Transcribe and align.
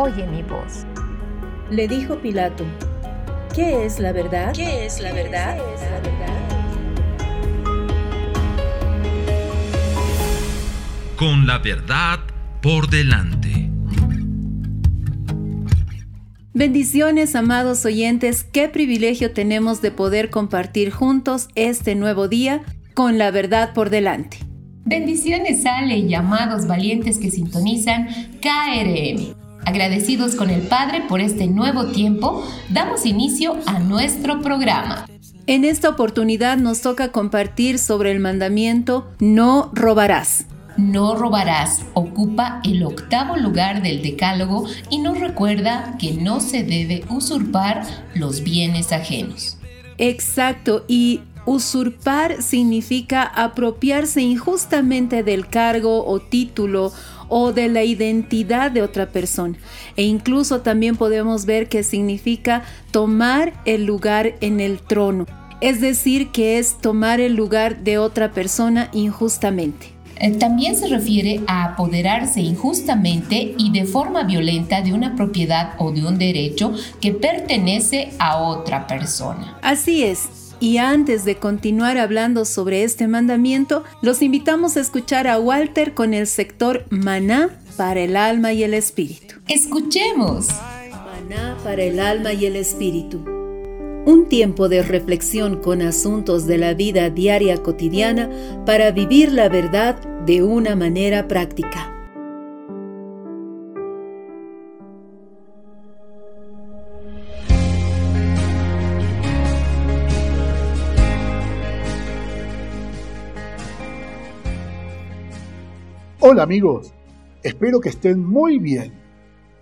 oye 0.00 0.26
mi 0.26 0.42
voz. 0.42 0.86
Le 1.70 1.86
dijo 1.86 2.16
Pilato, 2.16 2.64
¿qué 3.54 3.84
es 3.84 4.00
la 4.00 4.12
verdad? 4.12 4.54
¿Qué 4.54 4.86
es 4.86 4.98
la 5.00 5.12
verdad? 5.12 5.58
¿Qué 5.58 5.74
es 5.74 5.80
la 5.82 6.00
verdad? 6.00 6.40
Con 11.16 11.46
la 11.46 11.58
verdad 11.58 12.20
por 12.62 12.88
delante. 12.88 13.68
Bendiciones, 16.54 17.36
amados 17.36 17.84
oyentes, 17.84 18.42
qué 18.42 18.68
privilegio 18.70 19.32
tenemos 19.34 19.82
de 19.82 19.90
poder 19.90 20.30
compartir 20.30 20.90
juntos 20.90 21.48
este 21.54 21.94
nuevo 21.94 22.26
día 22.26 22.62
con 22.94 23.18
la 23.18 23.30
verdad 23.30 23.74
por 23.74 23.90
delante. 23.90 24.38
Bendiciones, 24.86 25.64
Ale 25.66 25.98
y 25.98 26.14
amados 26.14 26.66
valientes 26.66 27.18
que 27.18 27.30
sintonizan 27.30 28.08
KRM. 28.40 29.39
Agradecidos 29.64 30.34
con 30.34 30.50
el 30.50 30.62
Padre 30.62 31.02
por 31.08 31.20
este 31.20 31.46
nuevo 31.46 31.86
tiempo, 31.86 32.46
damos 32.70 33.06
inicio 33.06 33.56
a 33.66 33.78
nuestro 33.78 34.40
programa. 34.40 35.06
En 35.46 35.64
esta 35.64 35.88
oportunidad 35.88 36.56
nos 36.56 36.80
toca 36.80 37.12
compartir 37.12 37.78
sobre 37.78 38.12
el 38.12 38.20
mandamiento 38.20 39.10
no 39.18 39.70
robarás. 39.74 40.46
No 40.76 41.14
robarás 41.14 41.84
ocupa 41.94 42.60
el 42.64 42.82
octavo 42.84 43.36
lugar 43.36 43.82
del 43.82 44.02
decálogo 44.02 44.66
y 44.88 44.98
nos 44.98 45.20
recuerda 45.20 45.96
que 45.98 46.12
no 46.12 46.40
se 46.40 46.62
debe 46.62 47.04
usurpar 47.10 47.84
los 48.14 48.42
bienes 48.42 48.92
ajenos. 48.92 49.58
Exacto, 49.98 50.84
y 50.88 51.20
usurpar 51.50 52.42
significa 52.42 53.24
apropiarse 53.24 54.22
injustamente 54.22 55.24
del 55.24 55.48
cargo 55.48 56.06
o 56.06 56.20
título 56.20 56.92
o 57.28 57.52
de 57.52 57.68
la 57.68 57.82
identidad 57.82 58.70
de 58.70 58.82
otra 58.82 59.10
persona. 59.10 59.58
E 59.96 60.04
incluso 60.04 60.60
también 60.60 60.94
podemos 60.94 61.46
ver 61.46 61.68
que 61.68 61.82
significa 61.82 62.62
tomar 62.92 63.52
el 63.64 63.84
lugar 63.84 64.36
en 64.40 64.60
el 64.60 64.78
trono. 64.78 65.26
Es 65.60 65.80
decir, 65.80 66.28
que 66.28 66.58
es 66.58 66.78
tomar 66.80 67.20
el 67.20 67.34
lugar 67.34 67.82
de 67.82 67.98
otra 67.98 68.30
persona 68.30 68.88
injustamente. 68.92 69.88
Eh, 70.20 70.30
también 70.32 70.76
se 70.76 70.86
refiere 70.86 71.40
a 71.48 71.64
apoderarse 71.64 72.40
injustamente 72.40 73.54
y 73.58 73.72
de 73.72 73.86
forma 73.86 74.22
violenta 74.22 74.82
de 74.82 74.92
una 74.92 75.16
propiedad 75.16 75.74
o 75.78 75.90
de 75.90 76.06
un 76.06 76.16
derecho 76.16 76.74
que 77.00 77.12
pertenece 77.12 78.12
a 78.20 78.38
otra 78.38 78.86
persona. 78.86 79.58
Así 79.62 80.04
es. 80.04 80.39
Y 80.60 80.76
antes 80.76 81.24
de 81.24 81.36
continuar 81.36 81.96
hablando 81.96 82.44
sobre 82.44 82.84
este 82.84 83.08
mandamiento, 83.08 83.82
los 84.02 84.20
invitamos 84.20 84.76
a 84.76 84.80
escuchar 84.80 85.26
a 85.26 85.40
Walter 85.40 85.94
con 85.94 86.12
el 86.12 86.26
sector 86.26 86.84
Maná 86.90 87.58
para 87.78 88.00
el 88.00 88.14
alma 88.14 88.52
y 88.52 88.62
el 88.62 88.74
espíritu. 88.74 89.36
Escuchemos. 89.48 90.48
Maná 90.90 91.56
para 91.64 91.82
el 91.82 91.98
alma 91.98 92.34
y 92.34 92.44
el 92.44 92.56
espíritu. 92.56 93.24
Un 94.04 94.26
tiempo 94.28 94.68
de 94.68 94.82
reflexión 94.82 95.62
con 95.62 95.80
asuntos 95.80 96.46
de 96.46 96.58
la 96.58 96.74
vida 96.74 97.08
diaria 97.08 97.62
cotidiana 97.62 98.28
para 98.66 98.90
vivir 98.90 99.32
la 99.32 99.48
verdad 99.48 99.96
de 100.26 100.42
una 100.42 100.76
manera 100.76 101.26
práctica. 101.26 101.99
Hola 116.32 116.44
amigos, 116.44 116.94
espero 117.42 117.80
que 117.80 117.88
estén 117.88 118.24
muy 118.24 118.60
bien. 118.60 118.92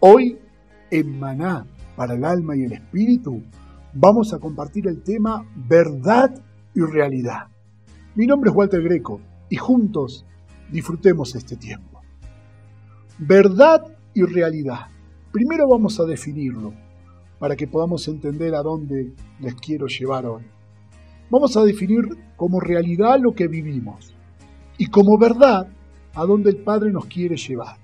Hoy 0.00 0.38
en 0.90 1.18
Maná 1.18 1.66
para 1.96 2.12
el 2.12 2.22
alma 2.22 2.56
y 2.56 2.64
el 2.64 2.72
espíritu 2.72 3.42
vamos 3.94 4.34
a 4.34 4.38
compartir 4.38 4.86
el 4.86 5.02
tema 5.02 5.50
verdad 5.56 6.44
y 6.74 6.82
realidad. 6.82 7.48
Mi 8.14 8.26
nombre 8.26 8.50
es 8.50 8.56
Walter 8.56 8.82
Greco 8.82 9.18
y 9.48 9.56
juntos 9.56 10.26
disfrutemos 10.70 11.34
este 11.36 11.56
tiempo. 11.56 12.02
Verdad 13.16 13.82
y 14.12 14.24
realidad. 14.24 14.88
Primero 15.32 15.70
vamos 15.70 15.98
a 16.00 16.04
definirlo 16.04 16.74
para 17.38 17.56
que 17.56 17.66
podamos 17.66 18.06
entender 18.08 18.54
a 18.54 18.62
dónde 18.62 19.14
les 19.40 19.54
quiero 19.54 19.86
llevar 19.86 20.26
hoy. 20.26 20.42
Vamos 21.30 21.56
a 21.56 21.64
definir 21.64 22.04
como 22.36 22.60
realidad 22.60 23.18
lo 23.18 23.34
que 23.34 23.48
vivimos 23.48 24.14
y 24.76 24.88
como 24.88 25.16
verdad 25.16 25.68
a 26.18 26.26
dónde 26.26 26.50
el 26.50 26.56
Padre 26.56 26.90
nos 26.90 27.06
quiere 27.06 27.36
llevar. 27.36 27.76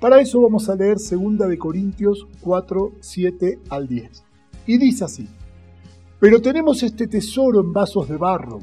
Para 0.00 0.20
eso 0.20 0.40
vamos 0.40 0.68
a 0.68 0.74
leer 0.74 0.96
2 0.96 1.48
de 1.48 1.58
Corintios 1.58 2.26
4, 2.40 2.94
7 2.98 3.60
al 3.70 3.86
10. 3.86 4.24
Y 4.66 4.78
dice 4.78 5.04
así: 5.04 5.28
Pero 6.18 6.42
tenemos 6.42 6.82
este 6.82 7.06
tesoro 7.06 7.60
en 7.60 7.72
vasos 7.72 8.08
de 8.08 8.16
barro, 8.16 8.58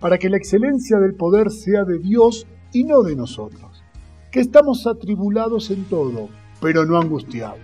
para 0.00 0.18
que 0.18 0.28
la 0.28 0.36
excelencia 0.36 0.98
del 0.98 1.14
poder 1.14 1.52
sea 1.52 1.84
de 1.84 2.00
Dios 2.00 2.44
y 2.72 2.82
no 2.82 3.04
de 3.04 3.14
nosotros, 3.14 3.84
que 4.32 4.40
estamos 4.40 4.84
atribulados 4.88 5.70
en 5.70 5.84
todo, 5.84 6.28
pero 6.60 6.84
no 6.84 6.98
angustiados, 6.98 7.60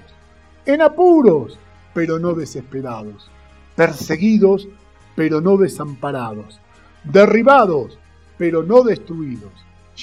en 0.66 0.82
apuros, 0.82 1.58
pero 1.94 2.20
no 2.20 2.32
desesperados, 2.34 3.28
perseguidos, 3.74 4.68
pero 5.16 5.40
no 5.40 5.56
desamparados, 5.56 6.60
derribados, 7.02 7.98
pero 8.38 8.62
no 8.62 8.84
destruidos 8.84 9.50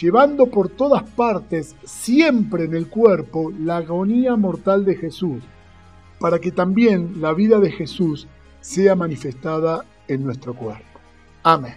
llevando 0.01 0.47
por 0.47 0.69
todas 0.69 1.03
partes, 1.03 1.75
siempre 1.83 2.65
en 2.65 2.75
el 2.75 2.87
cuerpo, 2.87 3.51
la 3.59 3.77
agonía 3.77 4.35
mortal 4.35 4.85
de 4.85 4.95
Jesús, 4.95 5.43
para 6.19 6.39
que 6.39 6.51
también 6.51 7.21
la 7.21 7.33
vida 7.33 7.59
de 7.59 7.71
Jesús 7.71 8.27
sea 8.61 8.95
manifestada 8.95 9.85
en 10.07 10.23
nuestro 10.23 10.53
cuerpo. 10.53 10.99
Amén. 11.43 11.75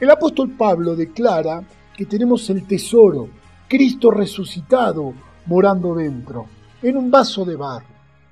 El 0.00 0.10
apóstol 0.10 0.50
Pablo 0.50 0.94
declara 0.94 1.62
que 1.96 2.06
tenemos 2.06 2.48
el 2.50 2.66
tesoro, 2.66 3.28
Cristo 3.68 4.10
resucitado, 4.10 5.14
morando 5.46 5.94
dentro, 5.94 6.46
en 6.82 6.96
un 6.96 7.10
vaso 7.10 7.44
de 7.44 7.56
barro. 7.56 7.86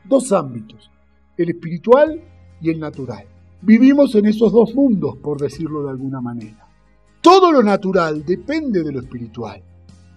Dos 0.04 0.32
ámbitos, 0.32 0.90
el 1.36 1.50
espiritual 1.50 2.20
y 2.60 2.70
el 2.70 2.78
natural. 2.78 3.24
Vivimos 3.62 4.14
en 4.14 4.26
esos 4.26 4.52
dos 4.52 4.74
mundos, 4.74 5.16
por 5.16 5.40
decirlo 5.40 5.84
de 5.84 5.90
alguna 5.90 6.20
manera. 6.20 6.63
Todo 7.24 7.50
lo 7.50 7.62
natural 7.62 8.22
depende 8.22 8.82
de 8.82 8.92
lo 8.92 9.00
espiritual. 9.00 9.62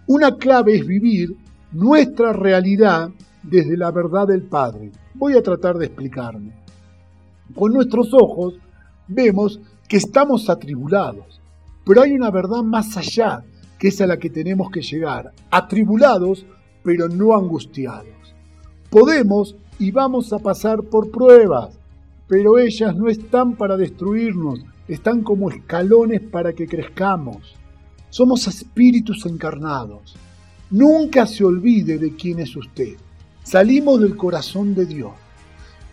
Una 0.07 0.36
clave 0.36 0.75
es 0.75 0.86
vivir 0.86 1.38
nuestra 1.71 2.33
realidad 2.33 3.12
desde 3.44 3.77
la 3.77 3.92
verdad 3.92 4.27
del 4.27 4.42
Padre. 4.44 4.92
Voy 5.13 5.38
a 5.38 5.42
tratar 5.42 5.77
de 5.77 5.86
explicarme. 5.86 6.51
Con 7.56 7.71
nuestros 7.71 8.13
ojos 8.13 8.56
vemos 9.07 9.62
que 9.88 9.95
estamos 9.95 10.50
atribulados, 10.50 11.39
pero 11.86 12.01
hay 12.01 12.12
una 12.12 12.30
verdad 12.30 12.62
más 12.62 12.98
allá, 12.98 13.42
que 13.80 13.88
es 13.88 14.01
a 14.01 14.06
la 14.06 14.18
que 14.18 14.30
tenemos 14.30 14.69
que 14.69 14.81
llegar. 14.81 15.31
Atribulados, 15.50 16.45
pero 16.83 17.07
no 17.07 17.33
angustiados. 17.33 18.36
Podemos 18.89 19.56
y 19.80 19.92
vamos 19.92 20.33
a 20.33 20.39
pasar 20.39 20.83
por 20.83 21.10
pruebas, 21.10 21.80
pero 22.27 22.57
ellas 22.57 22.94
no 22.98 23.07
están 23.07 23.56
para 23.56 23.77
destruirnos, 23.77 24.60
están 24.88 25.22
como 25.22 25.50
escalones 25.50 26.22
para 26.22 26.54
que 26.54 26.68
crezcamos. 26.68 27.56
Somos 28.10 28.48
espíritus 28.48 29.25
encarnados. 29.25 30.16
Nunca 30.69 31.25
se 31.25 31.44
olvide 31.44 31.98
de 31.98 32.16
quién 32.16 32.39
es 32.39 32.56
usted. 32.56 32.95
Salimos 33.44 34.00
del 34.00 34.16
corazón 34.16 34.75
de 34.75 34.86
Dios. 34.86 35.12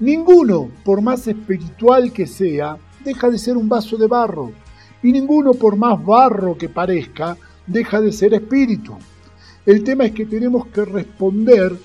Ninguno, 0.00 0.70
por 0.85 1.00
más 1.02 1.26
espiritual 1.26 2.12
que 2.12 2.26
sea, 2.26 2.76
deja 3.05 3.31
de 3.31 3.38
ser 3.38 3.56
un 3.56 3.69
vaso 3.69 3.96
de 3.96 4.06
barro. 4.06 4.52
Y 5.02 5.12
ninguno, 5.12 5.55
por 5.55 5.76
más 5.76 6.05
barro 6.05 6.56
que 6.56 6.69
parezca, 6.69 7.37
deja 7.67 8.00
de 8.00 8.12
ser 8.12 8.35
espíritu. 8.35 8.96
El 9.67 9.85
tema 9.85 10.05
es 10.05 10.12
que 10.12 10.26
tenemos 10.26 10.67
que 10.67 10.85
responder 10.85 11.76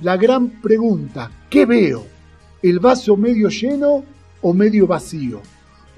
la 0.00 0.16
gran 0.16 0.60
pregunta, 0.60 1.30
¿qué 1.50 1.66
veo? 1.66 2.06
¿El 2.62 2.78
vaso 2.78 3.16
medio 3.16 3.48
lleno 3.48 4.04
o 4.40 4.54
medio 4.54 4.86
vacío? 4.86 5.40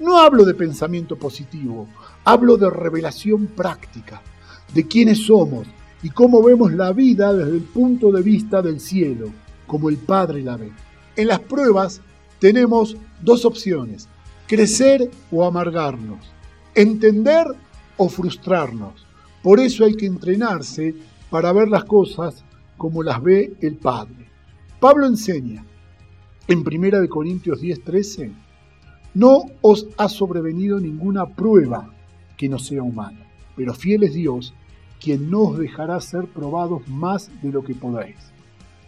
No 0.01 0.17
hablo 0.17 0.45
de 0.45 0.55
pensamiento 0.55 1.15
positivo, 1.15 1.87
hablo 2.23 2.57
de 2.57 2.71
revelación 2.71 3.45
práctica, 3.45 4.19
de 4.73 4.87
quiénes 4.87 5.27
somos 5.27 5.67
y 6.01 6.09
cómo 6.09 6.41
vemos 6.41 6.73
la 6.73 6.91
vida 6.91 7.31
desde 7.31 7.51
el 7.51 7.61
punto 7.61 8.11
de 8.11 8.23
vista 8.23 8.63
del 8.63 8.79
cielo, 8.79 9.27
como 9.67 9.89
el 9.89 9.97
Padre 9.97 10.41
la 10.41 10.57
ve. 10.57 10.71
En 11.15 11.27
las 11.27 11.39
pruebas 11.41 12.01
tenemos 12.39 12.97
dos 13.21 13.45
opciones, 13.45 14.09
crecer 14.47 15.11
o 15.31 15.45
amargarnos, 15.45 16.31
entender 16.73 17.45
o 17.95 18.09
frustrarnos. 18.09 19.05
Por 19.43 19.59
eso 19.59 19.85
hay 19.85 19.93
que 19.93 20.07
entrenarse 20.07 20.95
para 21.29 21.53
ver 21.53 21.67
las 21.67 21.83
cosas 21.83 22.43
como 22.75 23.03
las 23.03 23.21
ve 23.21 23.53
el 23.61 23.75
Padre. 23.75 24.31
Pablo 24.79 25.05
enseña 25.05 25.63
en 26.47 26.63
1 26.63 27.07
Corintios 27.07 27.61
10:13, 27.61 28.31
no 29.13 29.45
os 29.61 29.87
ha 29.97 30.07
sobrevenido 30.07 30.79
ninguna 30.79 31.25
prueba 31.25 31.89
que 32.37 32.47
no 32.47 32.59
sea 32.59 32.81
humana, 32.81 33.19
pero 33.55 33.73
fiel 33.73 34.03
es 34.03 34.13
Dios, 34.13 34.53
quien 34.99 35.29
no 35.29 35.41
os 35.41 35.57
dejará 35.57 35.99
ser 35.99 36.27
probados 36.27 36.87
más 36.87 37.29
de 37.41 37.51
lo 37.51 37.63
que 37.63 37.75
podáis. 37.75 38.17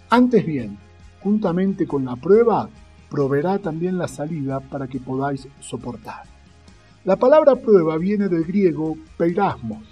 Antes 0.09 0.45
bien, 0.45 0.77
juntamente 1.21 1.87
con 1.87 2.05
la 2.05 2.15
prueba, 2.15 2.69
proveerá 3.09 3.59
también 3.59 3.97
la 3.97 4.07
salida 4.07 4.59
para 4.59 4.87
que 4.87 4.99
podáis 4.99 5.47
soportar. 5.59 6.23
La 7.03 7.17
palabra 7.17 7.55
prueba 7.55 7.97
viene 7.97 8.29
del 8.29 8.43
griego 8.43 8.95
peirasmos, 9.17 9.83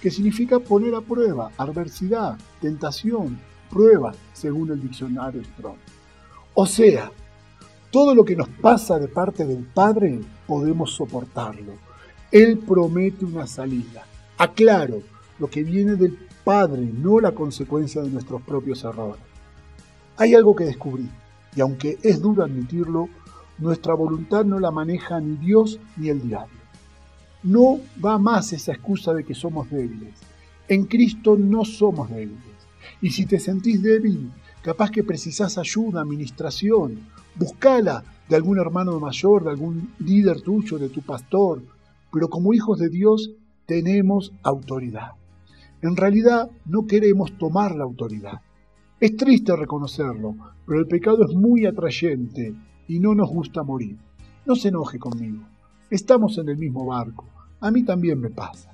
que 0.00 0.10
significa 0.10 0.58
poner 0.58 0.94
a 0.94 1.00
prueba, 1.00 1.50
adversidad, 1.56 2.36
tentación, 2.60 3.38
prueba, 3.70 4.12
según 4.32 4.70
el 4.70 4.80
diccionario 4.80 5.44
Strong. 5.44 5.76
O 6.54 6.66
sea, 6.66 7.10
todo 7.90 8.14
lo 8.14 8.24
que 8.24 8.36
nos 8.36 8.48
pasa 8.48 8.98
de 8.98 9.08
parte 9.08 9.44
del 9.44 9.64
Padre 9.64 10.20
podemos 10.46 10.92
soportarlo. 10.92 11.74
Él 12.30 12.58
promete 12.58 13.24
una 13.24 13.46
salida. 13.46 14.04
Aclaro, 14.38 15.02
lo 15.38 15.48
que 15.48 15.62
viene 15.62 15.96
del 15.96 16.18
Padre, 16.44 16.82
no 16.82 17.20
la 17.20 17.32
consecuencia 17.32 18.02
de 18.02 18.10
nuestros 18.10 18.42
propios 18.42 18.84
errores. 18.84 19.22
Hay 20.16 20.34
algo 20.34 20.54
que 20.56 20.64
descubrí, 20.64 21.08
y 21.54 21.60
aunque 21.60 21.98
es 22.02 22.20
duro 22.20 22.42
admitirlo, 22.42 23.08
nuestra 23.58 23.94
voluntad 23.94 24.44
no 24.44 24.60
la 24.60 24.70
maneja 24.70 25.20
ni 25.20 25.36
Dios 25.36 25.80
ni 25.96 26.08
el 26.08 26.22
diablo. 26.22 26.56
No 27.42 27.78
va 28.04 28.18
más 28.18 28.52
esa 28.52 28.72
excusa 28.72 29.14
de 29.14 29.24
que 29.24 29.34
somos 29.34 29.70
débiles. 29.70 30.14
En 30.68 30.84
Cristo 30.84 31.36
no 31.38 31.64
somos 31.64 32.10
débiles. 32.10 32.40
Y 33.00 33.10
si 33.10 33.26
te 33.26 33.38
sentís 33.38 33.82
débil, 33.82 34.32
capaz 34.62 34.90
que 34.90 35.04
precisás 35.04 35.58
ayuda, 35.58 36.00
administración, 36.00 37.00
buscala 37.38 38.04
de 38.28 38.36
algún 38.36 38.58
hermano 38.58 38.98
mayor, 38.98 39.44
de 39.44 39.50
algún 39.50 39.94
líder 39.98 40.40
tuyo, 40.42 40.78
de 40.78 40.88
tu 40.88 41.02
pastor. 41.02 41.62
Pero 42.12 42.28
como 42.28 42.54
hijos 42.54 42.78
de 42.78 42.88
Dios 42.88 43.30
tenemos 43.66 44.32
autoridad. 44.42 45.12
En 45.82 45.96
realidad 45.96 46.50
no 46.64 46.86
queremos 46.86 47.36
tomar 47.38 47.74
la 47.74 47.84
autoridad. 47.84 48.40
Es 48.98 49.16
triste 49.16 49.54
reconocerlo, 49.54 50.34
pero 50.66 50.80
el 50.80 50.86
pecado 50.86 51.24
es 51.28 51.34
muy 51.34 51.66
atrayente 51.66 52.54
y 52.88 52.98
no 52.98 53.14
nos 53.14 53.28
gusta 53.28 53.62
morir. 53.62 53.98
No 54.46 54.56
se 54.56 54.68
enoje 54.68 54.98
conmigo. 54.98 55.42
Estamos 55.90 56.38
en 56.38 56.48
el 56.48 56.56
mismo 56.56 56.86
barco. 56.86 57.26
A 57.60 57.70
mí 57.70 57.84
también 57.84 58.20
me 58.20 58.30
pasa. 58.30 58.72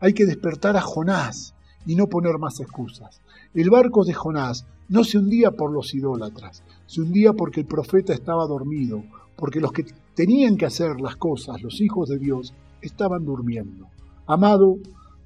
Hay 0.00 0.14
que 0.14 0.26
despertar 0.26 0.76
a 0.76 0.80
Jonás 0.80 1.54
y 1.86 1.94
no 1.94 2.08
poner 2.08 2.38
más 2.38 2.60
excusas. 2.60 3.20
El 3.54 3.70
barco 3.70 4.04
de 4.04 4.14
Jonás 4.14 4.66
no 4.92 5.04
se 5.04 5.16
hundía 5.16 5.52
por 5.52 5.72
los 5.72 5.94
idólatras, 5.94 6.62
se 6.84 7.00
hundía 7.00 7.32
porque 7.32 7.60
el 7.60 7.66
profeta 7.66 8.12
estaba 8.12 8.46
dormido, 8.46 9.02
porque 9.36 9.58
los 9.58 9.72
que 9.72 9.86
tenían 10.14 10.58
que 10.58 10.66
hacer 10.66 11.00
las 11.00 11.16
cosas, 11.16 11.62
los 11.62 11.80
hijos 11.80 12.10
de 12.10 12.18
Dios, 12.18 12.52
estaban 12.82 13.24
durmiendo. 13.24 13.88
Amado, 14.26 14.76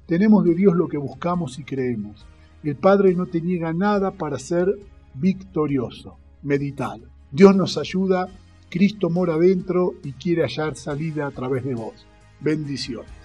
tenemos 0.05 0.45
de 0.45 0.55
Dios 0.55 0.73
lo 0.73 0.87
que 0.87 0.97
buscamos 0.97 1.59
y 1.59 1.65
creemos. 1.65 2.25
El 2.63 2.77
Padre 2.77 3.13
no 3.13 3.25
te 3.25 3.41
niega 3.41 3.73
nada 3.73 4.11
para 4.11 4.39
ser 4.39 4.73
victorioso. 5.15 6.15
Meditalo. 6.43 7.09
Dios 7.29 7.53
nos 7.53 7.77
ayuda, 7.77 8.29
Cristo 8.69 9.09
mora 9.09 9.37
dentro 9.37 9.95
y 10.01 10.13
quiere 10.13 10.43
hallar 10.43 10.77
salida 10.77 11.27
a 11.27 11.31
través 11.31 11.65
de 11.65 11.75
vos. 11.75 12.05
Bendiciones. 12.39 13.16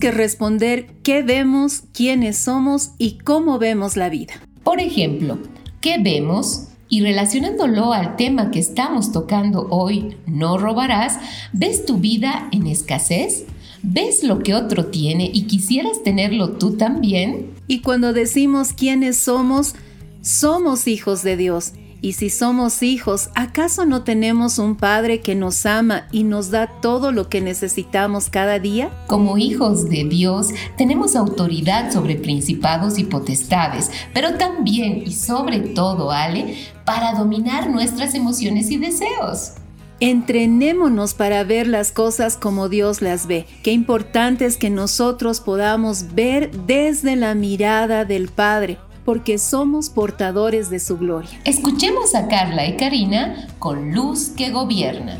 Que 0.00 0.10
responder 0.10 0.86
qué 1.04 1.22
vemos, 1.22 1.84
quiénes 1.92 2.38
somos 2.38 2.90
y 2.98 3.18
cómo 3.18 3.58
vemos 3.58 3.96
la 3.96 4.08
vida. 4.08 4.34
Por 4.64 4.80
ejemplo, 4.80 5.38
¿qué 5.80 5.98
vemos? 5.98 6.68
Y 6.88 7.02
relacionándolo 7.02 7.92
al 7.92 8.16
tema 8.16 8.50
que 8.50 8.58
estamos 8.58 9.12
tocando 9.12 9.68
hoy, 9.70 10.16
no 10.26 10.58
robarás, 10.58 11.18
¿ves 11.52 11.86
tu 11.86 11.98
vida 11.98 12.48
en 12.50 12.66
escasez? 12.66 13.44
¿Ves 13.82 14.24
lo 14.24 14.40
que 14.40 14.54
otro 14.54 14.86
tiene 14.86 15.30
y 15.32 15.42
quisieras 15.42 16.02
tenerlo 16.02 16.52
tú 16.52 16.76
también? 16.76 17.52
Y 17.68 17.80
cuando 17.80 18.12
decimos 18.12 18.72
quiénes 18.72 19.16
somos, 19.16 19.74
somos 20.20 20.88
hijos 20.88 21.22
de 21.22 21.36
Dios 21.36 21.72
y 22.02 22.14
si 22.14 22.30
somos 22.30 22.82
hijos, 22.82 23.30
¿acaso 23.34 23.84
no 23.84 24.02
tenemos 24.04 24.58
un 24.58 24.76
Padre 24.76 25.20
que 25.20 25.34
nos 25.34 25.66
ama 25.66 26.06
y 26.12 26.24
nos 26.24 26.50
da 26.50 26.66
todo 26.80 27.12
lo 27.12 27.28
que 27.28 27.40
necesitamos 27.40 28.30
cada 28.30 28.58
día? 28.58 28.90
Como 29.06 29.36
hijos 29.36 29.88
de 29.88 30.04
Dios, 30.04 30.48
tenemos 30.76 31.14
autoridad 31.14 31.92
sobre 31.92 32.16
principados 32.16 32.98
y 32.98 33.04
potestades, 33.04 33.90
pero 34.14 34.34
también 34.38 35.02
y 35.04 35.12
sobre 35.12 35.60
todo, 35.60 36.10
Ale, 36.10 36.56
para 36.84 37.12
dominar 37.12 37.68
nuestras 37.68 38.14
emociones 38.14 38.70
y 38.70 38.78
deseos. 38.78 39.52
Entrenémonos 40.00 41.12
para 41.12 41.44
ver 41.44 41.66
las 41.66 41.92
cosas 41.92 42.38
como 42.38 42.70
Dios 42.70 43.02
las 43.02 43.26
ve. 43.26 43.46
Qué 43.62 43.72
importante 43.72 44.46
es 44.46 44.56
que 44.56 44.70
nosotros 44.70 45.40
podamos 45.40 46.14
ver 46.14 46.50
desde 46.66 47.16
la 47.16 47.34
mirada 47.34 48.06
del 48.06 48.28
Padre 48.28 48.78
porque 49.10 49.38
somos 49.38 49.90
portadores 49.90 50.70
de 50.70 50.78
su 50.78 50.96
gloria. 50.96 51.30
Escuchemos 51.44 52.14
a 52.14 52.28
Carla 52.28 52.64
y 52.68 52.76
Karina 52.76 53.48
con 53.58 53.92
Luz 53.92 54.28
que 54.36 54.52
Gobierna. 54.52 55.18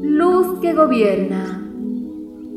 Luz 0.00 0.58
que 0.62 0.72
gobierna, 0.72 1.70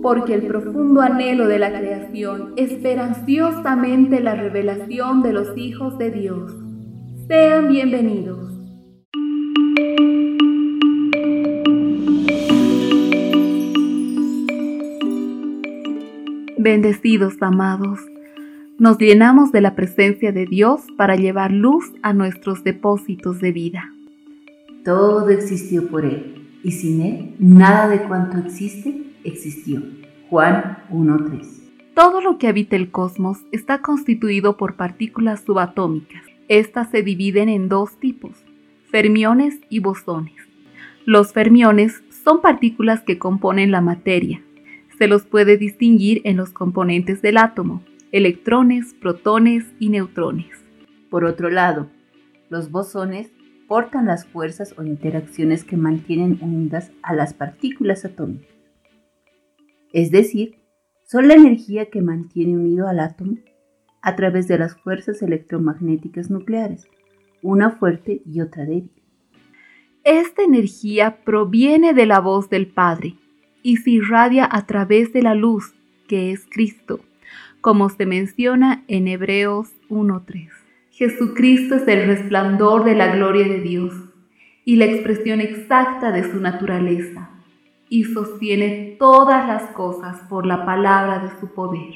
porque 0.01 0.35
el 0.35 0.47
profundo 0.47 1.01
anhelo 1.01 1.49
de 1.49 1.59
la 1.59 1.77
creación 1.77 2.53
espera 2.55 3.03
ansiosamente 3.03 4.21
la 4.21 4.35
revelación 4.35 5.21
de 5.21 5.33
los 5.33 5.57
hijos 5.57 5.97
de 5.97 6.11
Dios. 6.11 6.53
Sean 7.27 7.67
bienvenidos. 7.67 8.53
Bendecidos 16.57 17.33
amados 17.41 17.99
nos 18.81 18.97
llenamos 18.97 19.51
de 19.51 19.61
la 19.61 19.75
presencia 19.75 20.31
de 20.31 20.47
Dios 20.47 20.81
para 20.97 21.15
llevar 21.15 21.51
luz 21.51 21.93
a 22.01 22.13
nuestros 22.13 22.63
depósitos 22.63 23.39
de 23.39 23.51
vida. 23.51 23.93
Todo 24.83 25.29
existió 25.29 25.87
por 25.87 26.03
Él, 26.03 26.49
y 26.63 26.71
sin 26.71 27.01
Él 27.03 27.35
nada 27.37 27.87
de 27.89 28.01
cuanto 28.01 28.39
existe 28.39 29.03
existió. 29.23 29.83
Juan 30.31 30.79
1.3 30.89 31.45
Todo 31.93 32.21
lo 32.21 32.39
que 32.39 32.47
habita 32.47 32.75
el 32.75 32.89
cosmos 32.89 33.37
está 33.51 33.83
constituido 33.83 34.57
por 34.57 34.77
partículas 34.77 35.43
subatómicas. 35.45 36.23
Estas 36.47 36.89
se 36.89 37.03
dividen 37.03 37.49
en 37.49 37.69
dos 37.69 37.99
tipos, 37.99 38.31
fermiones 38.89 39.59
y 39.69 39.77
bosones. 39.77 40.33
Los 41.05 41.33
fermiones 41.33 42.01
son 42.25 42.41
partículas 42.41 43.01
que 43.01 43.19
componen 43.19 43.69
la 43.69 43.81
materia. 43.81 44.41
Se 44.97 45.07
los 45.07 45.21
puede 45.27 45.57
distinguir 45.57 46.21
en 46.23 46.35
los 46.35 46.49
componentes 46.49 47.21
del 47.21 47.37
átomo, 47.37 47.83
electrones, 48.11 48.93
protones 48.93 49.65
y 49.79 49.89
neutrones. 49.89 50.65
Por 51.09 51.23
otro 51.23 51.49
lado, 51.49 51.89
los 52.49 52.69
bosones 52.69 53.31
portan 53.67 54.05
las 54.05 54.25
fuerzas 54.25 54.75
o 54.77 54.83
interacciones 54.83 55.63
que 55.63 55.77
mantienen 55.77 56.37
unidas 56.41 56.91
a 57.03 57.15
las 57.15 57.33
partículas 57.33 58.03
atómicas. 58.03 58.49
Es 59.93 60.11
decir, 60.11 60.57
son 61.05 61.29
la 61.29 61.35
energía 61.35 61.89
que 61.89 62.01
mantiene 62.01 62.57
unido 62.57 62.87
al 62.87 62.99
átomo 62.99 63.37
a 64.01 64.15
través 64.15 64.47
de 64.47 64.57
las 64.57 64.75
fuerzas 64.75 65.21
electromagnéticas 65.21 66.29
nucleares, 66.29 66.87
una 67.41 67.71
fuerte 67.71 68.21
y 68.25 68.41
otra 68.41 68.65
débil. 68.65 68.91
Esta 70.03 70.43
energía 70.43 71.23
proviene 71.23 71.93
de 71.93 72.05
la 72.05 72.19
voz 72.19 72.49
del 72.49 72.67
Padre 72.67 73.15
y 73.63 73.77
se 73.77 73.91
irradia 73.91 74.49
a 74.51 74.65
través 74.65 75.13
de 75.13 75.21
la 75.21 75.35
luz, 75.35 75.75
que 76.07 76.31
es 76.31 76.45
Cristo, 76.49 76.99
como 77.61 77.89
se 77.89 78.07
menciona 78.07 78.83
en 78.87 79.07
Hebreos 79.07 79.69
1.3. 79.89 80.49
Jesucristo 80.89 81.75
es 81.75 81.87
el 81.87 82.07
resplandor 82.07 82.83
de 82.83 82.95
la 82.95 83.15
gloria 83.15 83.47
de 83.47 83.61
Dios 83.61 83.93
y 84.65 84.75
la 84.75 84.85
expresión 84.85 85.41
exacta 85.41 86.11
de 86.11 86.29
su 86.29 86.39
naturaleza, 86.39 87.29
y 87.87 88.05
sostiene 88.05 88.95
todas 88.97 89.47
las 89.47 89.71
cosas 89.73 90.21
por 90.27 90.45
la 90.45 90.65
palabra 90.65 91.19
de 91.19 91.39
su 91.39 91.53
poder. 91.53 91.93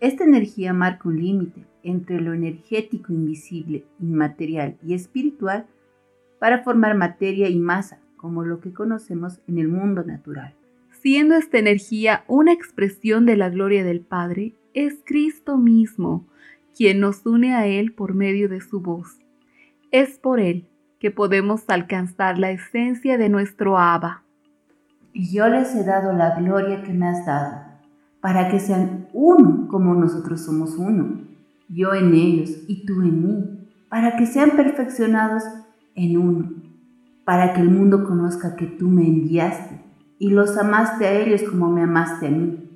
Esta 0.00 0.24
energía 0.24 0.72
marca 0.72 1.08
un 1.08 1.20
límite 1.20 1.64
entre 1.82 2.20
lo 2.20 2.32
energético 2.32 3.12
invisible, 3.12 3.84
inmaterial 3.98 4.76
y 4.86 4.94
espiritual 4.94 5.66
para 6.38 6.62
formar 6.62 6.96
materia 6.96 7.48
y 7.48 7.58
masa, 7.58 7.98
como 8.16 8.44
lo 8.44 8.60
que 8.60 8.72
conocemos 8.72 9.40
en 9.48 9.58
el 9.58 9.68
mundo 9.68 10.04
natural. 10.04 10.54
Siendo 11.00 11.34
esta 11.34 11.58
energía 11.58 12.24
una 12.28 12.52
expresión 12.52 13.26
de 13.26 13.36
la 13.36 13.48
gloria 13.48 13.84
del 13.84 14.00
Padre, 14.00 14.54
es 14.74 15.00
Cristo 15.04 15.58
mismo 15.58 16.26
quien 16.76 17.00
nos 17.00 17.26
une 17.26 17.54
a 17.54 17.66
Él 17.66 17.92
por 17.92 18.14
medio 18.14 18.48
de 18.48 18.60
su 18.60 18.80
voz. 18.80 19.18
Es 19.90 20.18
por 20.18 20.40
Él 20.40 20.68
que 20.98 21.10
podemos 21.10 21.64
alcanzar 21.68 22.38
la 22.38 22.50
esencia 22.50 23.18
de 23.18 23.28
nuestro 23.28 23.78
Abba. 23.78 24.22
Y 25.12 25.32
yo 25.34 25.48
les 25.48 25.74
he 25.74 25.84
dado 25.84 26.12
la 26.12 26.38
gloria 26.38 26.82
que 26.82 26.92
me 26.92 27.08
has 27.08 27.26
dado, 27.26 27.60
para 28.20 28.48
que 28.48 28.58
sean 28.58 29.08
uno 29.12 29.68
como 29.68 29.94
nosotros 29.94 30.44
somos 30.44 30.76
uno, 30.76 31.20
yo 31.68 31.92
en 31.92 32.14
ellos 32.14 32.50
y 32.68 32.86
tú 32.86 33.02
en 33.02 33.26
mí, 33.26 33.68
para 33.88 34.16
que 34.16 34.26
sean 34.26 34.52
perfeccionados 34.52 35.42
en 35.94 36.16
uno, 36.16 36.52
para 37.24 37.52
que 37.52 37.60
el 37.60 37.70
mundo 37.70 38.04
conozca 38.04 38.56
que 38.56 38.66
tú 38.66 38.88
me 38.88 39.06
enviaste 39.06 39.80
y 40.18 40.30
los 40.30 40.56
amaste 40.56 41.04
a 41.06 41.12
ellos 41.12 41.42
como 41.42 41.68
me 41.68 41.82
amaste 41.82 42.28
a 42.28 42.30
mí. 42.30 42.71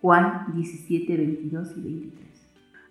Juan 0.00 0.46
17, 0.54 1.16
22 1.16 1.76
y 1.76 1.80
23. 1.80 2.28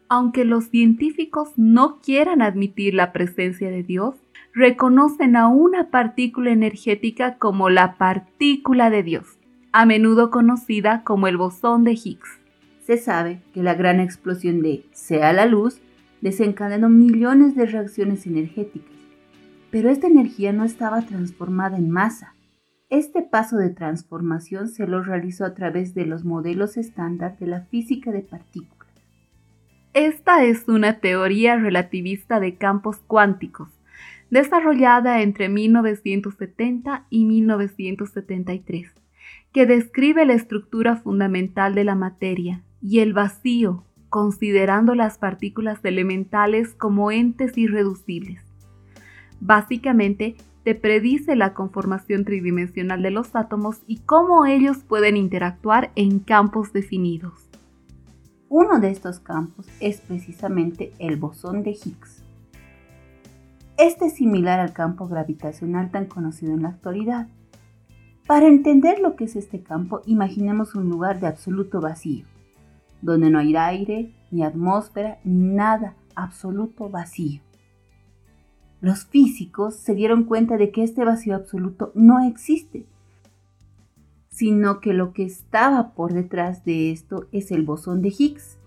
Aunque 0.10 0.46
los 0.46 0.66
científicos 0.66 1.50
no 1.56 2.00
quieran 2.02 2.42
admitir 2.42 2.94
la 2.94 3.12
presencia 3.12 3.70
de 3.70 3.84
Dios, 3.84 4.16
reconocen 4.54 5.36
a 5.36 5.48
una 5.48 5.90
partícula 5.90 6.52
energética 6.52 7.38
como 7.38 7.70
la 7.70 7.98
partícula 7.98 8.90
de 8.90 9.04
Dios, 9.04 9.38
a 9.72 9.86
menudo 9.86 10.32
conocida 10.32 11.04
como 11.04 11.28
el 11.28 11.38
bosón 11.38 11.84
de 11.84 11.94
Higgs. 11.94 12.40
Se 12.82 12.98
sabe 12.98 13.42
que 13.54 13.62
la 13.62 13.76
gran 13.76 14.00
explosión 14.00 14.62
de 14.62 14.84
sea 14.92 15.32
la 15.34 15.46
luz 15.46 15.80
desencadenó 16.22 16.90
millones 16.90 17.56
de 17.56 17.66
reacciones 17.66 18.26
energéticas, 18.26 18.98
pero 19.72 19.90
esta 19.90 20.08
energía 20.08 20.54
no 20.54 20.64
estaba 20.64 21.02
transformada 21.04 21.78
en 21.78 21.92
masa. 21.92 22.34
Este 22.90 23.22
paso 23.22 23.58
de 23.58 23.70
transformación 23.70 24.68
se 24.68 24.88
lo 24.88 25.04
realizó 25.04 25.46
a 25.46 25.54
través 25.54 25.94
de 25.94 26.06
los 26.06 26.26
modelos 26.26 26.76
estándar 26.76 27.38
de 27.38 27.46
la 27.46 27.62
física 27.62 28.12
de 28.12 28.22
partículas. 28.22 28.90
Esta 29.94 30.44
es 30.44 30.68
una 30.68 31.00
teoría 31.00 31.56
relativista 31.56 32.40
de 32.40 32.56
campos 32.56 32.98
cuánticos 32.98 33.70
desarrollada 34.30 35.22
entre 35.22 35.50
1970 35.50 37.06
y 37.10 37.26
1973, 37.26 38.92
que 39.52 39.66
describe 39.66 40.26
la 40.26 40.34
estructura 40.34 40.96
fundamental 40.96 41.76
de 41.76 41.84
la 41.84 41.96
materia 41.96 42.64
y 42.82 43.00
el 43.00 43.14
vacío, 43.14 43.84
considerando 44.10 44.96
las 44.96 45.18
partículas 45.18 45.80
elementales 45.84 46.74
como 46.74 47.12
entes 47.12 47.58
irreducibles. 47.58 48.44
Básicamente, 49.40 50.36
te 50.64 50.76
predice 50.76 51.36
la 51.36 51.54
conformación 51.54 52.26
tridimensional 52.26 53.02
de 53.02 53.12
los 53.12 53.36
átomos 53.36 53.82
y 53.88 53.98
cómo 54.00 54.46
ellos 54.46 54.80
pueden 54.80 55.18
interactuar 55.18 55.92
en 55.96 56.20
campos 56.20 56.74
definidos. 56.74 57.50
Uno 58.50 58.80
de 58.80 58.90
estos 58.90 59.20
campos 59.20 59.68
es 59.80 60.02
precisamente 60.02 60.92
el 61.00 61.18
bosón 61.18 61.64
de 61.64 61.72
Higgs. 61.72 62.24
Este 63.78 64.08
es 64.08 64.16
similar 64.16 64.60
al 64.60 64.74
campo 64.74 65.08
gravitacional 65.08 65.92
tan 65.92 66.06
conocido 66.06 66.54
en 66.54 66.64
la 66.64 66.70
actualidad. 66.70 67.28
Para 68.28 68.48
entender 68.48 69.00
lo 69.00 69.16
que 69.16 69.26
es 69.26 69.36
este 69.36 69.62
campo, 69.62 70.02
imaginemos 70.06 70.76
un 70.76 70.90
lugar 70.90 71.20
de 71.20 71.28
absoluto 71.28 71.80
vacío, 71.80 72.26
donde 73.02 73.30
no 73.30 73.40
hay 73.40 73.56
aire, 73.56 74.14
ni 74.32 74.44
atmósfera, 74.44 75.20
ni 75.24 75.54
nada, 75.54 75.96
absoluto 76.16 76.90
vacío. 76.90 77.42
Los 78.82 79.06
físicos 79.06 79.76
se 79.76 79.94
dieron 79.94 80.24
cuenta 80.24 80.58
de 80.58 80.72
que 80.72 80.84
este 80.84 81.04
vacío 81.04 81.36
absoluto 81.36 81.92
no 81.96 82.20
existe, 82.26 82.86
sino 84.30 84.80
que 84.80 84.94
lo 84.94 85.14
que 85.14 85.24
estaba 85.24 85.94
por 85.94 86.14
detrás 86.14 86.64
de 86.64 86.92
esto 86.92 87.28
es 87.32 87.52
el 87.52 87.64
bosón 87.64 88.02
de 88.02 88.14
Higgs, 88.18 88.58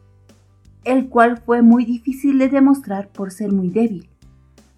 el 0.85 1.09
cual 1.09 1.38
fue 1.38 1.62
muy 1.62 1.85
difícil 1.85 2.38
de 2.38 2.49
demostrar 2.49 3.09
por 3.09 3.31
ser 3.31 3.52
muy 3.52 3.71
débil 3.71 4.09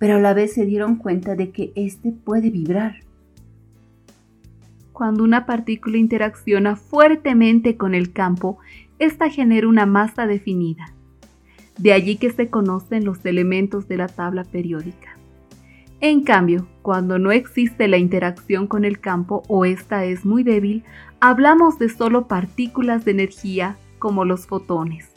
pero 0.04 0.16
a 0.16 0.20
la 0.20 0.34
vez 0.34 0.52
se 0.52 0.66
dieron 0.66 0.96
cuenta 0.96 1.34
de 1.34 1.50
que 1.50 1.72
éste 1.76 2.12
puede 2.12 2.50
vibrar. 2.50 2.96
Cuando 4.92 5.24
una 5.24 5.46
partícula 5.46 5.96
interacciona 5.96 6.76
fuertemente 6.76 7.78
con 7.78 7.94
el 7.94 8.12
campo, 8.12 8.58
esta 8.98 9.30
genera 9.30 9.66
una 9.66 9.86
masa 9.86 10.26
definida. 10.26 10.92
De 11.78 11.94
allí 11.94 12.16
que 12.16 12.30
se 12.30 12.50
conocen 12.50 13.06
los 13.06 13.24
elementos 13.24 13.88
de 13.88 13.96
la 13.96 14.08
tabla 14.08 14.44
periódica. 14.44 15.13
En 16.00 16.22
cambio, 16.22 16.66
cuando 16.82 17.18
no 17.18 17.32
existe 17.32 17.88
la 17.88 17.96
interacción 17.96 18.66
con 18.66 18.84
el 18.84 19.00
campo 19.00 19.42
o 19.48 19.64
esta 19.64 20.04
es 20.04 20.24
muy 20.24 20.42
débil, 20.42 20.84
hablamos 21.20 21.78
de 21.78 21.88
solo 21.88 22.28
partículas 22.28 23.04
de 23.04 23.12
energía 23.12 23.76
como 23.98 24.24
los 24.24 24.46
fotones. 24.46 25.10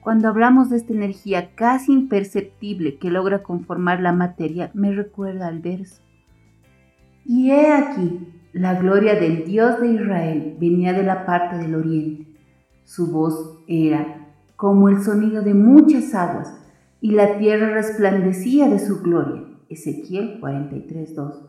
Cuando 0.00 0.28
hablamos 0.28 0.70
de 0.70 0.78
esta 0.78 0.94
energía 0.94 1.54
casi 1.54 1.92
imperceptible 1.92 2.96
que 2.96 3.10
logra 3.10 3.42
conformar 3.42 4.00
la 4.00 4.12
materia, 4.12 4.70
me 4.74 4.92
recuerda 4.92 5.46
al 5.46 5.60
verso. 5.60 6.02
Y 7.24 7.50
he 7.50 7.72
aquí, 7.72 8.26
la 8.52 8.74
gloria 8.74 9.14
del 9.14 9.44
Dios 9.44 9.80
de 9.80 9.92
Israel 9.92 10.56
venía 10.58 10.92
de 10.94 11.02
la 11.02 11.26
parte 11.26 11.58
del 11.58 11.74
oriente. 11.74 12.26
Su 12.84 13.12
voz 13.12 13.60
era 13.68 14.26
como 14.56 14.88
el 14.88 15.02
sonido 15.02 15.42
de 15.42 15.54
muchas 15.54 16.14
aguas, 16.14 16.59
y 17.00 17.12
la 17.12 17.38
tierra 17.38 17.70
resplandecía 17.70 18.68
de 18.68 18.78
su 18.78 19.00
gloria. 19.00 19.44
Ezequiel 19.68 20.40
43.2. 20.40 21.48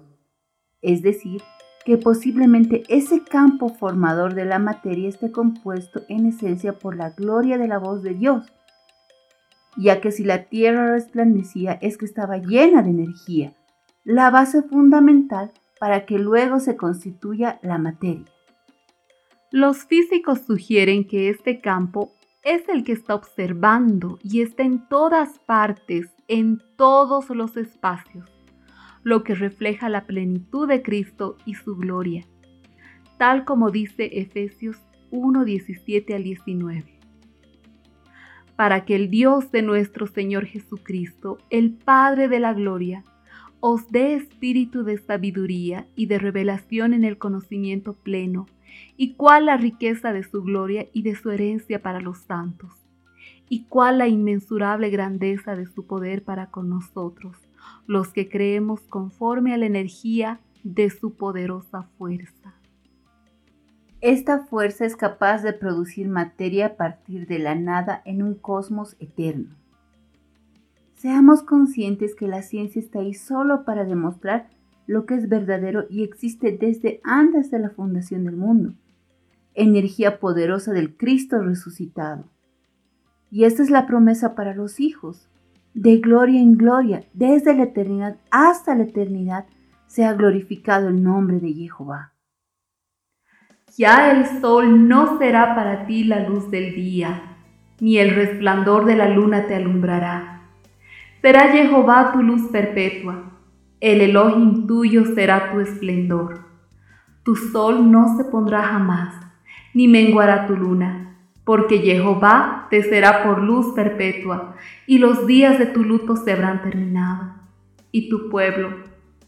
Es 0.81 1.01
decir, 1.01 1.41
que 1.85 1.97
posiblemente 1.97 2.83
ese 2.89 3.23
campo 3.23 3.69
formador 3.69 4.35
de 4.35 4.45
la 4.45 4.59
materia 4.59 5.09
esté 5.09 5.31
compuesto 5.31 6.01
en 6.09 6.27
esencia 6.27 6.77
por 6.77 6.95
la 6.95 7.09
gloria 7.11 7.57
de 7.57 7.67
la 7.67 7.79
voz 7.79 8.03
de 8.03 8.13
Dios, 8.13 8.51
ya 9.77 9.99
que 9.99 10.11
si 10.11 10.23
la 10.23 10.45
tierra 10.45 10.93
resplandecía 10.93 11.73
es 11.81 11.97
que 11.97 12.05
estaba 12.05 12.37
llena 12.37 12.83
de 12.83 12.91
energía, 12.91 13.53
la 14.03 14.29
base 14.29 14.61
fundamental 14.61 15.51
para 15.79 16.05
que 16.05 16.19
luego 16.19 16.59
se 16.59 16.75
constituya 16.75 17.59
la 17.63 17.77
materia. 17.77 18.25
Los 19.51 19.85
físicos 19.85 20.41
sugieren 20.41 21.07
que 21.07 21.29
este 21.29 21.59
campo 21.59 22.13
es 22.43 22.67
el 22.69 22.83
que 22.83 22.93
está 22.93 23.15
observando 23.15 24.17
y 24.23 24.41
está 24.41 24.63
en 24.63 24.87
todas 24.87 25.39
partes, 25.39 26.09
en 26.27 26.61
todos 26.75 27.29
los 27.29 27.57
espacios 27.57 28.29
lo 29.03 29.23
que 29.23 29.35
refleja 29.35 29.89
la 29.89 30.05
plenitud 30.05 30.67
de 30.67 30.81
Cristo 30.81 31.37
y 31.45 31.55
su 31.55 31.75
gloria, 31.75 32.25
tal 33.17 33.45
como 33.45 33.71
dice 33.71 34.09
Efesios 34.19 34.77
1, 35.09 35.43
17 35.43 36.13
al 36.15 36.23
19. 36.23 36.99
Para 38.55 38.85
que 38.85 38.95
el 38.95 39.09
Dios 39.09 39.51
de 39.51 39.63
nuestro 39.63 40.05
Señor 40.05 40.45
Jesucristo, 40.45 41.39
el 41.49 41.71
Padre 41.71 42.27
de 42.27 42.39
la 42.39 42.53
Gloria, 42.53 43.03
os 43.59 43.89
dé 43.89 44.13
espíritu 44.13 44.83
de 44.83 44.97
sabiduría 44.97 45.87
y 45.95 46.05
de 46.07 46.19
revelación 46.19 46.93
en 46.93 47.03
el 47.03 47.17
conocimiento 47.17 47.93
pleno, 47.93 48.45
y 48.97 49.13
cuál 49.13 49.45
la 49.45 49.57
riqueza 49.57 50.13
de 50.13 50.23
su 50.23 50.43
gloria 50.43 50.87
y 50.93 51.03
de 51.03 51.15
su 51.15 51.31
herencia 51.31 51.81
para 51.81 52.01
los 52.01 52.19
santos, 52.19 52.73
y 53.49 53.65
cuál 53.65 53.97
la 53.97 54.07
inmensurable 54.07 54.89
grandeza 54.89 55.55
de 55.55 55.65
su 55.65 55.85
poder 55.85 56.23
para 56.23 56.51
con 56.51 56.69
nosotros 56.69 57.35
los 57.87 58.13
que 58.13 58.29
creemos 58.29 58.81
conforme 58.81 59.53
a 59.53 59.57
la 59.57 59.65
energía 59.65 60.39
de 60.63 60.89
su 60.89 61.15
poderosa 61.15 61.83
fuerza. 61.97 62.53
Esta 63.99 64.39
fuerza 64.45 64.85
es 64.85 64.95
capaz 64.95 65.43
de 65.43 65.53
producir 65.53 66.07
materia 66.07 66.67
a 66.67 66.75
partir 66.75 67.27
de 67.27 67.39
la 67.39 67.55
nada 67.55 68.01
en 68.05 68.23
un 68.23 68.33
cosmos 68.33 68.95
eterno. 68.99 69.55
Seamos 70.95 71.43
conscientes 71.43 72.15
que 72.15 72.27
la 72.27 72.41
ciencia 72.41 72.79
está 72.79 72.99
ahí 72.99 73.13
solo 73.13 73.63
para 73.63 73.85
demostrar 73.85 74.49
lo 74.91 75.05
que 75.05 75.15
es 75.15 75.29
verdadero 75.29 75.85
y 75.89 76.03
existe 76.03 76.51
desde 76.51 76.99
antes 77.05 77.49
de 77.49 77.59
la 77.59 77.69
fundación 77.69 78.25
del 78.25 78.35
mundo. 78.35 78.73
Energía 79.53 80.19
poderosa 80.19 80.73
del 80.73 80.97
Cristo 80.97 81.41
resucitado. 81.41 82.25
Y 83.29 83.45
esta 83.45 83.63
es 83.63 83.69
la 83.69 83.87
promesa 83.87 84.35
para 84.35 84.53
los 84.53 84.81
hijos, 84.81 85.29
de 85.73 85.99
gloria 85.99 86.41
en 86.41 86.57
gloria, 86.57 87.05
desde 87.13 87.55
la 87.55 87.63
eternidad 87.63 88.17
hasta 88.31 88.75
la 88.75 88.83
eternidad, 88.83 89.45
sea 89.87 90.13
glorificado 90.13 90.89
el 90.89 91.01
nombre 91.01 91.39
de 91.39 91.53
Jehová. 91.53 92.11
Ya 93.77 94.11
el 94.11 94.41
sol 94.41 94.89
no 94.89 95.17
será 95.17 95.55
para 95.55 95.85
ti 95.85 96.03
la 96.03 96.27
luz 96.27 96.51
del 96.51 96.75
día, 96.75 97.37
ni 97.79 97.97
el 97.97 98.13
resplandor 98.13 98.83
de 98.83 98.97
la 98.97 99.07
luna 99.07 99.47
te 99.47 99.55
alumbrará. 99.55 100.49
Será 101.21 101.47
Jehová 101.47 102.11
tu 102.11 102.21
luz 102.21 102.51
perpetua, 102.51 103.30
el 103.81 103.99
Elohim 103.99 104.67
tuyo 104.67 105.03
será 105.13 105.51
tu 105.51 105.59
esplendor. 105.59 106.45
Tu 107.23 107.35
sol 107.35 107.91
no 107.91 108.15
se 108.15 108.23
pondrá 108.23 108.63
jamás, 108.63 109.13
ni 109.73 109.87
menguará 109.87 110.47
tu 110.47 110.55
luna, 110.55 111.17
porque 111.43 111.79
Jehová 111.79 112.67
te 112.69 112.83
será 112.83 113.23
por 113.23 113.41
luz 113.41 113.73
perpetua, 113.75 114.55
y 114.87 114.99
los 114.99 115.27
días 115.27 115.59
de 115.59 115.65
tu 115.65 115.83
luto 115.83 116.15
se 116.15 116.31
habrán 116.31 116.61
terminado. 116.61 117.33
Y 117.91 118.09
tu 118.09 118.29
pueblo, 118.29 118.69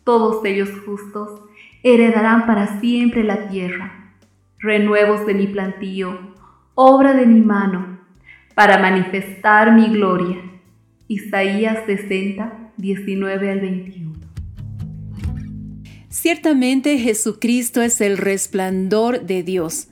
todos 0.06 0.46
ellos 0.46 0.70
justos, 0.86 1.42
heredarán 1.84 2.46
para 2.46 2.80
siempre 2.80 3.26
la 3.26 3.50
tierra 3.50 4.04
renuevos 4.64 5.26
de 5.26 5.34
mi 5.34 5.48
plantío, 5.48 6.18
obra 6.74 7.14
de 7.14 7.26
mi 7.26 7.42
mano, 7.42 8.00
para 8.56 8.78
manifestar 8.78 9.74
mi 9.74 9.90
gloria. 9.90 10.38
Isaías 11.10 11.80
60, 11.86 12.72
19 12.78 13.52
al 13.52 13.60
21. 13.60 14.03
Ciertamente 16.24 17.00
Jesucristo 17.00 17.82
es 17.82 18.00
el 18.00 18.18
resplandor 18.18 19.26
de 19.26 19.44
Dios. 19.44 19.88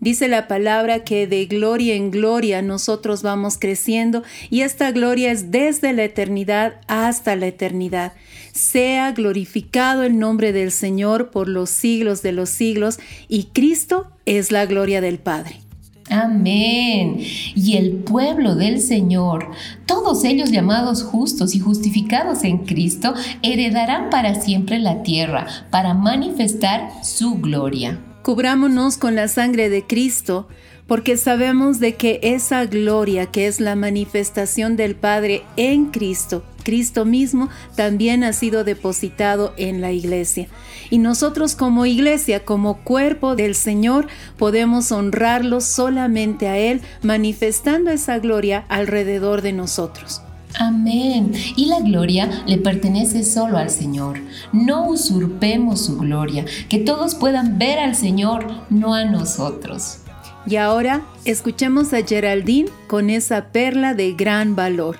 Dice 0.00 0.28
la 0.28 0.48
palabra 0.48 1.04
que 1.04 1.26
de 1.26 1.44
gloria 1.44 1.94
en 1.94 2.10
gloria 2.10 2.62
nosotros 2.62 3.22
vamos 3.22 3.58
creciendo 3.58 4.22
y 4.48 4.62
esta 4.62 4.92
gloria 4.92 5.30
es 5.30 5.50
desde 5.50 5.92
la 5.92 6.04
eternidad 6.04 6.80
hasta 6.86 7.36
la 7.36 7.48
eternidad. 7.48 8.14
Sea 8.54 9.12
glorificado 9.12 10.04
el 10.04 10.18
nombre 10.18 10.54
del 10.54 10.72
Señor 10.72 11.30
por 11.30 11.50
los 11.50 11.68
siglos 11.68 12.22
de 12.22 12.32
los 12.32 12.48
siglos 12.48 12.98
y 13.28 13.50
Cristo 13.52 14.10
es 14.24 14.52
la 14.52 14.64
gloria 14.64 15.02
del 15.02 15.18
Padre. 15.18 15.63
Amén. 16.10 17.18
Y 17.54 17.76
el 17.76 17.92
pueblo 17.92 18.54
del 18.54 18.80
Señor, 18.80 19.50
todos 19.86 20.24
ellos 20.24 20.50
llamados 20.50 21.02
justos 21.02 21.54
y 21.54 21.60
justificados 21.60 22.44
en 22.44 22.58
Cristo, 22.58 23.14
heredarán 23.42 24.10
para 24.10 24.34
siempre 24.34 24.78
la 24.78 25.02
tierra 25.02 25.46
para 25.70 25.94
manifestar 25.94 26.90
su 27.02 27.36
gloria. 27.36 28.00
Cubrámonos 28.22 28.98
con 28.98 29.14
la 29.14 29.28
sangre 29.28 29.68
de 29.70 29.86
Cristo, 29.86 30.48
porque 30.86 31.16
sabemos 31.16 31.80
de 31.80 31.94
que 31.94 32.20
esa 32.22 32.66
gloria 32.66 33.26
que 33.26 33.46
es 33.46 33.60
la 33.60 33.74
manifestación 33.74 34.76
del 34.76 34.96
Padre 34.96 35.42
en 35.56 35.86
Cristo, 35.86 36.44
Cristo 36.62 37.04
mismo, 37.04 37.48
también 37.76 38.24
ha 38.24 38.32
sido 38.32 38.64
depositado 38.64 39.54
en 39.56 39.80
la 39.80 39.92
iglesia. 39.92 40.48
Y 40.90 40.98
nosotros 40.98 41.56
como 41.56 41.86
iglesia, 41.86 42.44
como 42.44 42.82
cuerpo 42.84 43.36
del 43.36 43.54
Señor, 43.54 44.06
podemos 44.38 44.92
honrarlo 44.92 45.60
solamente 45.60 46.48
a 46.48 46.58
Él, 46.58 46.82
manifestando 47.02 47.90
esa 47.90 48.18
gloria 48.18 48.64
alrededor 48.68 49.42
de 49.42 49.52
nosotros. 49.52 50.22
Amén. 50.58 51.32
Y 51.56 51.66
la 51.66 51.80
gloria 51.80 52.44
le 52.46 52.58
pertenece 52.58 53.24
solo 53.24 53.58
al 53.58 53.70
Señor. 53.70 54.20
No 54.52 54.88
usurpemos 54.88 55.84
su 55.84 55.98
gloria, 55.98 56.44
que 56.68 56.78
todos 56.78 57.14
puedan 57.14 57.58
ver 57.58 57.78
al 57.78 57.96
Señor, 57.96 58.46
no 58.70 58.94
a 58.94 59.04
nosotros. 59.04 59.98
Y 60.46 60.56
ahora 60.56 61.02
escuchemos 61.24 61.92
a 61.92 62.02
Geraldine 62.02 62.70
con 62.86 63.10
esa 63.10 63.46
perla 63.46 63.94
de 63.94 64.12
gran 64.12 64.54
valor. 64.54 64.98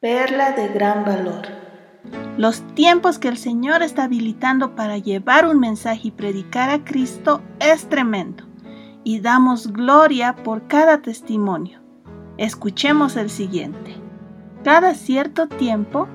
Perla 0.00 0.52
de 0.52 0.68
gran 0.68 1.04
valor. 1.04 1.61
Los 2.38 2.62
tiempos 2.74 3.18
que 3.18 3.28
el 3.28 3.36
Señor 3.36 3.82
está 3.82 4.04
habilitando 4.04 4.74
para 4.74 4.96
llevar 4.96 5.46
un 5.46 5.60
mensaje 5.60 6.08
y 6.08 6.10
predicar 6.12 6.70
a 6.70 6.82
Cristo 6.82 7.42
es 7.60 7.88
tremendo. 7.90 8.44
Y 9.04 9.20
damos 9.20 9.70
gloria 9.70 10.34
por 10.36 10.66
cada 10.66 11.02
testimonio. 11.02 11.80
Escuchemos 12.38 13.16
el 13.16 13.28
siguiente. 13.28 13.96
Cada 14.64 14.94
cierto 14.94 15.46
tiempo, 15.46 16.08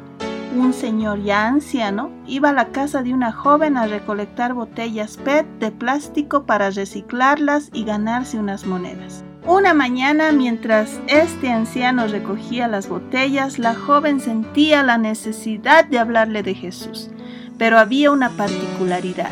un 0.56 0.74
señor 0.74 1.22
ya 1.22 1.48
anciano 1.48 2.10
iba 2.26 2.50
a 2.50 2.54
la 2.54 2.72
casa 2.72 3.04
de 3.04 3.14
una 3.14 3.32
joven 3.32 3.78
a 3.78 3.86
recolectar 3.86 4.56
botellas 4.56 5.18
PET 5.18 5.46
de 5.60 5.72
plástico 5.72 6.46
para 6.46 6.72
reciclarlas 6.72 7.70
y 7.74 7.84
ganarse 7.84 8.40
unas 8.40 8.66
monedas. 8.66 9.24
Una 9.48 9.74
mañana, 9.74 10.32
mientras 10.32 11.00
este 11.08 11.52
anciano 11.52 12.06
recogía 12.08 12.68
las 12.68 12.88
botellas, 12.88 13.58
la 13.58 13.74
joven 13.74 14.20
sentía 14.20 14.84
la 14.84 14.98
necesidad 14.98 15.86
de 15.86 15.98
hablarle 15.98 16.44
de 16.44 16.54
Jesús, 16.54 17.10
pero 17.58 17.80
había 17.80 18.12
una 18.12 18.30
particularidad. 18.30 19.32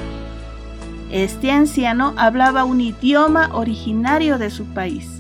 Este 1.12 1.52
anciano 1.52 2.14
hablaba 2.18 2.64
un 2.64 2.82
idioma 2.82 3.52
originario 3.54 4.38
de 4.40 4.50
su 4.50 4.66
país 4.74 5.16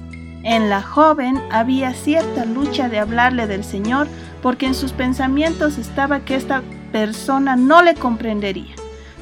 en 0.45 0.69
la 0.69 0.83
joven 0.83 1.41
había 1.51 1.95
cierta 1.95 2.45
lucha 2.45 2.87
de 2.87 2.99
hablarle 2.99 3.47
del 3.47 3.63
Señor 3.63 4.07
porque 4.43 4.67
en 4.67 4.75
sus 4.75 4.91
pensamientos 4.91 5.79
estaba 5.79 6.19
que 6.19 6.35
esta 6.35 6.61
persona 6.91 7.55
no 7.55 7.81
le 7.81 7.95
comprendería, 7.95 8.75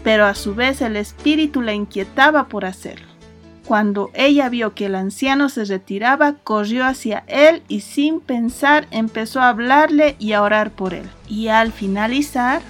pero 0.04 0.26
a 0.26 0.36
su 0.36 0.54
vez 0.54 0.82
el 0.82 0.98
espíritu 0.98 1.62
la 1.62 1.74
inquietaba 1.74 2.50
por 2.50 2.66
hacerlo. 2.66 3.13
Cuando 3.66 4.12
ella 4.14 4.50
vio 4.50 4.74
que 4.74 4.88
el 4.88 4.96
anciano 4.96 5.48
se 5.48 5.64
retiraba, 5.66 6.34
corrió 6.44 6.86
hacia 6.86 7.24
él 7.28 7.64
y 7.68 7.80
sin 7.80 8.20
pensar 8.20 8.88
empezó 8.92 9.42
a 9.42 9.50
hablarle 9.50 10.16
y 10.20 10.34
a 10.34 10.42
orar 10.42 10.72
por 10.72 10.94
él. 10.94 11.10
Y 11.30 11.48
al 11.48 11.72
finalizar, 11.72 12.62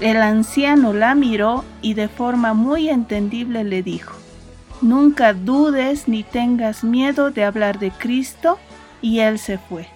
el 0.00 0.18
anciano 0.18 0.92
la 0.92 1.14
miró 1.14 1.64
y 1.80 1.94
de 1.94 2.08
forma 2.08 2.52
muy 2.52 2.90
entendible 2.90 3.64
le 3.64 3.82
dijo, 3.82 4.14
Nunca 4.80 5.32
dudes 5.32 6.06
ni 6.06 6.22
tengas 6.22 6.84
miedo 6.84 7.30
de 7.30 7.44
hablar 7.44 7.78
de 7.78 7.90
Cristo. 7.90 8.58
Y 9.00 9.20
él 9.20 9.38
se 9.38 9.58
fue. 9.58 9.88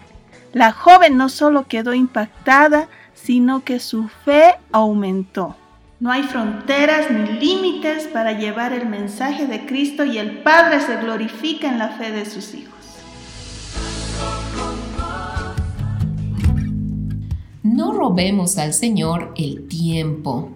La 0.52 0.72
joven 0.72 1.16
no 1.16 1.28
solo 1.28 1.66
quedó 1.66 1.94
impactada, 1.94 2.88
sino 3.14 3.64
que 3.64 3.80
su 3.80 4.08
fe 4.08 4.54
aumentó. 4.70 5.56
No 6.02 6.10
hay 6.10 6.24
fronteras 6.24 7.12
ni 7.12 7.38
límites 7.38 8.08
para 8.08 8.36
llevar 8.36 8.72
el 8.72 8.88
mensaje 8.88 9.46
de 9.46 9.66
Cristo 9.66 10.04
y 10.04 10.18
el 10.18 10.42
Padre 10.42 10.80
se 10.80 10.96
glorifica 10.96 11.68
en 11.68 11.78
la 11.78 11.90
fe 11.90 12.10
de 12.10 12.28
sus 12.28 12.54
hijos. 12.54 12.74
No 17.62 17.92
robemos 17.92 18.58
al 18.58 18.74
Señor 18.74 19.32
el 19.36 19.68
tiempo. 19.68 20.50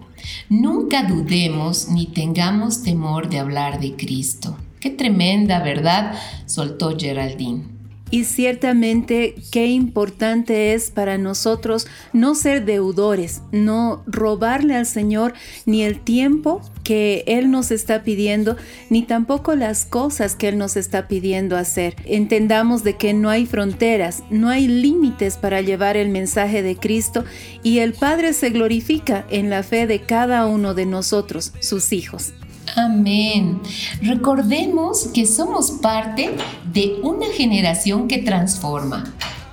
Nunca 0.49 1.03
dudemos 1.03 1.87
ni 1.87 2.07
tengamos 2.07 2.83
temor 2.83 3.29
de 3.29 3.39
hablar 3.39 3.79
de 3.79 3.95
Cristo. 3.95 4.57
Qué 4.81 4.89
tremenda 4.89 5.63
verdad 5.63 6.13
soltó 6.45 6.97
Geraldine. 6.99 7.76
Y 8.09 8.23
ciertamente 8.23 9.35
qué 9.51 9.67
importante 9.67 10.73
es 10.73 10.91
para 10.91 11.17
nosotros 11.17 11.87
no 12.13 12.35
ser 12.35 12.63
deudores, 12.65 13.41
no 13.51 14.03
robarle 14.07 14.75
al 14.75 14.85
Señor 14.85 15.33
ni 15.65 15.83
el 15.83 15.99
tiempo 15.99 16.61
que 16.83 17.25
Él 17.27 17.51
nos 17.51 17.71
está 17.71 18.03
pidiendo, 18.03 18.55
ni 18.89 19.03
tampoco 19.03 19.55
las 19.55 19.83
cosas 19.83 20.35
que 20.35 20.47
Él 20.47 20.57
nos 20.57 20.77
está 20.77 21.09
pidiendo 21.09 21.57
hacer. 21.57 21.95
Entendamos 22.05 22.83
de 22.83 22.95
que 22.95 23.13
no 23.13 23.29
hay 23.29 23.45
fronteras, 23.45 24.23
no 24.29 24.47
hay 24.47 24.67
límites 24.67 25.35
para 25.35 25.61
llevar 25.61 25.97
el 25.97 26.09
mensaje 26.09 26.63
de 26.63 26.77
Cristo 26.77 27.25
y 27.61 27.79
el 27.79 27.93
Padre 27.93 28.31
se 28.31 28.51
glorifica 28.51 29.25
en 29.29 29.49
la 29.49 29.63
fe 29.63 29.85
de 29.85 30.01
cada 30.01 30.45
uno 30.45 30.73
de 30.73 30.85
nosotros, 30.85 31.51
sus 31.59 31.91
hijos. 31.91 32.33
Amén. 32.79 33.59
Recordemos 34.03 35.07
que 35.11 35.25
somos 35.25 35.71
parte 35.81 36.35
de 36.71 36.99
una 37.01 37.25
generación 37.25 38.07
que 38.07 38.19
transforma. 38.19 39.03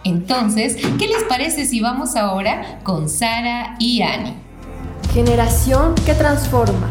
Entonces, 0.04 0.76
¿qué 0.98 1.08
les 1.08 1.22
parece 1.22 1.64
si 1.64 1.80
vamos 1.80 2.16
ahora 2.16 2.80
con 2.82 3.08
Sara 3.08 3.76
y 3.78 4.02
Ani? 4.02 4.34
Generación 5.14 5.94
que 6.04 6.12
transforma. 6.12 6.90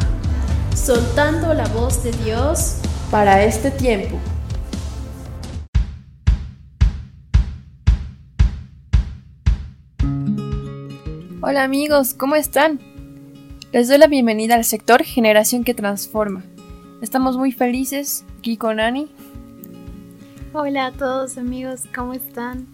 Soltando 0.76 1.54
la 1.54 1.68
voz 1.68 2.04
de 2.04 2.12
Dios 2.24 2.78
para 3.12 3.44
este 3.44 3.70
tiempo. 3.70 4.18
Hola 11.44 11.64
amigos, 11.64 12.16
¿cómo 12.16 12.34
están? 12.34 12.93
Les 13.74 13.88
doy 13.88 13.98
la 13.98 14.06
bienvenida 14.06 14.54
al 14.54 14.66
sector 14.66 15.02
Generación 15.04 15.64
que 15.64 15.74
Transforma. 15.74 16.44
Estamos 17.02 17.38
muy 17.38 17.52
felices 17.52 18.24
aquí 18.38 18.56
con 18.56 18.80
Ani. 18.80 19.08
Hola 20.54 20.86
a 20.86 20.92
todos 20.92 21.40
amigos, 21.40 21.82
¿cómo 21.96 22.14
están? 22.14 22.68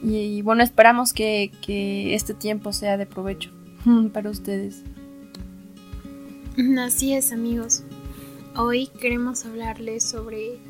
Y, 0.00 0.40
bueno, 0.42 0.62
esperamos 0.62 1.12
que, 1.12 1.50
que, 1.60 2.14
este 2.14 2.34
tiempo 2.34 2.72
sea 2.72 2.96
de 2.96 3.04
provecho 3.04 3.50
para 4.12 4.30
ustedes. 4.30 4.84
Así 6.78 7.14
es 7.14 7.32
amigos. 7.32 7.82
Hoy 8.54 8.90
queremos 9.00 9.44
hablarles 9.44 10.04
sobre 10.04 10.60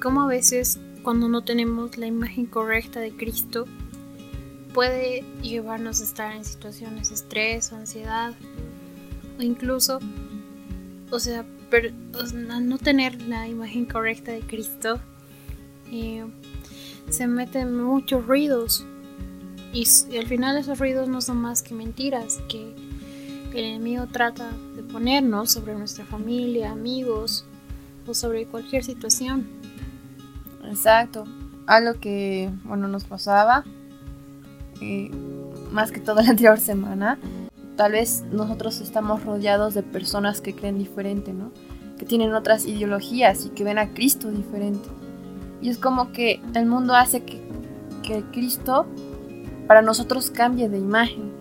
cómo 0.00 0.22
a 0.22 0.28
veces 0.28 0.78
cuando 1.02 1.28
no 1.28 1.42
tenemos 1.42 1.98
la 1.98 2.06
imagen 2.06 2.46
correcta 2.46 3.00
de 3.00 3.16
Cristo, 3.16 3.64
puede 4.74 5.24
llevarnos 5.40 6.00
a 6.00 6.04
estar 6.04 6.32
en 6.34 6.44
situaciones 6.44 7.08
de 7.08 7.14
estrés 7.14 7.72
ansiedad 7.72 8.34
o 9.38 9.42
incluso, 9.42 10.00
o 11.10 11.18
sea, 11.18 11.46
no 12.60 12.78
tener 12.78 13.22
la 13.22 13.48
imagen 13.48 13.86
correcta 13.86 14.32
de 14.32 14.40
Cristo, 14.40 15.00
eh, 15.90 16.26
se 17.08 17.26
meten 17.26 17.80
muchos 17.82 18.26
ruidos. 18.26 18.84
Y, 19.72 19.84
al 20.16 20.26
final 20.26 20.56
esos 20.56 20.78
ruidos 20.78 21.08
no 21.08 21.20
son 21.20 21.38
más 21.38 21.62
que 21.62 21.74
mentiras 21.74 22.38
que 22.48 22.74
el 23.52 23.64
enemigo 23.64 24.06
trata 24.06 24.50
de 24.76 24.82
ponernos 24.82 25.52
sobre 25.52 25.74
nuestra 25.74 26.04
familia, 26.04 26.72
amigos 26.72 27.44
o 28.06 28.14
sobre 28.14 28.46
cualquier 28.46 28.84
situación. 28.84 29.46
Exacto, 30.64 31.24
algo 31.66 31.98
que 32.00 32.50
bueno 32.64 32.88
nos 32.88 33.04
pasaba 33.04 33.64
eh, 34.80 35.10
más 35.70 35.90
que 35.90 36.00
toda 36.00 36.22
la 36.22 36.30
anterior 36.30 36.58
semana 36.58 37.18
tal 37.76 37.92
vez 37.92 38.24
nosotros 38.30 38.80
estamos 38.80 39.24
rodeados 39.24 39.74
de 39.74 39.82
personas 39.82 40.40
que 40.40 40.54
creen 40.54 40.78
diferente, 40.78 41.32
¿no? 41.32 41.50
Que 41.98 42.06
tienen 42.06 42.34
otras 42.34 42.66
ideologías 42.66 43.46
y 43.46 43.50
que 43.50 43.64
ven 43.64 43.78
a 43.78 43.92
Cristo 43.94 44.30
diferente. 44.30 44.88
Y 45.60 45.70
es 45.70 45.78
como 45.78 46.12
que 46.12 46.40
el 46.54 46.66
mundo 46.66 46.94
hace 46.94 47.22
que, 47.22 47.40
que 48.02 48.22
Cristo 48.32 48.86
para 49.66 49.82
nosotros 49.82 50.30
cambie 50.30 50.68
de 50.68 50.78
imagen. 50.78 51.32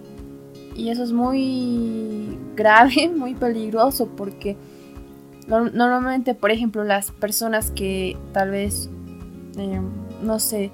Y 0.76 0.89
eso 0.89 1.04
es 1.04 1.12
muy 1.12 2.38
grave, 2.56 3.12
muy 3.15 3.36
peligroso 3.36 4.08
porque 4.08 4.58
normalmente, 5.48 6.36
por 6.36 6.52
ejemplo, 6.52 6.84
las 6.84 7.12
personas 7.12 7.69
que 7.69 8.17
tal 8.32 8.52
vez, 8.52 8.89
eh, 9.58 9.82
no 10.22 10.39
sé, 10.39 10.72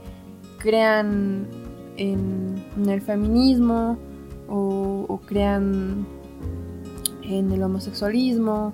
crean 0.60 1.48
en, 2.00 2.64
el 2.90 3.02
feminismo, 3.02 3.98
o, 4.48 5.20
crean 5.26 6.08
en 7.24 7.52
el 7.52 7.62
homosexualismo 7.62 8.74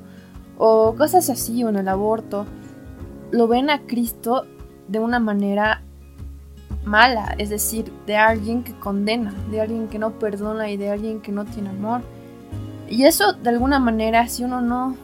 o 0.58 0.96
cosas 0.96 1.30
así 1.30 1.64
o 1.64 1.70
en 1.70 1.76
el 1.76 1.90
aborto, 1.90 2.46
lo 3.32 3.48
ven 3.48 3.70
a 3.70 3.82
Cristo 3.82 4.46
de 4.88 5.00
una 5.00 5.20
manera 5.20 5.82
mala, 6.86 7.36
es 7.38 7.50
decir, 7.50 7.92
de 8.06 8.16
alguien 8.16 8.64
que 8.64 8.74
condena, 8.80 9.34
de 9.52 9.60
alguien 9.60 9.90
que 9.90 10.00
no 10.00 10.18
perdona 10.18 10.70
y 10.70 10.78
de 10.78 10.92
alguien 10.92 11.20
que 11.20 11.32
no 11.32 11.44
tiene 11.44 11.70
amor. 11.70 12.02
Y 12.88 13.04
eso 13.04 13.34
de 13.34 13.50
alguna 13.50 13.80
manera, 13.80 14.28
si 14.28 14.44
uno 14.44 14.62
no, 14.62 14.96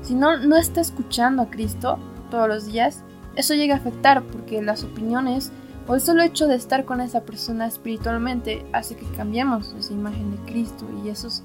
si 0.00 0.14
no, 0.14 0.38
no 0.38 0.56
está 0.56 0.80
escuchando 0.80 1.42
a 1.42 1.50
Cristo 1.50 1.98
todos 2.30 2.48
los 2.48 2.66
días, 2.66 3.02
eso 3.34 3.54
llega 3.54 3.74
a 3.74 3.78
afectar 3.78 4.22
porque 4.22 4.62
las 4.62 4.84
opiniones 4.84 5.52
o 5.92 5.94
el 5.94 6.00
solo 6.00 6.22
hecho 6.22 6.46
de 6.46 6.54
estar 6.54 6.86
con 6.86 7.02
esa 7.02 7.20
persona 7.20 7.66
espiritualmente 7.66 8.64
hace 8.72 8.96
que 8.96 9.04
cambiemos 9.14 9.74
esa 9.78 9.92
imagen 9.92 10.30
de 10.30 10.38
Cristo 10.50 10.86
y 11.04 11.10
eso 11.10 11.28
es 11.28 11.42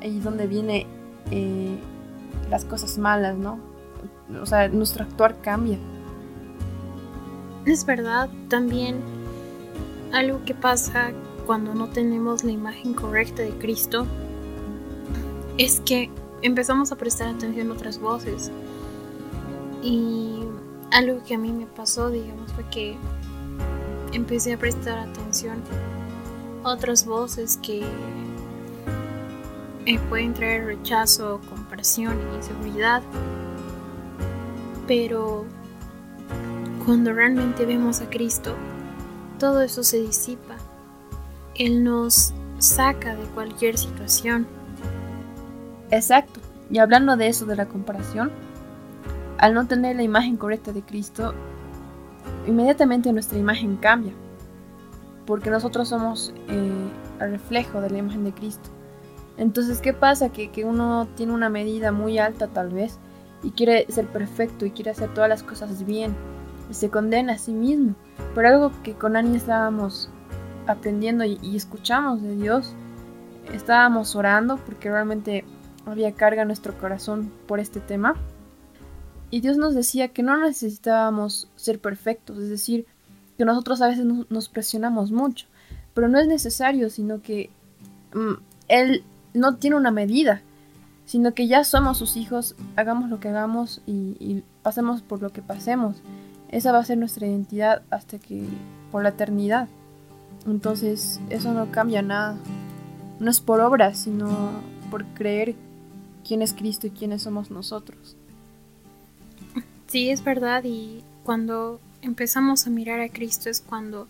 ahí 0.00 0.20
donde 0.20 0.46
viene 0.46 0.86
eh, 1.32 1.76
las 2.48 2.64
cosas 2.64 2.98
malas, 2.98 3.36
¿no? 3.36 3.58
O 4.40 4.46
sea, 4.46 4.68
nuestro 4.68 5.02
actuar 5.02 5.40
cambia. 5.40 5.76
Es 7.66 7.84
verdad, 7.84 8.30
también 8.46 9.00
algo 10.12 10.44
que 10.44 10.54
pasa 10.54 11.10
cuando 11.44 11.74
no 11.74 11.88
tenemos 11.88 12.44
la 12.44 12.52
imagen 12.52 12.94
correcta 12.94 13.42
de 13.42 13.58
Cristo 13.58 14.06
es 15.58 15.80
que 15.80 16.10
empezamos 16.42 16.92
a 16.92 16.96
prestar 16.96 17.34
atención 17.34 17.72
a 17.72 17.74
otras 17.74 17.98
voces. 17.98 18.52
Y 19.82 20.44
algo 20.92 21.24
que 21.24 21.34
a 21.34 21.38
mí 21.38 21.50
me 21.50 21.66
pasó, 21.66 22.08
digamos, 22.08 22.52
fue 22.52 22.64
que 22.70 22.96
empecé 24.12 24.52
a 24.54 24.58
prestar 24.58 24.98
atención 24.98 25.62
a 26.64 26.70
otras 26.70 27.04
voces 27.06 27.58
que 27.62 27.82
eh, 29.86 29.98
pueden 30.08 30.34
traer 30.34 30.66
rechazo, 30.66 31.40
comparación 31.48 32.18
y 32.32 32.36
inseguridad. 32.36 33.02
Pero 34.86 35.44
cuando 36.84 37.12
realmente 37.12 37.64
vemos 37.64 38.00
a 38.00 38.10
Cristo, 38.10 38.54
todo 39.38 39.62
eso 39.62 39.82
se 39.82 40.00
disipa. 40.00 40.56
Él 41.54 41.84
nos 41.84 42.34
saca 42.58 43.14
de 43.16 43.24
cualquier 43.24 43.78
situación. 43.78 44.46
Exacto. 45.90 46.40
Y 46.70 46.78
hablando 46.78 47.16
de 47.16 47.28
eso, 47.28 47.46
de 47.46 47.56
la 47.56 47.66
comparación, 47.66 48.30
al 49.38 49.54
no 49.54 49.66
tener 49.66 49.96
la 49.96 50.02
imagen 50.02 50.36
correcta 50.36 50.72
de 50.72 50.82
Cristo, 50.82 51.34
inmediatamente 52.46 53.12
nuestra 53.12 53.38
imagen 53.38 53.76
cambia, 53.76 54.12
porque 55.26 55.50
nosotros 55.50 55.88
somos 55.88 56.34
eh, 56.48 56.88
el 57.20 57.30
reflejo 57.30 57.80
de 57.80 57.90
la 57.90 57.98
imagen 57.98 58.24
de 58.24 58.32
Cristo. 58.32 58.70
Entonces, 59.36 59.80
¿qué 59.80 59.92
pasa? 59.92 60.30
Que, 60.30 60.50
que, 60.50 60.64
uno 60.64 61.08
tiene 61.16 61.32
una 61.32 61.48
medida 61.48 61.92
muy 61.92 62.18
alta 62.18 62.48
tal 62.48 62.70
vez 62.70 62.98
y 63.42 63.52
quiere 63.52 63.86
ser 63.88 64.06
perfecto 64.06 64.66
y 64.66 64.70
quiere 64.70 64.90
hacer 64.90 65.14
todas 65.14 65.30
las 65.30 65.42
cosas 65.42 65.86
bien 65.86 66.14
y 66.68 66.74
se 66.74 66.90
condena 66.90 67.34
a 67.34 67.38
sí 67.38 67.52
mismo. 67.52 67.94
Pero 68.34 68.48
algo 68.48 68.72
que 68.82 68.94
con 68.94 69.16
Ani 69.16 69.36
estábamos 69.36 70.10
aprendiendo 70.66 71.24
y, 71.24 71.38
y 71.42 71.56
escuchamos 71.56 72.22
de 72.22 72.36
Dios, 72.36 72.74
estábamos 73.52 74.14
orando 74.14 74.58
porque 74.58 74.90
realmente 74.90 75.44
había 75.86 76.12
carga 76.12 76.42
en 76.42 76.48
nuestro 76.48 76.76
corazón 76.78 77.32
por 77.46 77.60
este 77.60 77.80
tema 77.80 78.14
y 79.30 79.40
Dios 79.40 79.56
nos 79.56 79.74
decía 79.74 80.08
que 80.08 80.22
no 80.22 80.36
necesitábamos 80.38 81.48
ser 81.56 81.80
perfectos, 81.80 82.38
es 82.38 82.48
decir, 82.48 82.86
que 83.38 83.44
nosotros 83.44 83.80
a 83.80 83.88
veces 83.88 84.04
nos 84.04 84.48
presionamos 84.48 85.12
mucho, 85.12 85.46
pero 85.94 86.08
no 86.08 86.18
es 86.18 86.26
necesario, 86.26 86.90
sino 86.90 87.22
que 87.22 87.50
mm, 88.12 88.34
Él 88.68 89.04
no 89.32 89.56
tiene 89.56 89.76
una 89.76 89.90
medida, 89.90 90.42
sino 91.06 91.32
que 91.32 91.46
ya 91.46 91.64
somos 91.64 91.98
sus 91.98 92.16
hijos, 92.16 92.54
hagamos 92.76 93.08
lo 93.08 93.20
que 93.20 93.28
hagamos 93.28 93.82
y, 93.86 94.42
pasemos 94.62 95.00
por 95.00 95.22
lo 95.22 95.32
que 95.32 95.40
pasemos. 95.40 95.96
Esa 96.50 96.70
va 96.70 96.78
a 96.80 96.84
ser 96.84 96.98
nuestra 96.98 97.26
identidad 97.26 97.82
hasta 97.90 98.18
que 98.18 98.44
por 98.92 99.02
la 99.02 99.08
eternidad. 99.08 99.68
Entonces 100.46 101.18
eso 101.30 101.54
no 101.54 101.72
cambia 101.72 102.02
nada. 102.02 102.36
No 103.20 103.30
es 103.30 103.40
por 103.40 103.60
obras, 103.60 103.98
sino 103.98 104.50
por 104.90 105.06
creer 105.06 105.54
quién 106.26 106.42
es 106.42 106.52
Cristo 106.52 106.86
y 106.86 106.90
quiénes 106.90 107.22
somos 107.22 107.50
nosotros. 107.50 108.16
Sí, 109.90 110.08
es 110.08 110.22
verdad 110.22 110.62
y 110.62 111.02
cuando 111.24 111.80
empezamos 112.00 112.64
a 112.64 112.70
mirar 112.70 113.00
a 113.00 113.08
Cristo 113.08 113.50
es 113.50 113.60
cuando 113.60 114.06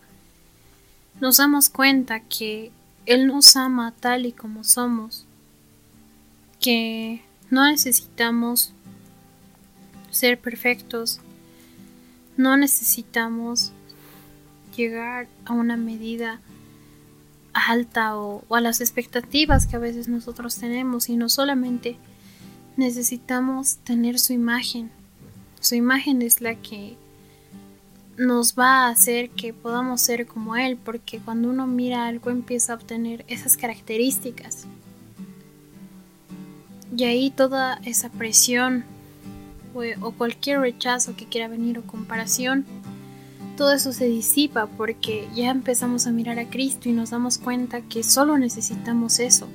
nos 1.23 1.39
damos 1.39 1.71
cuenta 1.71 2.21
que 2.21 2.71
Él 3.07 3.27
nos 3.27 3.57
ama 3.57 3.95
tal 3.99 4.27
y 4.27 4.33
como 4.33 4.63
somos, 4.63 5.25
que 6.61 7.23
no 7.49 7.65
necesitamos 7.67 8.75
ser 10.11 10.39
perfectos, 10.39 11.23
no 12.37 12.59
necesitamos 12.59 13.73
llegar 14.77 15.29
a 15.47 15.55
una 15.55 15.79
medida 15.79 16.43
alta 17.55 18.19
o, 18.19 18.45
a 18.55 18.61
las 18.61 18.83
expectativas 18.83 19.67
que 19.67 19.77
a 19.77 19.79
veces 19.79 20.09
nosotros 20.09 20.57
tenemos, 20.57 21.05
sino 21.05 21.31
solamente 21.31 21.97
necesitamos 22.77 23.77
tener 23.79 24.19
su 24.19 24.35
imagen, 24.35 24.91
su 25.61 25.75
imagen 25.75 26.23
es 26.23 26.41
la 26.41 26.55
que 26.57 26.97
nos 28.17 28.55
va 28.55 28.87
a 28.87 28.89
hacer 28.91 29.31
que 29.31 29.55
podamos 29.55 30.01
ser 30.01 30.27
como 30.27 30.57
Él, 30.57 30.77
porque 30.77 31.21
cuando 31.21 31.49
uno 31.49 31.67
mira 31.67 32.07
algo 32.07 32.31
empieza 32.31 32.73
a 32.73 32.77
obtener 32.77 33.25
esas 33.29 33.57
características. 33.57 34.67
Y 36.97 37.05
ahí 37.05 37.31
toda 37.31 37.81
esa 37.85 38.11
presión 38.11 38.85
o, 39.75 40.11
cualquier 40.13 40.61
rechazo 40.61 41.15
que 41.17 41.27
quiera 41.27 41.49
venir 41.49 41.79
o 41.79 41.83
comparación, 41.83 42.67
todo 43.57 43.73
eso 43.73 43.93
se 43.93 44.07
disipa 44.07 44.67
porque 44.67 45.29
ya 45.35 45.51
empezamos 45.51 46.07
a 46.07 46.11
mirar 46.11 46.39
a 46.39 46.51
Cristo 46.51 46.89
y 46.89 46.93
nos 46.93 47.11
damos 47.11 47.39
cuenta 47.39 47.81
que 47.83 48.03
solo 48.03 48.39
necesitamos 48.39 49.21
eso. 49.21 49.49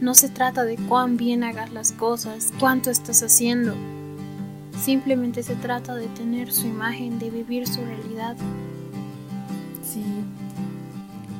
No 0.00 0.14
se 0.14 0.28
trata 0.28 0.64
de 0.64 0.76
cuán 0.76 1.16
bien 1.16 1.42
hagas 1.42 1.72
las 1.72 1.92
cosas, 1.92 2.52
cuánto 2.60 2.90
estás 2.90 3.22
haciendo, 3.22 3.74
Simplemente 4.80 5.42
se 5.42 5.56
trata 5.56 5.94
de 5.94 6.06
tener 6.08 6.52
su 6.52 6.66
imagen, 6.66 7.18
de 7.18 7.30
vivir 7.30 7.66
su 7.66 7.84
realidad. 7.84 8.36
Sí. 9.82 10.02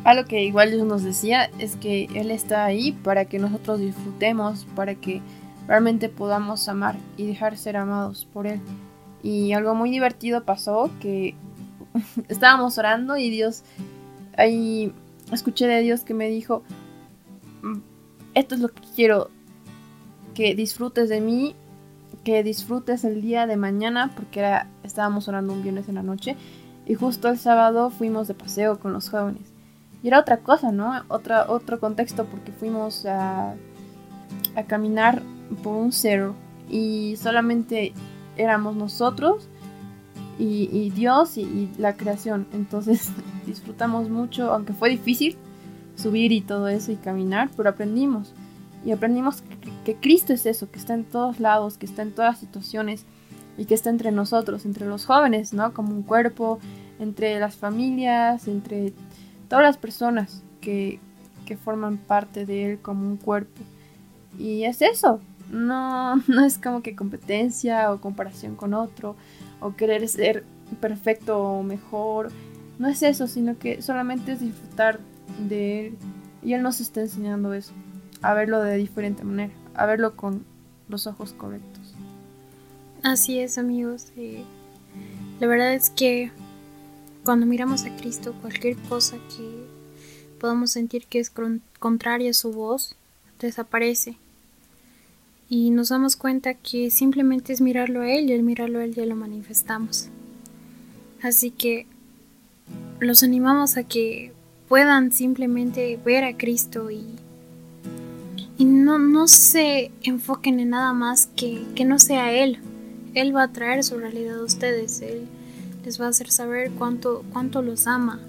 Algo 0.04 0.26
que 0.26 0.42
igual 0.42 0.70
Dios 0.70 0.86
nos 0.86 1.02
decía 1.02 1.50
es 1.58 1.76
que 1.76 2.08
Él 2.14 2.30
está 2.30 2.64
ahí 2.64 2.92
para 2.92 3.26
que 3.26 3.38
nosotros 3.38 3.80
disfrutemos, 3.80 4.66
para 4.74 4.94
que 4.96 5.22
realmente 5.66 6.08
podamos 6.08 6.68
amar 6.68 6.96
y 7.16 7.26
dejar 7.26 7.56
ser 7.56 7.76
amados 7.76 8.26
por 8.32 8.46
Él. 8.46 8.60
Y 9.22 9.52
algo 9.52 9.74
muy 9.74 9.90
divertido 9.90 10.44
pasó 10.44 10.90
que 11.00 11.34
estábamos 12.28 12.78
orando 12.78 13.16
y 13.16 13.30
Dios, 13.30 13.62
ahí 14.36 14.92
escuché 15.32 15.66
de 15.66 15.82
Dios 15.82 16.00
que 16.00 16.14
me 16.14 16.28
dijo, 16.28 16.62
mm, 17.62 17.78
esto 18.34 18.54
es 18.54 18.60
lo 18.60 18.68
que 18.68 18.82
quiero, 18.96 19.30
que 20.34 20.54
disfrutes 20.54 21.08
de 21.08 21.20
mí 21.20 21.54
que 22.28 22.42
disfrutes 22.42 23.04
el 23.04 23.22
día 23.22 23.46
de 23.46 23.56
mañana 23.56 24.10
porque 24.14 24.46
estábamos 24.82 25.28
orando 25.28 25.54
un 25.54 25.62
viernes 25.62 25.88
en 25.88 25.94
la 25.94 26.02
noche 26.02 26.36
y 26.84 26.92
justo 26.92 27.28
el 27.28 27.38
sábado 27.38 27.88
fuimos 27.88 28.28
de 28.28 28.34
paseo 28.34 28.78
con 28.78 28.92
los 28.92 29.08
jóvenes 29.08 29.50
Y 30.02 30.08
era 30.08 30.20
otra 30.20 30.36
cosa, 30.36 30.70
¿no? 30.70 30.92
Otra, 31.08 31.46
otro 31.48 31.80
contexto 31.80 32.26
porque 32.26 32.52
fuimos 32.52 33.06
a, 33.06 33.54
caminar 34.66 35.22
por 35.62 35.74
un 35.76 35.90
cerro 35.90 36.34
y 36.68 37.16
solamente 37.16 37.94
éramos 38.36 38.76
nosotros 38.76 39.48
y, 40.38 40.90
Dios 40.90 41.38
y, 41.38 41.70
la 41.78 41.96
creación. 41.96 42.46
Entonces 42.52 43.10
disfrutamos 43.46 44.10
mucho, 44.10 44.52
aunque 44.52 44.74
fue 44.74 44.90
difícil 44.90 45.38
subir 45.96 46.32
y 46.32 46.42
todo 46.42 46.68
eso 46.68 46.92
y 46.92 46.96
caminar, 46.96 47.48
pero 47.56 47.70
aprendimos. 47.70 48.34
Y 48.84 48.92
aprendimos 48.92 49.40
que, 49.40 49.77
Cristo 49.96 50.32
es 50.32 50.46
eso, 50.46 50.70
que 50.70 50.78
está 50.78 50.94
en 50.94 51.04
todos 51.04 51.40
lados, 51.40 51.78
que 51.78 51.86
está 51.86 52.02
en 52.02 52.12
todas 52.12 52.38
situaciones 52.38 53.04
y 53.56 53.64
que 53.64 53.74
está 53.74 53.90
entre 53.90 54.12
nosotros, 54.12 54.64
entre 54.64 54.86
los 54.86 55.06
jóvenes, 55.06 55.52
¿no? 55.52 55.72
Como 55.74 55.94
un 55.94 56.02
cuerpo, 56.02 56.58
entre 56.98 57.38
las 57.38 57.56
familias, 57.56 58.48
entre 58.48 58.92
todas 59.48 59.64
las 59.64 59.76
personas 59.76 60.42
que, 60.60 61.00
que 61.46 61.56
forman 61.56 61.96
parte 61.96 62.46
de 62.46 62.72
Él 62.72 62.78
como 62.80 63.06
un 63.06 63.16
cuerpo. 63.16 63.62
Y 64.38 64.64
es 64.64 64.82
eso, 64.82 65.20
no, 65.50 66.16
no 66.28 66.44
es 66.44 66.58
como 66.58 66.82
que 66.82 66.94
competencia 66.94 67.92
o 67.92 68.00
comparación 68.00 68.54
con 68.54 68.74
otro 68.74 69.16
o 69.60 69.74
querer 69.74 70.08
ser 70.08 70.44
perfecto 70.80 71.38
o 71.38 71.62
mejor. 71.62 72.30
No 72.78 72.88
es 72.88 73.02
eso, 73.02 73.26
sino 73.26 73.58
que 73.58 73.82
solamente 73.82 74.32
es 74.32 74.40
disfrutar 74.40 75.00
de 75.48 75.88
él. 75.88 75.98
Y 76.42 76.52
él 76.52 76.62
nos 76.62 76.80
está 76.80 77.00
enseñando 77.00 77.52
eso, 77.52 77.72
a 78.22 78.34
verlo 78.34 78.62
de 78.62 78.76
diferente 78.76 79.24
manera, 79.24 79.52
a 79.78 79.86
verlo 79.86 80.16
con 80.16 80.44
los 80.88 81.06
ojos 81.06 81.32
correctos. 81.32 81.94
Así 83.02 83.38
es, 83.38 83.58
amigos. 83.58 84.12
Eh, 84.16 84.44
la 85.40 85.46
verdad 85.46 85.72
es 85.72 85.90
que 85.90 86.30
cuando 87.24 87.46
miramos 87.46 87.84
a 87.84 87.96
Cristo, 87.96 88.34
cualquier 88.40 88.76
cosa 88.88 89.16
que 89.36 89.66
podamos 90.40 90.72
sentir 90.72 91.06
que 91.06 91.20
es 91.20 91.32
contraria 91.78 92.30
a 92.30 92.34
su 92.34 92.52
voz, 92.52 92.96
desaparece 93.40 94.16
y 95.48 95.70
nos 95.70 95.88
damos 95.88 96.16
cuenta 96.16 96.54
que 96.54 96.90
simplemente 96.90 97.52
es 97.52 97.60
mirarlo 97.60 98.02
a 98.02 98.10
Él 98.10 98.28
y 98.28 98.34
al 98.34 98.42
mirarlo 98.42 98.80
a 98.80 98.84
Él 98.84 98.94
ya 98.94 99.06
lo 99.06 99.16
manifestamos. 99.16 100.08
Así 101.22 101.50
que 101.50 101.86
los 103.00 103.22
animamos 103.22 103.76
a 103.76 103.84
que 103.84 104.32
puedan 104.68 105.12
simplemente 105.12 105.98
ver 106.04 106.24
a 106.24 106.36
Cristo 106.36 106.90
y, 106.90 107.04
y 108.58 108.64
no, 108.64 108.98
no 108.98 109.28
se 109.28 109.92
enfoquen 110.02 110.60
en 110.60 110.70
nada 110.70 110.92
más 110.92 111.26
que, 111.26 111.64
que 111.74 111.84
no 111.84 111.98
sea 111.98 112.32
Él. 112.32 112.58
Él 113.14 113.34
va 113.34 113.44
a 113.44 113.52
traer 113.52 113.82
su 113.84 113.96
realidad 113.98 114.38
a 114.38 114.42
ustedes, 114.42 115.00
Él 115.00 115.26
les 115.84 116.00
va 116.00 116.06
a 116.06 116.08
hacer 116.08 116.30
saber 116.30 116.72
cuánto, 116.72 117.24
cuánto 117.32 117.62
los 117.62 117.86
ama. 117.86 118.20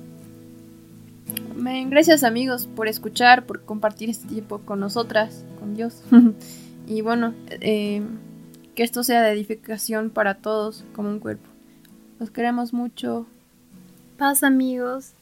Gracias 1.89 2.23
amigos 2.23 2.67
por 2.73 2.87
escuchar, 2.87 3.45
por 3.45 3.61
compartir 3.63 4.09
este 4.09 4.27
tiempo 4.27 4.59
con 4.59 4.79
nosotras, 4.79 5.43
con 5.59 5.75
Dios. 5.75 6.01
Y 6.87 7.01
bueno, 7.01 7.35
eh, 7.49 8.01
que 8.73 8.81
esto 8.81 9.03
sea 9.03 9.21
de 9.21 9.31
edificación 9.31 10.09
para 10.09 10.35
todos 10.35 10.83
como 10.93 11.09
un 11.09 11.19
cuerpo. 11.19 11.47
Los 12.19 12.31
queremos 12.31 12.73
mucho. 12.73 13.27
Paz 14.17 14.41
amigos. 14.41 15.13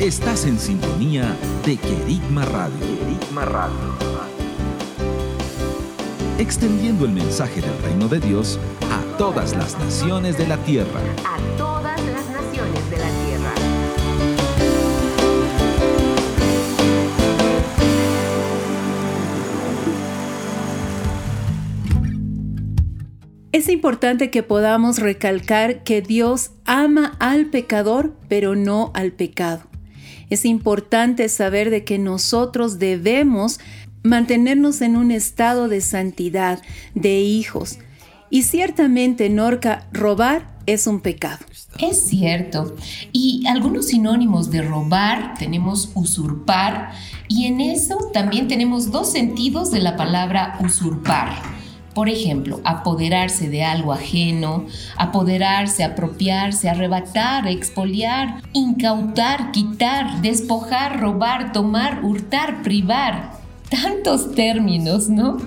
Estás 0.00 0.46
en 0.46 0.58
sintonía 0.58 1.36
de 1.66 1.76
Querigma 1.76 2.46
Radio. 2.46 2.80
Querigma 2.80 3.44
Radio. 3.44 3.76
Extendiendo 6.38 7.04
el 7.04 7.10
mensaje 7.10 7.60
del 7.60 7.76
reino 7.82 8.08
de 8.08 8.18
Dios 8.18 8.58
a 8.90 9.18
todas 9.18 9.54
las 9.54 9.78
naciones 9.78 10.38
de 10.38 10.46
la 10.46 10.56
tierra. 10.64 11.00
A 11.26 11.38
todas 11.58 12.02
las 12.06 12.26
naciones 12.30 12.90
de 12.90 12.96
la 12.96 13.10
tierra. 13.26 13.52
Es 23.52 23.68
importante 23.68 24.30
que 24.30 24.42
podamos 24.42 24.98
recalcar 24.98 25.82
que 25.84 26.00
Dios 26.00 26.52
ama 26.64 27.16
al 27.18 27.50
pecador, 27.50 28.14
pero 28.30 28.56
no 28.56 28.92
al 28.94 29.12
pecado. 29.12 29.69
Es 30.30 30.44
importante 30.44 31.28
saber 31.28 31.70
de 31.70 31.84
que 31.84 31.98
nosotros 31.98 32.78
debemos 32.78 33.60
mantenernos 34.02 34.80
en 34.80 34.96
un 34.96 35.10
estado 35.10 35.68
de 35.68 35.80
santidad, 35.80 36.62
de 36.94 37.20
hijos. 37.20 37.78
Y 38.30 38.44
ciertamente, 38.44 39.28
Norca, 39.28 39.88
robar 39.92 40.48
es 40.66 40.86
un 40.86 41.00
pecado. 41.00 41.44
Es 41.78 42.00
cierto. 42.00 42.76
Y 43.12 43.44
algunos 43.46 43.88
sinónimos 43.88 44.50
de 44.50 44.62
robar 44.62 45.34
tenemos 45.38 45.90
usurpar 45.94 46.92
y 47.28 47.46
en 47.46 47.60
eso 47.60 47.96
también 48.12 48.48
tenemos 48.48 48.90
dos 48.90 49.10
sentidos 49.12 49.70
de 49.70 49.80
la 49.80 49.96
palabra 49.96 50.58
usurpar. 50.62 51.59
Por 51.94 52.08
ejemplo, 52.08 52.60
apoderarse 52.64 53.48
de 53.48 53.64
algo 53.64 53.92
ajeno, 53.92 54.66
apoderarse, 54.96 55.82
apropiarse, 55.82 56.68
arrebatar, 56.68 57.48
expoliar, 57.48 58.42
incautar, 58.52 59.50
quitar, 59.50 60.20
despojar, 60.20 61.00
robar, 61.00 61.52
tomar, 61.52 62.04
hurtar, 62.04 62.62
privar. 62.62 63.32
Tantos 63.68 64.34
términos, 64.34 65.08
¿no? 65.08 65.38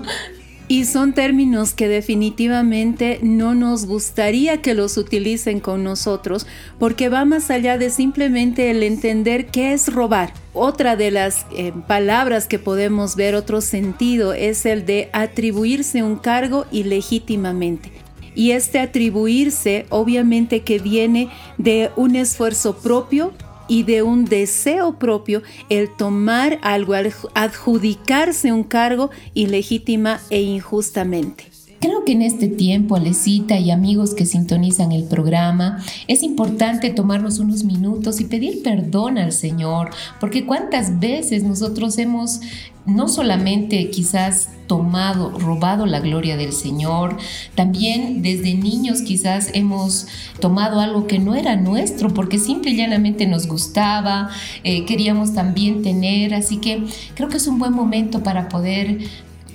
Y 0.67 0.86
son 0.86 1.13
términos 1.13 1.73
que 1.73 1.88
definitivamente 1.89 3.19
no 3.21 3.54
nos 3.54 3.86
gustaría 3.86 4.62
que 4.62 4.73
los 4.73 4.97
utilicen 4.97 5.60
con 5.60 5.84
nosotros 5.84 6.47
porque 6.80 7.10
va 7.10 7.26
más 7.26 7.52
allá 7.52 7.78
de 7.78 7.89
simplemente 7.89 8.71
el 8.71 8.82
entender 8.82 9.47
qué 9.47 9.73
es 9.73 9.93
robar. 9.93 10.34
Otra 10.54 10.95
de 10.95 11.12
las 11.12 11.45
eh, 11.56 11.73
palabras 11.88 12.47
que 12.47 12.60
podemos 12.60 13.15
ver, 13.15 13.36
otro 13.36 13.60
sentido, 13.60 14.34
es 14.34 14.65
el 14.65 14.86
de 14.86 15.10
atribuirse 15.12 16.02
un 16.02 16.15
cargo 16.15 16.65
ilegítimamente. 16.71 17.91
Y 18.36 18.52
este 18.52 18.80
atribuirse 18.80 19.86
obviamente 19.89 20.62
que 20.62 20.80
viene 20.80 21.30
de 21.58 21.91
un 21.95 22.15
esfuerzo 22.15 22.78
propio 22.78 23.34
y 23.67 23.84
de 23.84 24.02
un 24.04 24.26
deseo 24.26 24.99
propio 24.99 25.41
el 25.69 25.89
tomar 25.89 26.60
algo, 26.62 26.93
adjudicarse 27.34 28.52
un 28.52 28.63
cargo 28.63 29.10
ilegítima 29.34 30.19
e 30.30 30.41
injustamente. 30.41 31.53
Creo 31.84 32.06
que 32.06 32.13
en 32.13 32.22
este 32.22 32.48
tiempo, 32.48 32.96
Alecita 32.96 33.60
y 33.60 33.69
amigos 33.69 34.13
que 34.13 34.26
sintonizan 34.26 34.93
el 34.93 35.04
programa, 35.04 35.84
es 36.08 36.24
importante 36.24 36.89
tomarnos 36.91 37.39
unos 37.39 37.65
minutos 37.65 38.22
y 38.22 38.24
pedir 38.24 38.63
perdón 38.63 39.17
al 39.17 39.34
Señor, 39.34 39.89
porque 40.22 40.46
cuántas 40.46 41.02
veces 41.02 41.43
nosotros 41.43 41.98
hemos 41.98 42.39
no 42.86 43.10
solamente 43.10 43.89
quizás 43.89 44.48
tomado, 44.67 45.38
robado 45.38 45.86
la 45.86 46.00
gloria 46.00 46.38
del 46.38 46.54
Señor, 46.54 47.17
también 47.54 48.22
desde 48.22 48.54
niños 48.54 49.02
quizás 49.02 49.50
hemos 49.54 50.08
tomado 50.39 50.80
algo 50.80 51.06
que 51.06 51.19
no 51.19 51.36
era 51.36 51.58
nuestro 51.58 52.13
porque 52.13 52.39
simple 52.39 52.72
y 52.72 52.78
llanamente 52.78 53.28
nos 53.28 53.46
gustaba, 53.46 54.30
eh, 54.63 54.86
queríamos 54.86 55.34
también 55.34 55.82
tener, 55.82 56.34
así 56.34 56.58
que 56.58 56.86
creo 57.13 57.28
que 57.28 57.38
es 57.38 57.48
un 57.48 57.60
buen 57.60 57.74
momento 57.74 58.24
para 58.24 58.48
poder 58.48 59.00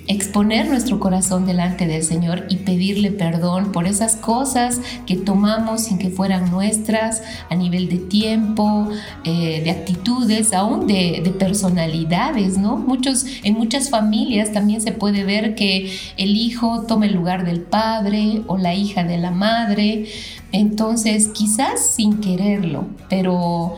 exponer 0.09 0.67
nuestro 0.67 0.99
corazón 0.99 1.45
delante 1.45 1.85
del 1.85 2.03
Señor 2.03 2.47
y 2.49 2.57
pedirle 2.57 3.11
perdón 3.11 3.71
por 3.71 3.85
esas 3.85 4.15
cosas 4.15 4.81
que 5.05 5.15
tomamos 5.15 5.83
sin 5.83 5.99
que 5.99 6.09
fueran 6.09 6.49
nuestras 6.49 7.21
a 7.47 7.55
nivel 7.55 7.89
de 7.89 7.99
tiempo, 7.99 8.89
eh, 9.23 9.61
de 9.63 9.69
actitudes, 9.69 10.51
aún 10.51 10.87
de, 10.87 11.21
de, 11.23 11.29
personalidades, 11.29 12.57
¿no? 12.57 12.75
Muchos, 12.75 13.23
en 13.43 13.53
muchas 13.53 13.91
familias 13.91 14.51
también 14.51 14.81
se 14.81 14.91
puede 14.91 15.23
ver 15.23 15.53
que 15.53 15.95
el 16.17 16.35
hijo 16.35 16.85
toma 16.87 17.05
el 17.05 17.13
lugar 17.13 17.45
del 17.45 17.61
padre 17.61 18.41
o 18.47 18.57
la 18.57 18.73
hija 18.73 19.03
de 19.03 19.19
la 19.19 19.29
madre, 19.29 20.07
entonces 20.51 21.27
quizás 21.27 21.85
sin 21.85 22.19
quererlo, 22.19 22.87
pero 23.09 23.75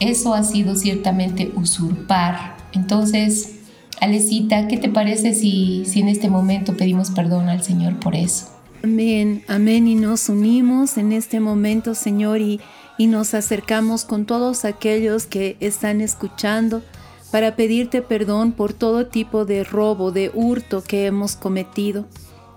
eso 0.00 0.34
ha 0.34 0.42
sido 0.42 0.74
ciertamente 0.74 1.52
usurpar. 1.54 2.56
Entonces, 2.72 3.57
Alecita, 4.00 4.68
¿qué 4.68 4.76
te 4.76 4.88
parece 4.88 5.34
si, 5.34 5.84
si 5.84 6.00
en 6.00 6.08
este 6.08 6.28
momento 6.28 6.76
pedimos 6.76 7.10
perdón 7.10 7.48
al 7.48 7.62
Señor 7.62 7.98
por 7.98 8.14
eso? 8.14 8.48
Amén, 8.82 9.42
amén. 9.48 9.88
Y 9.88 9.96
nos 9.96 10.28
unimos 10.28 10.98
en 10.98 11.12
este 11.12 11.40
momento, 11.40 11.94
Señor, 11.94 12.40
y, 12.40 12.60
y 12.96 13.08
nos 13.08 13.34
acercamos 13.34 14.04
con 14.04 14.24
todos 14.24 14.64
aquellos 14.64 15.26
que 15.26 15.56
están 15.60 16.00
escuchando 16.00 16.82
para 17.30 17.56
pedirte 17.56 18.02
perdón 18.02 18.52
por 18.52 18.72
todo 18.72 19.06
tipo 19.06 19.44
de 19.44 19.64
robo, 19.64 20.12
de 20.12 20.30
hurto 20.32 20.82
que 20.82 21.06
hemos 21.06 21.36
cometido. 21.36 22.06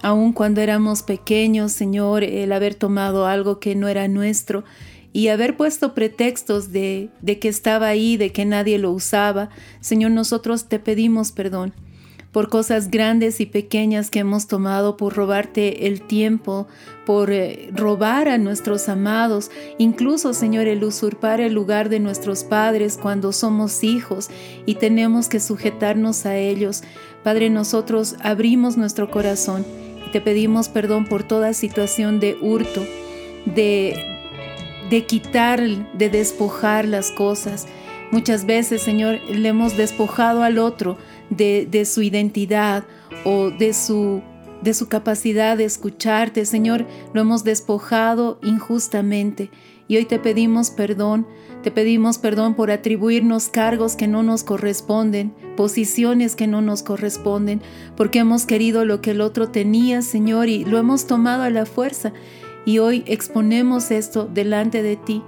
Aun 0.03 0.33
cuando 0.33 0.61
éramos 0.61 1.03
pequeños, 1.03 1.71
Señor, 1.71 2.23
el 2.23 2.51
haber 2.53 2.75
tomado 2.75 3.27
algo 3.27 3.59
que 3.59 3.75
no 3.75 3.87
era 3.87 4.07
nuestro, 4.07 4.63
y 5.13 5.27
haber 5.27 5.57
puesto 5.57 5.93
pretextos 5.93 6.71
de, 6.71 7.09
de 7.21 7.39
que 7.39 7.49
estaba 7.49 7.87
ahí, 7.87 8.17
de 8.17 8.31
que 8.31 8.45
nadie 8.45 8.77
lo 8.77 8.91
usaba. 8.91 9.49
Señor, 9.79 10.11
nosotros 10.11 10.65
te 10.65 10.79
pedimos 10.79 11.31
perdón, 11.31 11.73
por 12.31 12.49
cosas 12.49 12.89
grandes 12.89 13.41
y 13.41 13.45
pequeñas 13.45 14.09
que 14.09 14.19
hemos 14.19 14.47
tomado, 14.47 14.95
por 14.95 15.15
robarte 15.15 15.87
el 15.87 16.01
tiempo, 16.01 16.67
por 17.05 17.31
eh, 17.31 17.69
robar 17.73 18.29
a 18.29 18.37
nuestros 18.37 18.87
amados, 18.87 19.51
incluso, 19.77 20.33
Señor, 20.33 20.67
el 20.67 20.83
usurpar 20.83 21.41
el 21.41 21.53
lugar 21.53 21.89
de 21.89 21.99
nuestros 21.99 22.43
padres 22.43 22.97
cuando 23.01 23.33
somos 23.33 23.83
hijos 23.83 24.29
y 24.65 24.75
tenemos 24.75 25.27
que 25.27 25.41
sujetarnos 25.41 26.25
a 26.25 26.37
ellos. 26.37 26.83
Padre, 27.23 27.49
nosotros 27.49 28.15
abrimos 28.21 28.77
nuestro 28.77 29.11
corazón 29.11 29.65
y 30.07 30.11
te 30.11 30.21
pedimos 30.21 30.69
perdón 30.69 31.05
por 31.05 31.23
toda 31.23 31.53
situación 31.53 32.21
de 32.21 32.37
hurto, 32.41 32.85
de, 33.45 34.10
de 34.91 35.05
quitar, 35.05 35.61
de 35.97 36.09
despojar 36.09 36.85
las 36.85 37.11
cosas. 37.11 37.65
Muchas 38.11 38.45
veces, 38.45 38.81
Señor, 38.81 39.21
le 39.29 39.47
hemos 39.47 39.77
despojado 39.77 40.43
al 40.43 40.59
otro 40.59 40.97
de, 41.29 41.85
su 41.85 42.01
identidad 42.01 42.83
o 43.23 43.51
de 43.51 43.73
su, 43.73 44.21
de 44.61 44.73
su 44.73 44.89
capacidad 44.89 45.55
de 45.55 45.63
escucharte. 45.63 46.45
Señor, 46.45 46.85
lo 47.13 47.21
hemos 47.21 47.45
despojado 47.45 48.37
injustamente 48.43 49.49
y 49.87 49.95
hoy 49.95 50.05
te 50.05 50.19
pedimos 50.19 50.71
perdón. 50.71 51.25
Te 51.63 51.71
pedimos 51.71 52.17
perdón 52.17 52.55
por 52.55 52.69
atribuirnos 52.69 53.47
cargos 53.47 53.95
que 53.95 54.07
no 54.07 54.23
nos 54.23 54.43
corresponden, 54.43 55.33
posiciones 55.55 56.35
que 56.35 56.47
no 56.47 56.61
nos 56.61 56.81
corresponden, 56.81 57.61
porque 57.95 58.19
hemos 58.19 58.45
querido 58.45 58.83
lo 58.83 58.99
que 58.99 59.11
el 59.11 59.21
otro 59.21 59.49
tenía, 59.49 60.01
Señor, 60.01 60.49
y 60.49 60.65
lo 60.65 60.79
hemos 60.79 61.05
tomado 61.05 61.43
a 61.43 61.49
la 61.49 61.65
fuerza. 61.65 62.13
Y 62.65 62.79
hoy 62.79 63.03
exponemos 63.07 63.91
esto 63.91 64.29
delante 64.31 64.83
de 64.83 64.95
ti 64.95 65.23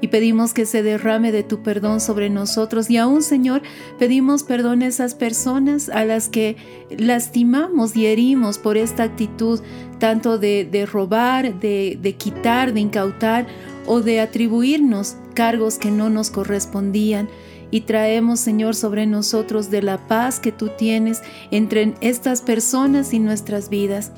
y 0.00 0.08
pedimos 0.08 0.54
que 0.54 0.66
se 0.66 0.82
derrame 0.82 1.32
de 1.32 1.42
tu 1.42 1.62
perdón 1.62 2.00
sobre 2.00 2.30
nosotros. 2.30 2.88
Y 2.90 2.96
aún, 2.96 3.22
Señor, 3.22 3.62
pedimos 3.98 4.44
perdón 4.44 4.82
a 4.82 4.86
esas 4.86 5.14
personas 5.14 5.88
a 5.88 6.04
las 6.04 6.28
que 6.28 6.56
lastimamos 6.90 7.96
y 7.96 8.06
herimos 8.06 8.58
por 8.58 8.76
esta 8.76 9.02
actitud, 9.02 9.60
tanto 9.98 10.38
de, 10.38 10.88
robar, 10.90 11.58
de, 11.58 11.98
de 12.00 12.14
quitar, 12.14 12.72
de 12.72 12.80
incautar 12.80 13.46
o 13.86 14.00
de 14.00 14.20
atribuirnos 14.20 15.16
cargos 15.34 15.78
que 15.78 15.90
no 15.90 16.10
nos 16.10 16.30
correspondían. 16.30 17.28
Y 17.70 17.82
traemos, 17.82 18.40
Señor, 18.40 18.74
sobre 18.74 19.06
nosotros 19.06 19.70
de 19.70 19.82
la 19.82 20.06
paz 20.06 20.40
que 20.40 20.52
tú 20.52 20.70
tienes 20.78 21.22
entre 21.50 21.94
estas 22.00 22.40
personas 22.40 23.12
y 23.12 23.18
nuestras 23.18 23.68
vidas. 23.68 24.12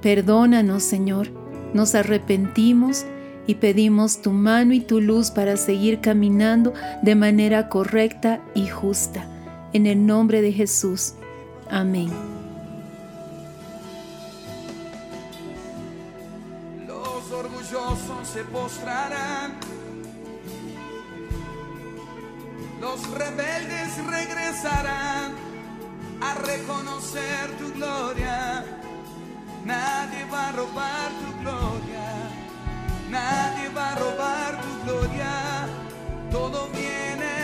Perdónanos, 0.00 0.82
Señor. 0.82 1.39
Nos 1.74 1.94
arrepentimos 1.94 3.06
y 3.46 3.56
pedimos 3.56 4.22
tu 4.22 4.32
mano 4.32 4.74
y 4.74 4.80
tu 4.80 5.00
luz 5.00 5.30
para 5.30 5.56
seguir 5.56 6.00
caminando 6.00 6.72
de 7.02 7.14
manera 7.14 7.68
correcta 7.68 8.40
y 8.54 8.68
justa. 8.68 9.26
En 9.72 9.86
el 9.86 10.04
nombre 10.06 10.42
de 10.42 10.52
Jesús. 10.52 11.14
Amén. 11.70 12.10
Los 16.86 17.30
orgullosos 17.30 18.28
se 18.32 18.44
postrarán. 18.44 19.52
Los 22.80 23.10
rebeldes 23.10 24.06
regresarán 24.06 25.32
a 26.20 26.34
reconocer 26.34 27.50
tu 27.58 27.72
gloria. 27.74 28.79
Nadie 29.64 30.24
va 30.30 30.48
a 30.48 30.52
robar 30.52 31.10
tu 31.20 31.28
gloria. 31.40 32.08
Nadie 33.10 33.68
va 33.74 33.90
a 33.90 33.94
robar 33.96 34.60
tu 34.62 34.84
gloria, 34.84 35.68
todo 36.30 36.68
viene 36.72 37.39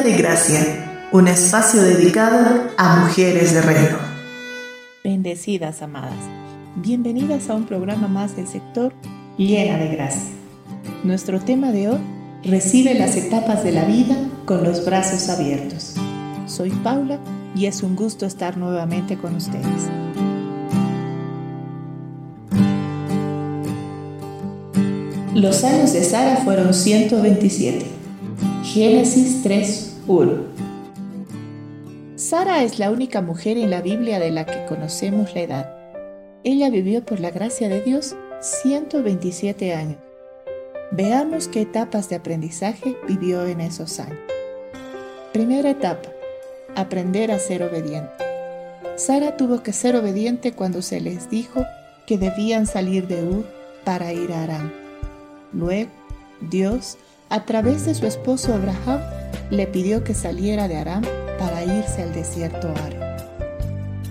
De 0.00 0.14
Gracia, 0.14 1.08
un 1.12 1.28
espacio 1.28 1.82
dedicado 1.82 2.70
a 2.78 2.96
mujeres 2.96 3.52
de 3.52 3.60
reino. 3.60 3.98
Bendecidas 5.04 5.82
amadas, 5.82 6.16
bienvenidas 6.76 7.50
a 7.50 7.54
un 7.54 7.66
programa 7.66 8.08
más 8.08 8.34
del 8.34 8.48
sector 8.48 8.94
Llena 9.36 9.76
de 9.76 9.88
Gracia. 9.88 10.32
Nuestro 11.04 11.40
tema 11.40 11.72
de 11.72 11.90
hoy, 11.90 11.98
recibe 12.42 12.94
las 12.94 13.16
etapas 13.16 13.62
de 13.62 13.72
la 13.72 13.84
vida 13.84 14.16
con 14.46 14.64
los 14.64 14.84
brazos 14.84 15.28
abiertos. 15.28 15.94
Soy 16.46 16.70
Paula 16.70 17.18
y 17.54 17.66
es 17.66 17.82
un 17.82 17.94
gusto 17.94 18.24
estar 18.24 18.56
nuevamente 18.56 19.18
con 19.18 19.36
ustedes. 19.36 19.90
Los 25.34 25.62
años 25.62 25.92
de 25.92 26.02
Sara 26.02 26.38
fueron 26.38 26.72
127. 26.72 28.01
Génesis 28.72 29.44
3.1 29.44 30.46
Sara 32.16 32.62
es 32.62 32.78
la 32.78 32.90
única 32.90 33.20
mujer 33.20 33.58
en 33.58 33.68
la 33.68 33.82
Biblia 33.82 34.18
de 34.18 34.30
la 34.30 34.46
que 34.46 34.64
conocemos 34.64 35.34
la 35.34 35.40
edad. 35.42 35.76
ella 36.42 36.70
vivió 36.70 37.04
por 37.04 37.20
la 37.20 37.30
gracia 37.30 37.68
de 37.68 37.82
Dios 37.82 38.16
127 38.40 39.74
años. 39.74 39.98
Veamos 40.90 41.48
qué 41.48 41.60
etapas 41.60 42.08
de 42.08 42.16
aprendizaje 42.16 42.96
vivió 43.06 43.44
en 43.44 43.60
esos 43.60 44.00
años. 44.00 44.16
Primera 45.34 45.68
etapa, 45.68 46.08
aprender 46.74 47.30
a 47.30 47.38
ser 47.38 47.62
obediente. 47.62 48.24
Sara 48.96 49.36
tuvo 49.36 49.62
que 49.62 49.74
ser 49.74 49.96
obediente 49.96 50.52
cuando 50.52 50.80
se 50.80 51.02
les 51.02 51.28
dijo 51.28 51.62
que 52.06 52.16
debían 52.16 52.66
salir 52.66 53.06
de 53.06 53.22
Ur 53.22 53.44
para 53.84 54.14
ir 54.14 54.32
a 54.32 54.44
Aram. 54.44 54.72
Luego, 55.52 55.90
Dios, 56.40 56.96
a 57.32 57.46
través 57.46 57.86
de 57.86 57.94
su 57.94 58.06
esposo 58.06 58.52
Abraham, 58.52 59.00
le 59.48 59.66
pidió 59.66 60.04
que 60.04 60.12
saliera 60.12 60.68
de 60.68 60.76
Aram 60.76 61.02
para 61.38 61.64
irse 61.64 62.02
al 62.02 62.12
desierto 62.12 62.68
Aram. 62.68 63.16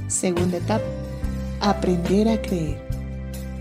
Segunda 0.08 0.58
etapa, 0.58 0.84
aprender 1.60 2.28
a 2.30 2.42
creer. 2.42 2.82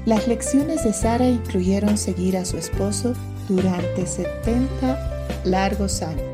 Las 0.06 0.26
lecciones 0.26 0.82
de 0.82 0.94
Sara 0.94 1.28
incluyeron 1.28 1.98
seguir 1.98 2.38
a 2.38 2.46
su 2.46 2.56
esposo 2.56 3.12
durante 3.50 4.06
70 4.06 5.42
largos 5.44 6.00
años, 6.00 6.24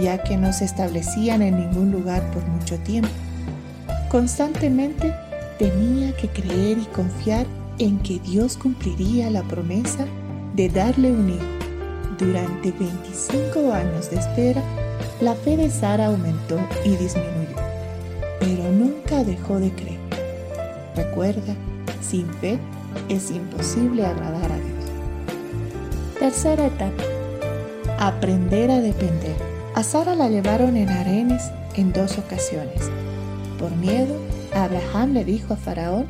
ya 0.00 0.22
que 0.22 0.38
no 0.38 0.54
se 0.54 0.64
establecían 0.64 1.42
en 1.42 1.58
ningún 1.58 1.92
lugar 1.92 2.22
por 2.30 2.42
mucho 2.46 2.78
tiempo. 2.78 3.10
Constantemente 4.08 5.12
tenía 5.58 6.16
que 6.16 6.28
creer 6.28 6.78
y 6.78 6.86
confiar 6.86 7.46
en 7.78 7.98
que 7.98 8.20
Dios 8.20 8.56
cumpliría 8.56 9.28
la 9.30 9.42
promesa 9.42 10.06
de 10.54 10.70
darle 10.70 11.12
un 11.12 11.28
hijo. 11.28 11.55
Durante 12.18 12.72
25 12.72 13.72
años 13.72 14.10
de 14.10 14.16
espera, 14.16 14.62
la 15.20 15.34
fe 15.34 15.58
de 15.58 15.70
Sara 15.70 16.06
aumentó 16.06 16.58
y 16.82 16.96
disminuyó, 16.96 17.56
pero 18.40 18.72
nunca 18.72 19.22
dejó 19.22 19.60
de 19.60 19.70
creer. 19.72 20.00
Recuerda, 20.94 21.54
sin 22.00 22.26
fe 22.34 22.58
es 23.10 23.30
imposible 23.30 24.06
agradar 24.06 24.50
a 24.50 24.56
Dios. 24.56 24.84
Tercera 26.18 26.66
etapa. 26.66 27.04
Aprender 27.98 28.70
a 28.70 28.80
depender. 28.80 29.36
A 29.74 29.82
Sara 29.82 30.14
la 30.14 30.30
llevaron 30.30 30.78
en 30.78 30.88
arenes 30.88 31.42
en 31.74 31.92
dos 31.92 32.16
ocasiones. 32.16 32.90
Por 33.58 33.70
miedo, 33.76 34.16
Abraham 34.54 35.12
le 35.12 35.24
dijo 35.26 35.52
a 35.52 35.58
Faraón 35.58 36.06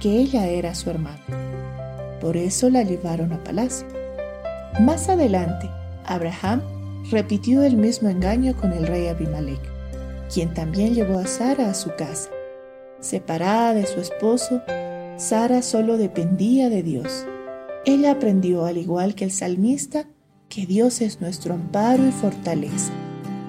que 0.00 0.20
ella 0.20 0.46
era 0.46 0.74
su 0.74 0.88
hermana. 0.88 1.20
Por 2.18 2.38
eso 2.38 2.70
la 2.70 2.82
llevaron 2.82 3.34
a 3.34 3.44
palacio. 3.44 3.97
Más 4.80 5.08
adelante, 5.08 5.68
Abraham 6.04 6.62
repitió 7.10 7.62
el 7.62 7.76
mismo 7.76 8.08
engaño 8.08 8.54
con 8.56 8.72
el 8.72 8.86
rey 8.86 9.08
Abimelech, 9.08 9.60
quien 10.32 10.54
también 10.54 10.94
llevó 10.94 11.18
a 11.18 11.26
Sara 11.26 11.70
a 11.70 11.74
su 11.74 11.90
casa. 11.96 12.30
Separada 13.00 13.74
de 13.74 13.86
su 13.86 14.00
esposo, 14.00 14.62
Sara 15.16 15.62
solo 15.62 15.96
dependía 15.96 16.68
de 16.68 16.82
Dios. 16.82 17.26
Ella 17.84 18.12
aprendió, 18.12 18.66
al 18.66 18.76
igual 18.76 19.14
que 19.14 19.24
el 19.24 19.32
salmista, 19.32 20.06
que 20.48 20.66
Dios 20.66 21.00
es 21.00 21.20
nuestro 21.20 21.54
amparo 21.54 22.06
y 22.06 22.12
fortaleza, 22.12 22.92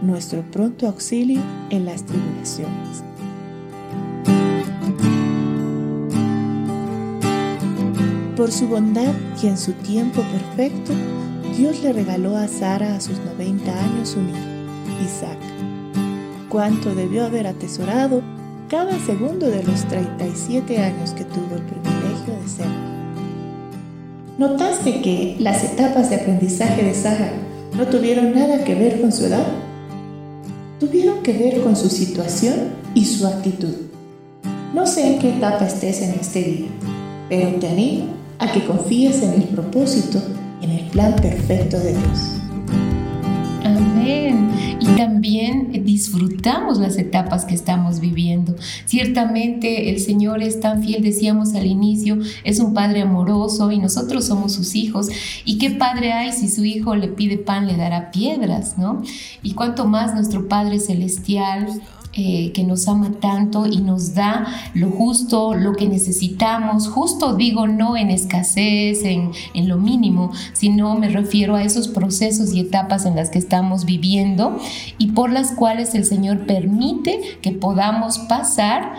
nuestro 0.02 0.42
pronto 0.52 0.88
auxilio 0.88 1.42
en 1.70 1.86
las 1.86 2.06
tribulaciones. 2.06 3.09
Por 8.40 8.54
su 8.54 8.70
bondad 8.70 9.14
y 9.44 9.48
en 9.48 9.58
su 9.58 9.74
tiempo 9.74 10.22
perfecto, 10.22 10.94
Dios 11.58 11.84
le 11.84 11.92
regaló 11.92 12.38
a 12.38 12.48
Sara 12.48 12.96
a 12.96 13.02
sus 13.02 13.20
90 13.20 13.70
años 13.70 14.16
un 14.16 14.30
hijo, 14.30 15.04
Isaac. 15.04 15.38
Cuánto 16.48 16.96
debió 16.96 17.26
haber 17.26 17.48
atesorado 17.48 18.22
cada 18.70 18.98
segundo 19.06 19.48
de 19.48 19.62
los 19.62 19.84
37 19.90 20.78
años 20.78 21.12
que 21.12 21.26
tuvo 21.26 21.54
el 21.54 21.64
privilegio 21.64 22.34
de 22.42 22.50
ser. 22.50 22.68
¿Notaste 24.38 25.02
que 25.02 25.36
las 25.40 25.62
etapas 25.66 26.10
de 26.10 26.16
aprendizaje 26.16 26.82
de 26.82 26.94
Sara 26.94 27.34
no 27.76 27.88
tuvieron 27.88 28.34
nada 28.34 28.64
que 28.64 28.74
ver 28.74 29.02
con 29.02 29.12
su 29.12 29.26
edad? 29.26 29.48
Tuvieron 30.80 31.24
que 31.24 31.34
ver 31.34 31.62
con 31.62 31.76
su 31.76 31.90
situación 31.90 32.70
y 32.94 33.04
su 33.04 33.28
actitud. 33.28 33.76
No 34.74 34.88
sé 34.88 35.16
en 35.16 35.20
qué 35.20 35.36
etapa 35.36 35.66
estés 35.66 36.02
en 36.02 36.12
este 36.12 36.42
día, 36.42 36.68
pero 37.28 37.60
te 37.60 37.68
animo 37.68 38.19
a 38.40 38.52
que 38.52 38.66
confíes 38.66 39.22
en 39.22 39.34
el 39.34 39.44
propósito 39.50 40.22
y 40.62 40.66
en 40.66 40.72
el 40.72 40.86
plan 40.88 41.16
perfecto 41.16 41.78
de 41.78 41.94
Dios. 41.94 42.40
Amén. 43.64 44.50
Y 44.80 44.86
también 44.96 45.84
disfrutamos 45.86 46.80
las 46.80 46.98
etapas 46.98 47.44
que 47.44 47.54
estamos 47.54 48.00
viviendo. 48.00 48.56
Ciertamente 48.86 49.90
el 49.90 50.00
Señor 50.00 50.42
es 50.42 50.62
tan 50.62 50.82
fiel, 50.82 51.04
decíamos 51.04 51.54
al 51.54 51.66
inicio, 51.66 52.18
es 52.44 52.60
un 52.60 52.74
Padre 52.74 53.02
amoroso 53.02 53.72
y 53.72 53.78
nosotros 53.78 54.26
somos 54.26 54.54
sus 54.54 54.76
hijos. 54.76 55.10
¿Y 55.44 55.58
qué 55.58 55.72
padre 55.72 56.14
hay 56.14 56.32
si 56.32 56.48
su 56.48 56.64
hijo 56.64 56.96
le 56.96 57.10
pide 57.10 57.38
pan, 57.38 57.68
le 57.68 57.76
dará 57.76 58.12
piedras, 58.12 58.78
¿no? 58.78 59.04
Y 59.44 59.54
cuanto 59.54 59.86
más 59.86 60.14
nuestro 60.14 60.48
Padre 60.48 60.80
Celestial 60.80 61.68
eh, 62.14 62.52
que 62.54 62.64
nos 62.64 62.88
ama 62.88 63.12
tanto 63.20 63.68
y 63.68 63.78
nos 63.78 64.16
da 64.16 64.48
lo 64.74 64.90
justo, 64.90 65.54
lo 65.54 65.74
que 65.74 65.88
necesitamos. 65.88 66.88
Justo 66.88 67.36
digo 67.36 67.68
no 67.68 67.96
en 67.96 68.10
escasez, 68.10 69.04
en, 69.04 69.32
en 69.54 69.68
lo 69.68 69.78
mínimo, 69.78 70.32
sino 70.54 70.96
me 70.96 71.10
refiero 71.10 71.56
a 71.56 71.64
esos 71.64 71.88
procesos 71.88 72.54
y 72.54 72.62
etapas 72.62 73.06
en 73.06 73.16
las 73.16 73.30
que 73.30 73.38
estamos 73.38 73.86
viviendo 73.86 74.58
y 74.98 75.12
por 75.12 75.32
las 75.32 75.52
cuales 75.52 75.94
el 75.94 76.04
Señor 76.04 76.48
permite 76.48 77.22
que 77.42 77.52
podamos 77.52 78.18
pasar 78.18 78.94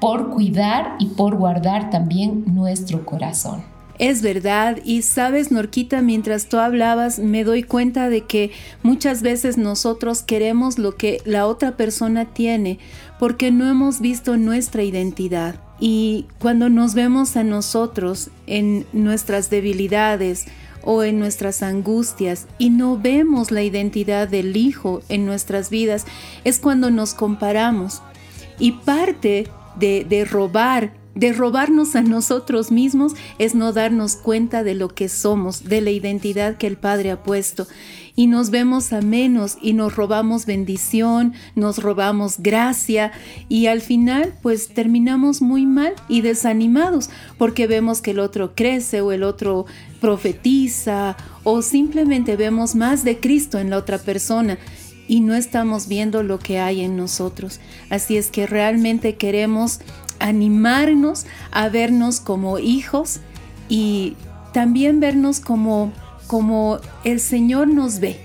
por 0.00 0.30
cuidar 0.30 0.96
y 1.00 1.06
por 1.06 1.36
guardar 1.36 1.90
también 1.90 2.44
nuestro 2.46 3.04
corazón. 3.04 3.73
Es 3.98 4.22
verdad, 4.22 4.78
y 4.84 5.02
sabes, 5.02 5.52
Norquita, 5.52 6.02
mientras 6.02 6.48
tú 6.48 6.58
hablabas, 6.58 7.20
me 7.20 7.44
doy 7.44 7.62
cuenta 7.62 8.08
de 8.08 8.22
que 8.22 8.50
muchas 8.82 9.22
veces 9.22 9.56
nosotros 9.56 10.22
queremos 10.22 10.78
lo 10.78 10.96
que 10.96 11.20
la 11.24 11.46
otra 11.46 11.76
persona 11.76 12.24
tiene, 12.24 12.80
porque 13.20 13.52
no 13.52 13.68
hemos 13.68 14.00
visto 14.00 14.36
nuestra 14.36 14.82
identidad. 14.82 15.60
Y 15.78 16.26
cuando 16.40 16.68
nos 16.70 16.94
vemos 16.94 17.36
a 17.36 17.44
nosotros 17.44 18.30
en 18.46 18.84
nuestras 18.92 19.48
debilidades 19.48 20.46
o 20.82 21.02
en 21.02 21.18
nuestras 21.18 21.62
angustias 21.62 22.46
y 22.58 22.70
no 22.70 22.98
vemos 22.98 23.50
la 23.50 23.62
identidad 23.62 24.28
del 24.28 24.56
Hijo 24.56 25.02
en 25.08 25.24
nuestras 25.24 25.70
vidas, 25.70 26.04
es 26.42 26.58
cuando 26.58 26.90
nos 26.90 27.14
comparamos. 27.14 28.02
Y 28.58 28.72
parte 28.72 29.48
de, 29.76 30.26
robar 30.30 30.92
de 31.14 31.32
robarnos 31.32 31.94
a 31.96 32.02
nosotros 32.02 32.70
mismos 32.70 33.14
es 33.38 33.54
no 33.54 33.72
darnos 33.72 34.16
cuenta 34.16 34.64
de 34.64 34.74
lo 34.74 34.88
que 34.88 35.08
somos, 35.08 35.64
de 35.64 35.80
la 35.80 35.90
identidad 35.90 36.56
que 36.56 36.66
el 36.66 36.76
Padre 36.76 37.10
ha 37.10 37.22
puesto. 37.22 37.66
Y 38.16 38.28
nos 38.28 38.50
vemos 38.50 38.92
a 38.92 39.00
menos 39.00 39.58
y 39.60 39.72
nos 39.72 39.96
robamos 39.96 40.46
bendición, 40.46 41.34
nos 41.56 41.78
robamos 41.78 42.36
gracia 42.38 43.10
y 43.48 43.66
al 43.66 43.80
final 43.80 44.34
pues 44.40 44.68
terminamos 44.68 45.42
muy 45.42 45.66
mal 45.66 45.94
y 46.08 46.20
desanimados 46.20 47.10
porque 47.38 47.66
vemos 47.66 48.00
que 48.00 48.12
el 48.12 48.20
otro 48.20 48.54
crece 48.54 49.00
o 49.00 49.10
el 49.10 49.24
otro 49.24 49.66
profetiza 50.00 51.16
o 51.42 51.60
simplemente 51.62 52.36
vemos 52.36 52.76
más 52.76 53.02
de 53.02 53.18
Cristo 53.18 53.58
en 53.58 53.70
la 53.70 53.78
otra 53.78 53.98
persona 53.98 54.58
y 55.08 55.20
no 55.20 55.34
estamos 55.34 55.88
viendo 55.88 56.22
lo 56.22 56.38
que 56.38 56.58
hay 56.58 56.82
en 56.82 56.96
nosotros. 56.96 57.60
Así 57.90 58.16
es 58.16 58.30
que 58.30 58.46
realmente 58.46 59.16
queremos 59.16 59.80
animarnos 60.18 61.26
a 61.50 61.68
vernos 61.68 62.20
como 62.20 62.58
hijos 62.58 63.20
y 63.68 64.16
también 64.52 65.00
vernos 65.00 65.40
como, 65.40 65.92
como 66.26 66.78
el 67.04 67.20
Señor 67.20 67.68
nos 67.68 68.00
ve 68.00 68.20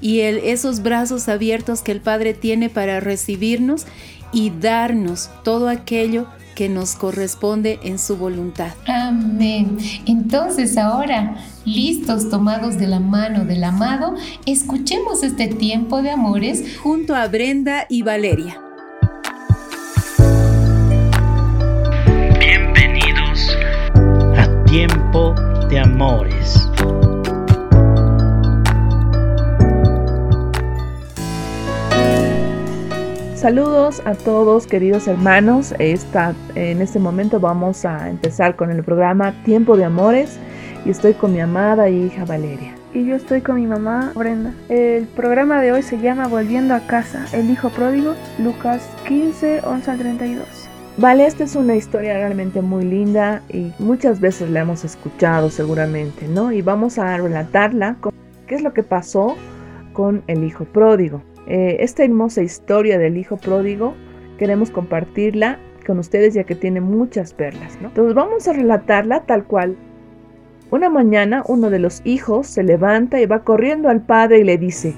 y 0.00 0.20
el, 0.20 0.38
esos 0.38 0.82
brazos 0.82 1.28
abiertos 1.28 1.80
que 1.80 1.92
el 1.92 2.00
Padre 2.00 2.34
tiene 2.34 2.68
para 2.68 3.00
recibirnos 3.00 3.86
y 4.32 4.50
darnos 4.50 5.30
todo 5.44 5.68
aquello 5.68 6.26
que 6.54 6.68
nos 6.68 6.96
corresponde 6.96 7.78
en 7.82 7.98
su 7.98 8.16
voluntad. 8.16 8.72
Amén. 8.86 9.78
Entonces 10.06 10.76
ahora, 10.76 11.36
listos, 11.64 12.28
tomados 12.28 12.76
de 12.78 12.88
la 12.88 13.00
mano 13.00 13.44
del 13.44 13.64
amado, 13.64 14.14
escuchemos 14.44 15.22
este 15.22 15.46
tiempo 15.48 16.02
de 16.02 16.10
amores 16.10 16.78
junto 16.82 17.14
a 17.14 17.26
Brenda 17.28 17.86
y 17.88 18.02
Valeria. 18.02 18.60
Saludos 33.42 34.00
a 34.04 34.14
todos 34.14 34.68
queridos 34.68 35.08
hermanos. 35.08 35.74
Esta, 35.80 36.32
en 36.54 36.80
este 36.80 37.00
momento 37.00 37.40
vamos 37.40 37.84
a 37.84 38.08
empezar 38.08 38.54
con 38.54 38.70
el 38.70 38.84
programa 38.84 39.34
Tiempo 39.42 39.76
de 39.76 39.84
Amores 39.84 40.38
y 40.84 40.90
estoy 40.90 41.14
con 41.14 41.32
mi 41.32 41.40
amada 41.40 41.88
hija 41.88 42.24
Valeria. 42.24 42.76
Y 42.94 43.04
yo 43.04 43.16
estoy 43.16 43.40
con 43.40 43.56
mi 43.56 43.66
mamá 43.66 44.12
Brenda. 44.14 44.54
El 44.68 45.08
programa 45.08 45.60
de 45.60 45.72
hoy 45.72 45.82
se 45.82 45.98
llama 45.98 46.28
Volviendo 46.28 46.72
a 46.72 46.86
casa, 46.86 47.26
el 47.32 47.50
hijo 47.50 47.70
pródigo, 47.70 48.14
Lucas 48.38 48.88
15, 49.08 49.62
11 49.64 49.90
al 49.90 49.98
32. 49.98 50.46
Vale, 50.98 51.26
esta 51.26 51.42
es 51.42 51.56
una 51.56 51.74
historia 51.74 52.14
realmente 52.14 52.62
muy 52.62 52.84
linda 52.84 53.42
y 53.48 53.72
muchas 53.80 54.20
veces 54.20 54.50
la 54.50 54.60
hemos 54.60 54.84
escuchado 54.84 55.50
seguramente, 55.50 56.28
¿no? 56.28 56.52
Y 56.52 56.62
vamos 56.62 56.96
a 56.96 57.16
relatarla, 57.16 57.96
qué 58.46 58.54
es 58.54 58.62
lo 58.62 58.72
que 58.72 58.84
pasó 58.84 59.34
con 59.94 60.22
el 60.28 60.44
hijo 60.44 60.64
pródigo. 60.64 61.22
Eh, 61.46 61.78
esta 61.80 62.04
hermosa 62.04 62.42
historia 62.42 62.98
del 62.98 63.16
hijo 63.16 63.36
pródigo 63.36 63.94
queremos 64.38 64.70
compartirla 64.70 65.58
con 65.86 65.98
ustedes 65.98 66.34
ya 66.34 66.44
que 66.44 66.54
tiene 66.54 66.80
muchas 66.80 67.34
perlas, 67.34 67.78
¿no? 67.80 67.88
Entonces 67.88 68.14
vamos 68.14 68.46
a 68.48 68.52
relatarla 68.52 69.24
tal 69.24 69.44
cual. 69.44 69.76
Una 70.70 70.88
mañana 70.88 71.42
uno 71.48 71.68
de 71.70 71.78
los 71.78 72.00
hijos 72.04 72.46
se 72.46 72.62
levanta 72.62 73.20
y 73.20 73.26
va 73.26 73.44
corriendo 73.44 73.88
al 73.88 74.00
padre 74.00 74.38
y 74.38 74.44
le 74.44 74.56
dice, 74.56 74.94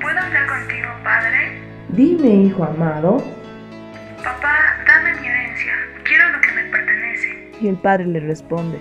¿Puedo 0.00 0.18
hablar 0.18 0.46
contigo, 0.46 0.88
padre? 1.02 1.58
Dime, 1.88 2.28
hijo 2.46 2.64
amado. 2.64 3.16
Papá, 4.22 4.76
dame 4.86 5.20
mi 5.20 5.26
herencia. 5.26 5.72
Quiero 6.04 6.28
lo 6.30 6.40
que 6.40 6.52
me 6.52 6.70
pertenece. 6.70 7.50
Y 7.60 7.68
el 7.68 7.76
padre 7.76 8.06
le 8.06 8.20
responde, 8.20 8.78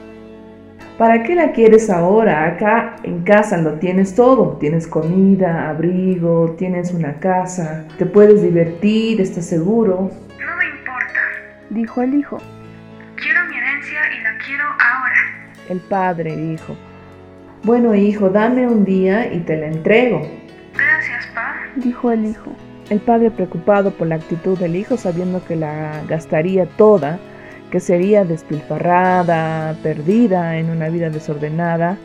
¿para 0.97 1.23
qué 1.23 1.35
la 1.35 1.51
quieres 1.51 1.89
ahora? 1.89 2.45
Acá 2.45 2.95
en 3.03 3.23
casa 3.23 3.57
lo 3.57 3.73
tienes 3.73 4.15
todo. 4.15 4.57
Tienes 4.59 4.87
comida, 4.87 5.69
abrigo, 5.69 6.55
tienes 6.57 6.93
una 6.93 7.19
casa, 7.19 7.85
te 7.97 8.05
puedes 8.05 8.41
divertir, 8.41 9.21
estás 9.21 9.45
seguro. 9.45 10.09
No 10.39 10.57
me 10.57 10.65
importa, 10.65 11.21
dijo 11.69 12.01
el 12.01 12.15
hijo. 12.15 12.37
Quiero 13.15 13.45
mi 13.49 13.57
herencia 13.57 13.99
y 14.17 14.23
la 14.23 14.37
quiero 14.45 14.63
ahora. 14.63 15.51
El 15.69 15.79
padre 15.81 16.35
dijo, 16.35 16.75
bueno 17.63 17.93
hijo, 17.93 18.29
dame 18.29 18.67
un 18.67 18.85
día 18.85 19.33
y 19.33 19.39
te 19.39 19.57
la 19.57 19.67
entrego. 19.67 20.21
Gracias, 20.75 21.27
pa, 21.33 21.55
dijo 21.75 22.11
el 22.11 22.25
hijo. 22.25 22.51
El 22.89 22.99
padre 23.01 23.31
preocupado 23.31 23.91
por 23.91 24.07
la 24.07 24.15
actitud 24.15 24.57
del 24.57 24.77
hijo, 24.77 24.95
sabiendo 24.95 25.43
que 25.43 25.57
la 25.57 26.03
gastaría 26.07 26.65
toda, 26.65 27.19
que 27.71 27.79
sería 27.79 28.23
despilfarrada, 28.23 29.75
perdida 29.83 30.57
en 30.57 30.69
una 30.69 30.89
vida 30.89 31.09
desordenada, 31.09 31.97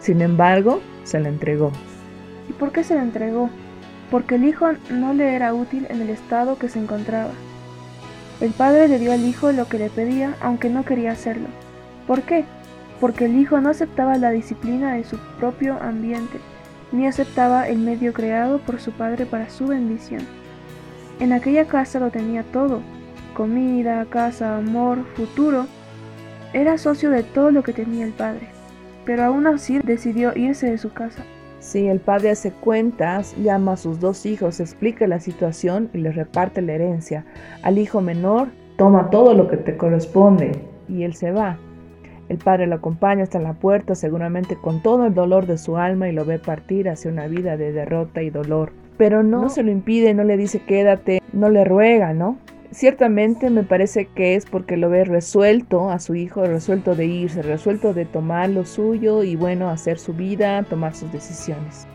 sin 0.00 0.22
embargo, 0.22 0.80
se 1.04 1.20
la 1.20 1.28
entregó. 1.28 1.72
¿Y 2.48 2.52
por 2.52 2.72
qué 2.72 2.84
se 2.84 2.94
la 2.94 3.02
entregó? 3.02 3.50
Porque 4.10 4.36
el 4.36 4.44
hijo 4.44 4.66
no 4.90 5.14
le 5.14 5.34
era 5.34 5.54
útil 5.54 5.86
en 5.90 6.00
el 6.00 6.10
estado 6.10 6.58
que 6.58 6.68
se 6.68 6.78
encontraba. 6.78 7.32
El 8.40 8.52
padre 8.52 8.88
le 8.88 8.98
dio 8.98 9.12
al 9.12 9.24
hijo 9.24 9.52
lo 9.52 9.68
que 9.68 9.78
le 9.78 9.90
pedía, 9.90 10.34
aunque 10.40 10.70
no 10.70 10.84
quería 10.84 11.12
hacerlo. 11.12 11.48
¿Por 12.06 12.22
qué? 12.22 12.44
Porque 13.00 13.26
el 13.26 13.38
hijo 13.38 13.60
no 13.60 13.70
aceptaba 13.70 14.16
la 14.16 14.30
disciplina 14.30 14.94
de 14.94 15.04
su 15.04 15.18
propio 15.38 15.76
ambiente 15.80 16.38
ni 16.92 17.06
aceptaba 17.06 17.68
el 17.68 17.78
medio 17.78 18.12
creado 18.12 18.58
por 18.58 18.80
su 18.80 18.92
padre 18.92 19.26
para 19.26 19.50
su 19.50 19.66
bendición. 19.66 20.22
En 21.20 21.32
aquella 21.32 21.66
casa 21.66 22.00
lo 22.00 22.10
tenía 22.10 22.42
todo, 22.42 22.80
comida, 23.30 24.06
casa, 24.10 24.56
amor, 24.56 25.04
futuro. 25.14 25.66
Era 26.52 26.78
socio 26.78 27.10
de 27.10 27.22
todo 27.22 27.50
lo 27.50 27.62
que 27.62 27.72
tenía 27.72 28.04
el 28.04 28.12
padre, 28.12 28.48
pero 29.04 29.24
aún 29.24 29.46
así 29.46 29.78
decidió 29.78 30.36
irse 30.36 30.70
de 30.70 30.78
su 30.78 30.92
casa. 30.92 31.24
Sí, 31.60 31.86
el 31.88 32.00
padre 32.00 32.30
hace 32.30 32.52
cuentas, 32.52 33.36
llama 33.36 33.72
a 33.72 33.76
sus 33.76 34.00
dos 34.00 34.24
hijos, 34.24 34.60
explica 34.60 35.06
la 35.06 35.20
situación 35.20 35.90
y 35.92 35.98
les 35.98 36.16
reparte 36.16 36.62
la 36.62 36.72
herencia. 36.72 37.24
Al 37.62 37.78
hijo 37.78 38.00
menor, 38.00 38.48
toma 38.76 39.10
todo 39.10 39.34
lo 39.34 39.46
que 39.46 39.58
te 39.58 39.76
corresponde 39.76 40.52
y 40.88 41.04
él 41.04 41.14
se 41.14 41.32
va. 41.32 41.58
El 42.30 42.38
padre 42.38 42.66
lo 42.68 42.76
acompaña 42.76 43.24
hasta 43.24 43.40
la 43.40 43.54
puerta, 43.54 43.96
seguramente 43.96 44.56
con 44.56 44.82
todo 44.82 45.04
el 45.04 45.14
dolor 45.14 45.46
de 45.46 45.58
su 45.58 45.76
alma, 45.76 46.08
y 46.08 46.12
lo 46.12 46.24
ve 46.24 46.38
partir 46.38 46.88
hacia 46.88 47.10
una 47.10 47.26
vida 47.26 47.56
de 47.56 47.72
derrota 47.72 48.22
y 48.22 48.30
dolor. 48.30 48.72
Pero 48.96 49.22
no, 49.22 49.48
se 49.48 49.62
lo 49.62 49.70
impide, 49.70 50.14
no 50.14 50.22
le 50.22 50.36
dice 50.36 50.60
quédate, 50.60 51.20
no 51.32 51.48
le 51.48 51.64
ruega, 51.64 52.14
¿no? 52.14 52.38
Ciertamente 52.72 53.50
me 53.50 53.64
parece 53.64 54.06
que 54.06 54.36
es 54.36 54.46
porque 54.46 54.76
lo 54.76 54.90
ve 54.90 55.04
resuelto 55.04 55.90
a 55.90 55.98
su 55.98 56.14
hijo, 56.14 56.44
resuelto 56.44 56.94
de 56.94 57.06
irse, 57.06 57.42
resuelto 57.42 57.94
de 57.94 58.04
tomar 58.04 58.48
lo 58.50 58.64
suyo 58.64 59.24
y 59.24 59.36
bueno, 59.36 59.70
hacer 59.70 59.98
su 59.98 60.14
vida, 60.14 60.62
tomar 60.62 60.94
sus 60.94 61.10
decisiones. 61.12 61.86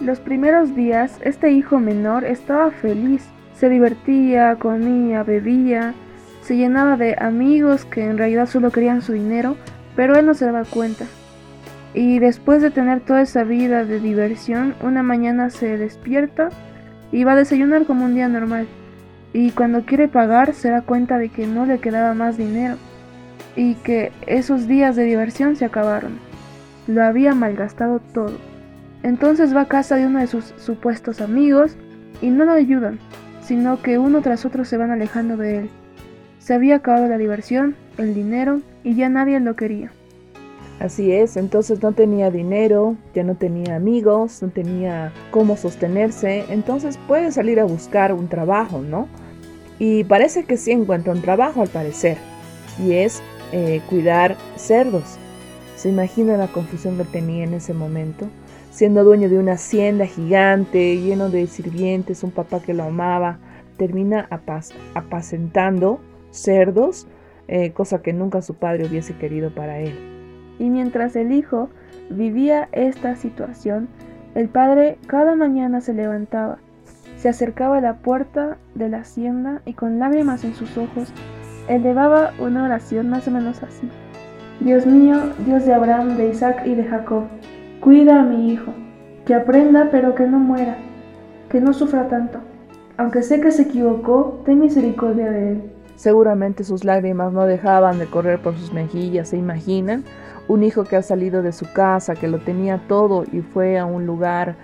Los 0.00 0.20
primeros 0.20 0.76
días, 0.76 1.18
este 1.24 1.50
hijo 1.50 1.80
menor 1.80 2.24
estaba 2.24 2.70
feliz, 2.70 3.24
se 3.54 3.68
divertía, 3.68 4.56
comía, 4.56 5.22
bebía, 5.22 5.94
se 6.42 6.56
llenaba 6.56 6.96
de 6.96 7.16
amigos 7.18 7.84
que 7.86 8.04
en 8.04 8.18
realidad 8.18 8.46
solo 8.46 8.70
querían 8.70 9.02
su 9.02 9.14
dinero 9.14 9.56
pero 9.98 10.16
él 10.16 10.26
no 10.26 10.34
se 10.34 10.44
daba 10.44 10.62
cuenta. 10.62 11.06
Y 11.92 12.20
después 12.20 12.62
de 12.62 12.70
tener 12.70 13.00
toda 13.00 13.22
esa 13.22 13.42
vida 13.42 13.84
de 13.84 13.98
diversión, 13.98 14.76
una 14.80 15.02
mañana 15.02 15.50
se 15.50 15.76
despierta 15.76 16.50
y 17.10 17.24
va 17.24 17.32
a 17.32 17.36
desayunar 17.36 17.84
como 17.84 18.04
un 18.04 18.14
día 18.14 18.28
normal. 18.28 18.68
Y 19.32 19.50
cuando 19.50 19.84
quiere 19.84 20.08
pagar 20.08 20.54
se 20.54 20.70
da 20.70 20.82
cuenta 20.82 21.18
de 21.18 21.28
que 21.28 21.46
no 21.46 21.66
le 21.66 21.78
quedaba 21.78 22.14
más 22.14 22.36
dinero 22.36 22.76
y 23.56 23.74
que 23.74 24.12
esos 24.26 24.66
días 24.66 24.96
de 24.96 25.04
diversión 25.04 25.56
se 25.56 25.64
acabaron. 25.64 26.18
Lo 26.86 27.02
había 27.02 27.34
malgastado 27.34 28.00
todo. 28.00 28.38
Entonces 29.02 29.54
va 29.54 29.62
a 29.62 29.68
casa 29.68 29.96
de 29.96 30.06
uno 30.06 30.20
de 30.20 30.26
sus 30.26 30.54
supuestos 30.56 31.20
amigos 31.20 31.76
y 32.20 32.30
no 32.30 32.44
lo 32.44 32.52
ayudan, 32.52 32.98
sino 33.40 33.82
que 33.82 33.98
uno 33.98 34.22
tras 34.22 34.44
otro 34.44 34.64
se 34.64 34.76
van 34.76 34.90
alejando 34.90 35.36
de 35.36 35.58
él. 35.58 35.70
Se 36.38 36.54
había 36.54 36.76
acabado 36.76 37.08
la 37.08 37.18
diversión, 37.18 37.76
el 37.98 38.14
dinero 38.14 38.60
y 38.82 38.94
ya 38.94 39.08
nadie 39.08 39.38
lo 39.40 39.54
quería. 39.54 39.92
Así 40.80 41.12
es, 41.12 41.36
entonces 41.36 41.82
no 41.82 41.92
tenía 41.92 42.30
dinero, 42.30 42.94
ya 43.12 43.24
no 43.24 43.34
tenía 43.34 43.74
amigos, 43.74 44.42
no 44.42 44.48
tenía 44.50 45.12
cómo 45.32 45.56
sostenerse, 45.56 46.44
entonces 46.50 46.98
puede 47.08 47.32
salir 47.32 47.58
a 47.58 47.64
buscar 47.64 48.12
un 48.12 48.28
trabajo, 48.28 48.80
¿no? 48.80 49.08
Y 49.80 50.04
parece 50.04 50.44
que 50.44 50.56
sí 50.56 50.70
encuentra 50.70 51.12
un 51.12 51.20
trabajo 51.20 51.62
al 51.62 51.68
parecer, 51.68 52.16
y 52.78 52.92
es 52.92 53.20
eh, 53.50 53.80
cuidar 53.88 54.36
cerdos. 54.54 55.18
¿Se 55.74 55.88
imagina 55.88 56.36
la 56.36 56.46
confusión 56.46 56.96
que 56.96 57.04
tenía 57.04 57.42
en 57.42 57.54
ese 57.54 57.74
momento? 57.74 58.28
Siendo 58.70 59.02
dueño 59.02 59.28
de 59.28 59.38
una 59.38 59.54
hacienda 59.54 60.06
gigante, 60.06 60.96
lleno 60.96 61.28
de 61.28 61.48
sirvientes, 61.48 62.22
un 62.22 62.30
papá 62.30 62.60
que 62.60 62.74
lo 62.74 62.84
amaba, 62.84 63.40
termina 63.76 64.28
apacentando 64.94 66.00
cerdos 66.30 67.08
eh, 67.48 67.72
cosa 67.72 68.02
que 68.02 68.12
nunca 68.12 68.42
su 68.42 68.54
padre 68.54 68.86
hubiese 68.86 69.16
querido 69.16 69.50
para 69.50 69.80
él. 69.80 70.17
Y 70.58 70.70
mientras 70.70 71.16
el 71.16 71.32
hijo 71.32 71.68
vivía 72.10 72.68
esta 72.72 73.16
situación, 73.16 73.88
el 74.34 74.48
padre 74.48 74.98
cada 75.06 75.34
mañana 75.34 75.80
se 75.80 75.94
levantaba, 75.94 76.58
se 77.16 77.28
acercaba 77.28 77.78
a 77.78 77.80
la 77.80 77.94
puerta 77.96 78.58
de 78.74 78.88
la 78.88 78.98
hacienda 78.98 79.62
y 79.64 79.74
con 79.74 79.98
lágrimas 79.98 80.44
en 80.44 80.54
sus 80.54 80.76
ojos 80.78 81.12
elevaba 81.68 82.32
una 82.38 82.64
oración 82.64 83.08
más 83.10 83.26
o 83.28 83.30
menos 83.30 83.62
así. 83.62 83.88
Dios 84.60 84.86
mío, 84.86 85.16
Dios 85.46 85.64
de 85.66 85.74
Abraham, 85.74 86.16
de 86.16 86.30
Isaac 86.30 86.62
y 86.66 86.74
de 86.74 86.84
Jacob, 86.84 87.24
cuida 87.80 88.20
a 88.20 88.24
mi 88.24 88.52
hijo, 88.52 88.72
que 89.24 89.34
aprenda 89.34 89.88
pero 89.90 90.14
que 90.14 90.26
no 90.26 90.38
muera, 90.38 90.76
que 91.48 91.60
no 91.60 91.72
sufra 91.72 92.08
tanto. 92.08 92.40
Aunque 92.96 93.22
sé 93.22 93.40
que 93.40 93.52
se 93.52 93.62
equivocó, 93.62 94.42
ten 94.44 94.58
misericordia 94.58 95.30
de 95.30 95.52
él. 95.52 95.72
Seguramente 95.94 96.64
sus 96.64 96.84
lágrimas 96.84 97.32
no 97.32 97.44
dejaban 97.44 97.98
de 97.98 98.06
correr 98.06 98.40
por 98.40 98.56
sus 98.56 98.72
mejillas, 98.72 99.28
¿se 99.28 99.36
imaginan? 99.36 100.04
Un 100.48 100.64
hijo 100.64 100.84
que 100.84 100.96
ha 100.96 101.02
salido 101.02 101.42
de 101.42 101.52
su 101.52 101.70
casa, 101.72 102.14
que 102.14 102.26
lo 102.26 102.38
tenía 102.38 102.80
todo 102.88 103.24
y 103.30 103.40
fue 103.40 103.78
a 103.78 103.84
un 103.84 104.06
lugar 104.06 104.56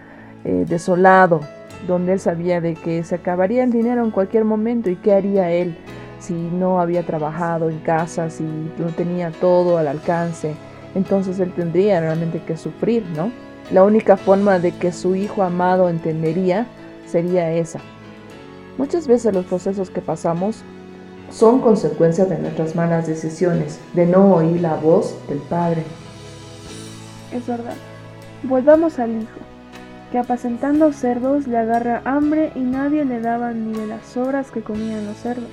eh, 0.45 0.65
desolado, 0.69 1.41
donde 1.87 2.15
él 2.15 2.21
sabía 2.21 2.61
de 2.61 2.75
que 2.75 3.05
se 3.05 3.15
acabaría 3.15 3.63
el 3.63 3.71
dinero 3.71 4.03
en 4.03 4.11
cualquier 4.11 4.45
momento 4.45 4.91
y 4.91 4.97
qué 4.97 5.13
haría 5.13 5.51
él 5.51 5.77
si 6.19 6.33
no 6.33 6.81
había 6.81 7.05
trabajado 7.05 7.69
en 7.69 7.79
casa, 7.81 8.31
si 8.31 8.45
no 8.45 8.87
tenía 8.97 9.31
todo 9.31 9.77
al 9.77 9.89
alcance. 9.89 10.55
Entonces 10.95 11.39
él 11.39 11.53
tendría 11.53 12.01
realmente 12.01 12.43
que 12.47 12.57
sufrir, 12.57 13.05
¿no? 13.15 13.31
La 13.71 13.85
única 13.85 14.17
forma 14.17 14.59
de 14.59 14.73
que 14.73 14.93
su 14.93 15.15
hijo 15.15 15.43
amado 15.43 15.89
entendería 15.89 16.67
sería 17.07 17.53
esa. 17.53 17.81
Muchas 18.79 19.07
veces 19.07 19.35
los 19.35 19.45
procesos 19.45 19.91
que 19.91 20.01
pasamos 20.01 20.65
son 21.31 21.61
consecuencia 21.61 22.25
de 22.25 22.39
nuestras 22.39 22.75
malas 22.75 23.07
decisiones, 23.07 23.81
de 23.93 24.07
no 24.07 24.35
oír 24.35 24.61
la 24.61 24.75
voz 24.75 25.17
del 25.29 25.39
Padre. 25.39 25.83
Es 27.33 27.47
verdad. 27.47 27.75
Volvamos 28.43 28.99
al 28.99 29.23
Hijo, 29.23 29.41
que 30.13 30.19
apacentando 30.19 30.93
cerdos 30.93 31.47
le 31.47 31.59
agarra 31.59 32.03
hambre 32.05 32.53
y 32.55 32.61
nadie 32.61 33.05
le 33.05 33.21
daba 33.21 33.53
ni 33.53 33.73
de 33.73 33.87
las 33.87 34.07
sobras 34.07 34.51
que 34.51 34.63
comían 34.63 35.07
los 35.07 35.17
cerdos. 35.17 35.51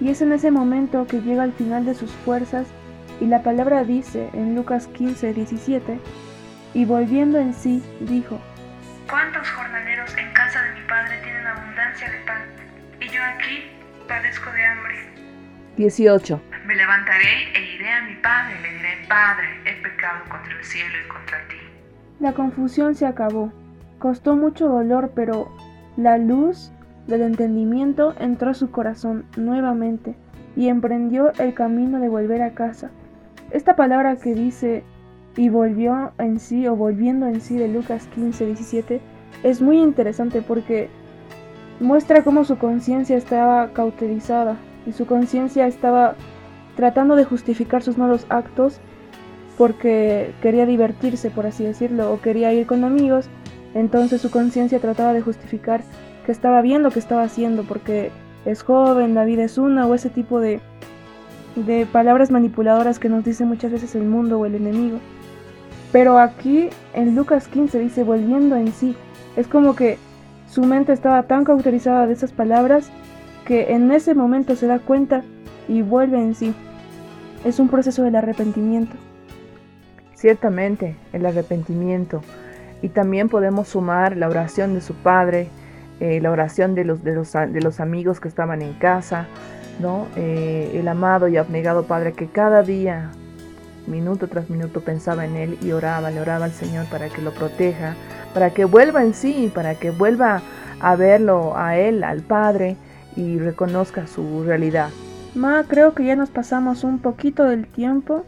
Y 0.00 0.08
es 0.08 0.22
en 0.22 0.32
ese 0.32 0.50
momento 0.50 1.06
que 1.06 1.20
llega 1.20 1.42
al 1.42 1.52
final 1.52 1.84
de 1.84 1.94
sus 1.94 2.10
fuerzas 2.10 2.66
y 3.20 3.26
la 3.26 3.42
palabra 3.42 3.84
dice 3.84 4.28
en 4.32 4.54
Lucas 4.54 4.86
15, 4.88 5.34
17, 5.34 6.00
y 6.74 6.84
volviendo 6.84 7.38
en 7.38 7.54
sí, 7.54 7.82
dijo, 8.00 8.40
¿Cuántos 9.08 9.48
jornaleros 9.50 10.16
en 10.16 10.32
casa 10.32 10.62
de 10.62 10.80
mi 10.80 10.86
padre 10.88 11.20
tienen 11.22 11.46
abundancia 11.46 12.10
de 12.10 12.18
pan? 12.26 12.42
Y 13.00 13.08
yo 13.08 13.20
aquí 13.22 13.70
padezco 14.06 14.50
de 14.50 14.64
hambre. 14.64 14.94
18. 15.76 16.40
Me 16.66 16.76
levantaré 16.76 17.52
e 17.54 17.74
iré 17.74 17.90
a 17.90 18.02
mi 18.02 18.14
padre 18.16 18.56
y 18.58 18.62
le 18.62 18.72
diré, 18.74 19.06
Padre, 19.08 19.46
he 19.64 19.82
pecado 19.82 20.20
contra 20.30 20.56
el 20.56 20.64
cielo 20.64 20.94
y 21.04 21.08
contra 21.08 21.38
ti. 21.48 21.56
La 22.20 22.32
confusión 22.32 22.94
se 22.94 23.06
acabó. 23.06 23.52
Costó 23.98 24.36
mucho 24.36 24.68
dolor, 24.68 25.12
pero 25.14 25.54
la 25.96 26.18
luz 26.18 26.72
del 27.06 27.22
entendimiento 27.22 28.14
entró 28.18 28.50
a 28.50 28.54
su 28.54 28.70
corazón 28.70 29.26
nuevamente 29.36 30.14
y 30.56 30.68
emprendió 30.68 31.32
el 31.38 31.54
camino 31.54 32.00
de 32.00 32.08
volver 32.08 32.42
a 32.42 32.54
casa. 32.54 32.90
Esta 33.50 33.76
palabra 33.76 34.16
que 34.16 34.34
dice 34.34 34.84
y 35.36 35.48
volvió 35.48 36.12
en 36.18 36.38
sí 36.38 36.66
o 36.66 36.76
volviendo 36.76 37.26
en 37.26 37.40
sí 37.40 37.56
de 37.56 37.68
Lucas 37.68 38.06
15, 38.14 38.46
17 38.46 39.00
es 39.42 39.60
muy 39.60 39.78
interesante 39.80 40.42
porque 40.42 40.88
muestra 41.80 42.22
cómo 42.22 42.44
su 42.44 42.58
conciencia 42.58 43.16
estaba 43.16 43.72
cauterizada 43.72 44.56
y 44.86 44.92
su 44.92 45.06
conciencia 45.06 45.66
estaba 45.66 46.14
tratando 46.76 47.16
de 47.16 47.24
justificar 47.24 47.82
sus 47.82 47.98
malos 47.98 48.26
actos 48.28 48.80
porque 49.56 50.32
quería 50.42 50.66
divertirse, 50.66 51.30
por 51.30 51.46
así 51.46 51.64
decirlo, 51.64 52.12
o 52.12 52.20
quería 52.20 52.52
ir 52.52 52.66
con 52.66 52.84
amigos, 52.84 53.28
entonces 53.74 54.20
su 54.20 54.30
conciencia 54.30 54.80
trataba 54.80 55.12
de 55.12 55.20
justificar 55.20 55.82
que 56.26 56.32
estaba 56.32 56.60
bien 56.62 56.82
lo 56.82 56.90
que 56.90 56.98
estaba 56.98 57.22
haciendo 57.22 57.62
porque 57.62 58.10
es 58.44 58.62
joven, 58.62 59.14
la 59.14 59.24
vida 59.24 59.44
es 59.44 59.58
una, 59.58 59.86
o 59.86 59.94
ese 59.94 60.10
tipo 60.10 60.40
de, 60.40 60.60
de 61.56 61.86
palabras 61.86 62.30
manipuladoras 62.30 62.98
que 62.98 63.08
nos 63.08 63.24
dice 63.24 63.44
muchas 63.44 63.72
veces 63.72 63.94
el 63.94 64.04
mundo 64.04 64.38
o 64.38 64.46
el 64.46 64.54
enemigo. 64.54 64.98
Pero 65.92 66.18
aquí 66.18 66.70
en 66.92 67.14
Lucas 67.14 67.46
15 67.46 67.78
dice 67.78 68.02
volviendo 68.02 68.56
en 68.56 68.72
sí, 68.72 68.96
es 69.36 69.46
como 69.46 69.76
que 69.76 69.98
su 70.54 70.62
mente 70.62 70.92
estaba 70.92 71.24
tan 71.24 71.42
cauterizada 71.42 72.06
de 72.06 72.12
esas 72.12 72.30
palabras 72.30 72.88
que 73.44 73.72
en 73.72 73.90
ese 73.90 74.14
momento 74.14 74.54
se 74.54 74.68
da 74.68 74.78
cuenta 74.78 75.24
y 75.66 75.82
vuelve 75.82 76.16
en 76.16 76.36
sí. 76.36 76.54
Es 77.44 77.58
un 77.58 77.68
proceso 77.68 78.04
del 78.04 78.14
arrepentimiento. 78.14 78.94
Ciertamente, 80.14 80.94
el 81.12 81.26
arrepentimiento. 81.26 82.20
Y 82.82 82.90
también 82.90 83.28
podemos 83.28 83.66
sumar 83.66 84.16
la 84.16 84.28
oración 84.28 84.74
de 84.74 84.80
su 84.80 84.94
padre, 84.94 85.48
eh, 85.98 86.20
la 86.20 86.30
oración 86.30 86.76
de 86.76 86.84
los, 86.84 87.02
de, 87.02 87.16
los, 87.16 87.32
de 87.32 87.60
los 87.60 87.80
amigos 87.80 88.20
que 88.20 88.28
estaban 88.28 88.62
en 88.62 88.74
casa, 88.74 89.26
¿no? 89.80 90.06
Eh, 90.14 90.70
el 90.74 90.86
amado 90.86 91.26
y 91.26 91.36
abnegado 91.36 91.82
Padre 91.88 92.12
que 92.12 92.28
cada 92.28 92.62
día, 92.62 93.10
minuto 93.88 94.28
tras 94.28 94.48
minuto, 94.50 94.82
pensaba 94.82 95.24
en 95.24 95.34
él 95.34 95.58
y 95.62 95.72
oraba, 95.72 96.12
le 96.12 96.20
oraba 96.20 96.44
al 96.44 96.52
Señor 96.52 96.86
para 96.86 97.08
que 97.08 97.22
lo 97.22 97.32
proteja, 97.32 97.96
para 98.34 98.50
que 98.50 98.66
vuelva 98.66 99.02
en 99.02 99.14
sí, 99.14 99.50
para 99.54 99.76
que 99.76 99.90
vuelva 99.90 100.42
a 100.80 100.96
verlo 100.96 101.56
a 101.56 101.78
él, 101.78 102.04
al 102.04 102.20
Padre, 102.20 102.76
y 103.16 103.38
reconozca 103.38 104.06
su 104.06 104.42
realidad. 104.44 104.90
Ma, 105.34 105.64
creo 105.66 105.94
que 105.94 106.04
ya 106.04 106.16
nos 106.16 106.30
pasamos 106.30 106.84
un 106.84 106.98
poquito 106.98 107.44
del 107.44 107.66
tiempo, 107.66 108.26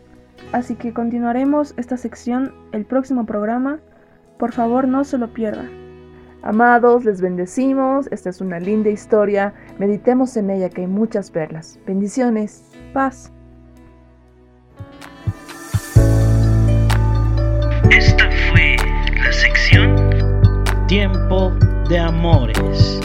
así 0.53 0.77
que 0.77 0.93
continuaremos 0.93 1.75
esta 1.77 1.97
sección 1.97 2.55
el 2.73 2.85
próximo 2.85 3.27
programa. 3.27 3.81
Por 4.39 4.53
favor, 4.53 4.89
no 4.89 5.05
se 5.05 5.19
lo 5.19 5.33
pierdan. 5.33 5.87
Amados, 6.43 7.05
les 7.05 7.21
bendecimos. 7.21 8.07
Esta 8.13 8.31
es 8.31 8.41
una 8.41 8.61
linda 8.61 8.89
historia. 8.89 9.53
Meditemos 9.79 10.37
en 10.37 10.51
ella 10.51 10.69
que 10.69 10.83
hay 10.83 10.87
muchas 10.87 11.31
perlas. 11.31 11.79
Bendiciones. 11.87 12.65
Paz. 12.93 13.33
Esta 17.91 18.31
fue 18.51 18.77
la 19.25 19.33
sección 19.33 19.96
Tiempo 20.89 21.51
de 21.89 21.99
Amores. 21.99 23.01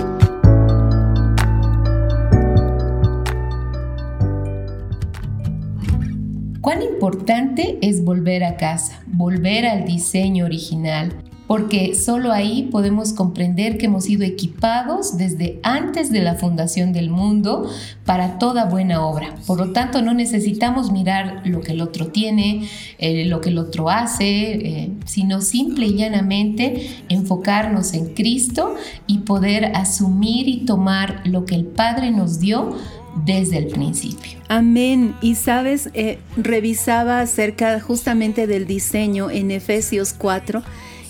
Cuán 6.61 6.83
importante 6.83 7.79
es 7.81 8.03
volver 8.03 8.43
a 8.43 8.55
casa, 8.55 9.01
volver 9.07 9.65
al 9.65 9.85
diseño 9.85 10.45
original 10.45 11.11
porque 11.51 11.95
solo 11.95 12.31
ahí 12.31 12.69
podemos 12.71 13.11
comprender 13.11 13.77
que 13.77 13.87
hemos 13.87 14.05
sido 14.05 14.23
equipados 14.23 15.17
desde 15.17 15.59
antes 15.63 16.09
de 16.09 16.21
la 16.21 16.35
fundación 16.35 16.93
del 16.93 17.09
mundo 17.09 17.69
para 18.05 18.39
toda 18.39 18.63
buena 18.63 19.05
obra. 19.05 19.35
Por 19.45 19.57
lo 19.57 19.73
tanto, 19.73 20.01
no 20.01 20.13
necesitamos 20.13 20.93
mirar 20.93 21.41
lo 21.43 21.59
que 21.59 21.73
el 21.73 21.81
otro 21.81 22.07
tiene, 22.07 22.69
eh, 22.99 23.25
lo 23.25 23.41
que 23.41 23.49
el 23.49 23.57
otro 23.57 23.89
hace, 23.89 24.23
eh, 24.23 24.91
sino 25.03 25.41
simple 25.41 25.87
y 25.87 25.95
llanamente 25.95 26.89
enfocarnos 27.09 27.95
en 27.95 28.13
Cristo 28.13 28.75
y 29.05 29.17
poder 29.17 29.75
asumir 29.75 30.47
y 30.47 30.63
tomar 30.63 31.19
lo 31.25 31.43
que 31.43 31.55
el 31.55 31.65
Padre 31.65 32.11
nos 32.11 32.39
dio 32.39 32.77
desde 33.25 33.57
el 33.57 33.67
principio. 33.67 34.39
Amén. 34.47 35.15
Y 35.21 35.35
sabes, 35.35 35.89
eh, 35.95 36.17
revisaba 36.37 37.19
acerca 37.19 37.77
justamente 37.81 38.47
del 38.47 38.67
diseño 38.67 39.29
en 39.29 39.51
Efesios 39.51 40.13
4 40.13 40.63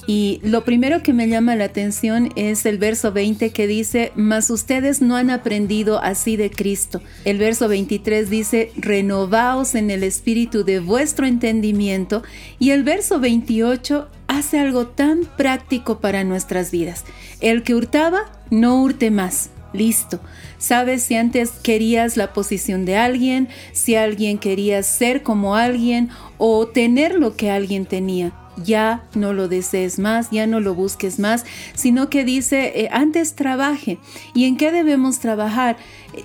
y 0.08 0.40
lo 0.44 0.64
primero 0.66 1.04
que 1.04 1.14
me 1.14 1.28
llama 1.28 1.56
la 1.56 1.66
atención 1.66 2.30
es 2.36 2.66
el 2.66 2.78
verso 2.78 3.12
20 3.12 3.52
que 3.52 3.68
dice, 3.68 4.12
mas 4.16 4.50
ustedes 4.50 5.02
no 5.02 5.16
han 5.16 5.30
aprendido 5.30 6.02
así 6.02 6.38
de 6.38 6.50
Cristo. 6.50 7.02
El 7.24 7.38
verso 7.38 7.68
23 7.68 8.30
dice, 8.30 8.72
renovaos 8.76 9.76
en 9.76 9.92
el 9.92 10.04
espíritu 10.04 10.64
de 10.64 10.80
vuestro 10.80 11.26
entendimiento. 11.26 12.24
Y 12.60 12.72
el 12.72 12.84
verso 12.84 13.20
28 13.20 14.08
hace 14.28 14.60
algo 14.60 14.88
tan 14.88 15.26
práctico 15.38 16.00
para 16.00 16.24
nuestras 16.24 16.72
vidas. 16.72 17.06
El 17.40 17.64
que 17.64 17.76
hurtaba, 17.76 18.32
no 18.50 18.82
hurte 18.82 19.12
más. 19.12 19.52
Listo. 19.74 20.20
Sabes 20.58 21.04
si 21.04 21.16
antes 21.16 21.52
querías 21.52 22.18
la 22.18 22.34
posición 22.34 22.84
de 22.84 22.98
alguien, 22.98 23.48
si 23.72 23.96
alguien 23.96 24.38
quería 24.38 24.84
ser 24.84 25.24
como 25.24 25.56
alguien 25.56 26.10
o 26.38 26.68
tener 26.68 27.16
lo 27.16 27.38
que 27.38 27.50
alguien 27.50 27.86
tenía 27.86 28.34
ya 28.64 29.04
no 29.16 29.34
lo 29.34 29.48
desees 29.48 30.00
más, 30.00 30.30
ya 30.32 30.48
no 30.48 30.60
lo 30.60 30.76
busques 30.76 31.20
más, 31.20 31.46
sino 31.74 32.10
que 32.10 32.24
dice, 32.24 32.82
eh, 32.82 32.90
antes 32.92 33.36
trabaje. 33.36 33.98
¿Y 34.34 34.46
en 34.46 34.58
qué 34.58 34.72
debemos 34.72 35.20
trabajar? 35.20 35.78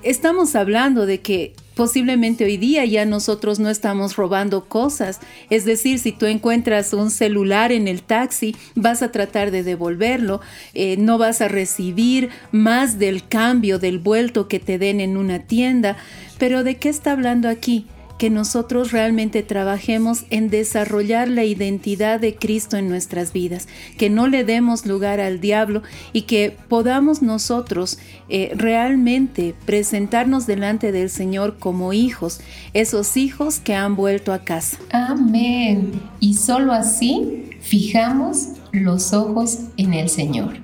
Estamos 0.03 0.57
hablando 0.57 1.07
de 1.07 1.21
que 1.21 1.55
posiblemente 1.77 2.45
hoy 2.45 2.57
día 2.57 2.85
ya 2.87 3.05
nosotros 3.05 3.61
no 3.61 3.69
estamos 3.69 4.17
robando 4.17 4.65
cosas. 4.65 5.21
Es 5.51 5.65
decir, 5.65 5.99
si 5.99 6.11
tú 6.11 6.27
encuentras 6.27 6.93
un 6.93 7.11
celular 7.11 7.71
en 7.71 7.87
el 7.87 8.03
taxi, 8.03 8.57
vas 8.75 9.03
a 9.03 9.13
tratar 9.13 9.51
de 9.51 9.63
devolverlo, 9.63 10.41
eh, 10.75 10.97
no 10.97 11.19
vas 11.19 11.41
a 11.43 11.49
recibir 11.49 12.31
más 12.51 12.99
del 12.99 13.29
cambio, 13.29 13.79
del 13.79 13.99
vuelto 13.99 14.49
que 14.49 14.59
te 14.59 14.79
den 14.79 15.01
en 15.01 15.17
una 15.17 15.41
tienda. 15.41 15.97
Pero 16.39 16.65
¿de 16.65 16.77
qué 16.77 16.89
está 16.89 17.13
hablando 17.13 17.49
aquí? 17.49 17.87
Que 18.19 18.31
nosotros 18.31 18.93
realmente 18.93 19.43
trabajemos 19.43 20.25
en 20.31 20.49
desarrollar 20.49 21.29
la 21.29 21.45
identidad 21.45 22.21
de 22.21 22.35
Cristo 22.35 22.77
en 22.77 22.89
nuestras 22.89 23.33
vidas, 23.33 23.69
que 23.99 24.11
no 24.11 24.27
le 24.27 24.45
demos 24.45 24.87
lugar 24.87 25.21
al 25.21 25.41
diablo 25.41 25.83
y 26.13 26.23
que 26.23 26.57
podamos 26.69 27.23
nosotros 27.23 27.99
eh, 28.29 28.53
realmente 28.55 29.55
presentarnos 29.67 30.47
delante 30.47 30.93
del 30.93 31.11
Señor 31.11 31.59
como 31.59 31.93
hijos, 31.93 32.41
esos 32.73 33.17
hijos 33.17 33.61
que 33.61 33.75
han 33.75 33.97
vuelto 33.97 34.33
a 34.33 34.41
casa. 34.41 34.79
Amén. 34.91 36.01
Y 36.21 36.35
solo 36.35 36.73
así 36.73 37.51
fijamos 37.61 38.49
los 38.73 39.13
ojos 39.13 39.61
en 39.77 39.95
el 39.95 40.09
Señor 40.09 40.57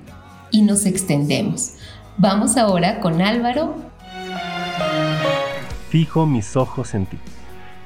y 0.51 0.61
nos 0.61 0.85
extendemos. 0.85 1.73
Vamos 2.17 2.57
ahora 2.57 2.99
con 2.99 3.21
Álvaro. 3.21 3.75
Fijo 5.89 6.25
mis 6.25 6.55
ojos 6.55 6.93
en 6.93 7.05
ti. 7.05 7.17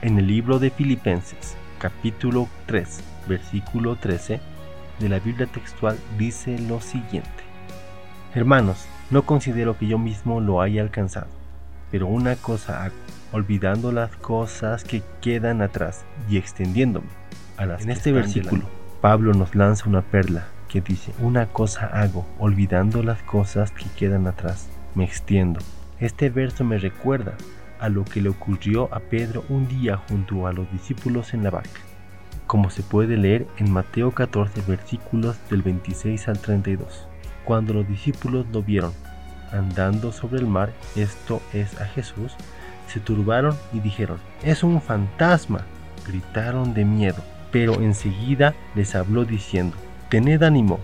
En 0.03 0.19
el 0.19 0.27
libro 0.27 0.59
de 0.59 0.69
Filipenses, 0.69 1.57
capítulo 1.79 2.47
3, 2.67 2.99
versículo 3.27 3.95
13 3.95 4.39
de 4.99 5.09
la 5.09 5.17
Biblia 5.17 5.47
textual 5.47 5.97
dice 6.19 6.59
lo 6.59 6.81
siguiente. 6.81 7.31
Hermanos, 8.35 8.85
no 9.09 9.23
considero 9.23 9.75
que 9.75 9.87
yo 9.87 9.97
mismo 9.97 10.39
lo 10.39 10.61
haya 10.61 10.83
alcanzado, 10.83 11.25
pero 11.89 12.05
una 12.05 12.35
cosa 12.35 12.83
hago, 12.83 12.95
olvidando 13.31 13.91
las 13.91 14.15
cosas 14.17 14.83
que 14.83 15.01
quedan 15.19 15.63
atrás 15.63 16.05
y 16.29 16.37
extendiéndome 16.37 17.07
a 17.57 17.65
las 17.65 17.81
En 17.81 17.89
este 17.89 18.11
versículo, 18.11 18.65
Pablo 19.01 19.33
nos 19.33 19.55
lanza 19.55 19.89
una 19.89 20.03
perla 20.03 20.45
que 20.69 20.79
dice, 20.79 21.11
una 21.17 21.47
cosa 21.47 21.87
hago, 21.87 22.27
olvidando 22.37 23.01
las 23.01 23.23
cosas 23.23 23.71
que 23.71 23.85
quedan 23.97 24.27
atrás, 24.27 24.69
me 24.93 25.05
extiendo. 25.05 25.59
Este 25.99 26.29
verso 26.29 26.63
me 26.63 26.77
recuerda 26.77 27.33
a 27.79 27.89
lo 27.89 28.05
que 28.05 28.21
le 28.21 28.29
ocurrió 28.29 28.93
a 28.93 28.99
Pedro 28.99 29.43
un 29.49 29.67
día 29.67 29.97
junto 30.09 30.47
a 30.47 30.53
los 30.53 30.71
discípulos 30.71 31.33
en 31.33 31.43
la 31.43 31.51
barca, 31.51 31.81
como 32.45 32.69
se 32.69 32.83
puede 32.83 33.17
leer 33.17 33.47
en 33.57 33.71
Mateo 33.71 34.11
14 34.11 34.61
versículos 34.67 35.37
del 35.49 35.61
26 35.61 36.27
al 36.27 36.39
32. 36.39 37.07
Cuando 37.45 37.73
los 37.73 37.87
discípulos 37.87 38.45
lo 38.51 38.61
vieron 38.61 38.91
andando 39.51 40.11
sobre 40.11 40.39
el 40.39 40.47
mar, 40.47 40.73
esto 40.95 41.41
es 41.53 41.79
a 41.79 41.85
Jesús, 41.85 42.33
se 42.87 42.99
turbaron 42.99 43.55
y 43.73 43.79
dijeron, 43.79 44.19
es 44.43 44.63
un 44.63 44.81
fantasma, 44.81 45.61
gritaron 46.05 46.73
de 46.73 46.85
miedo, 46.85 47.23
pero 47.51 47.81
enseguida 47.81 48.53
les 48.75 48.95
habló 48.95 49.25
diciendo, 49.25 49.75
tened 50.09 50.43
ánimo, 50.43 50.79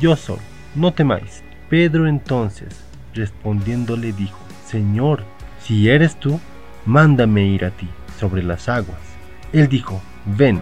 yo 0.00 0.16
soy, 0.16 0.38
no 0.74 0.92
temáis. 0.92 1.42
Pedro 1.68 2.06
entonces, 2.06 2.84
respondiéndole 3.14 4.12
dijo, 4.12 4.38
Señor, 4.66 5.24
si 5.64 5.88
eres 5.88 6.16
tú, 6.16 6.40
mándame 6.86 7.46
ir 7.46 7.64
a 7.64 7.70
ti 7.70 7.88
sobre 8.18 8.42
las 8.42 8.68
aguas. 8.68 8.98
Él 9.52 9.68
dijo, 9.68 10.00
ven. 10.26 10.60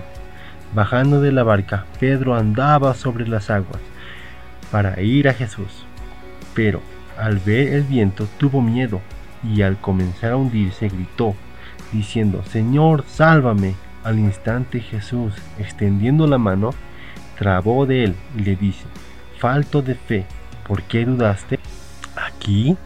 Bajando 0.74 1.20
de 1.20 1.32
la 1.32 1.42
barca, 1.42 1.84
Pedro 1.98 2.36
andaba 2.36 2.94
sobre 2.94 3.26
las 3.26 3.50
aguas 3.50 3.80
para 4.70 5.00
ir 5.00 5.28
a 5.28 5.34
Jesús. 5.34 5.84
Pero 6.54 6.80
al 7.18 7.38
ver 7.38 7.68
el 7.74 7.82
viento 7.82 8.28
tuvo 8.38 8.62
miedo 8.62 9.00
y 9.42 9.62
al 9.62 9.78
comenzar 9.80 10.32
a 10.32 10.36
hundirse 10.36 10.88
gritó, 10.88 11.34
diciendo, 11.92 12.44
Señor, 12.44 13.04
sálvame. 13.08 13.74
Al 14.04 14.18
instante 14.18 14.80
Jesús, 14.80 15.34
extendiendo 15.58 16.26
la 16.26 16.38
mano, 16.38 16.70
trabó 17.38 17.84
de 17.84 18.04
él 18.04 18.14
y 18.38 18.42
le 18.42 18.56
dice, 18.56 18.84
falto 19.38 19.82
de 19.82 19.94
fe, 19.94 20.24
¿por 20.66 20.82
qué 20.84 21.04
dudaste? 21.04 21.58
Aquí 22.16 22.76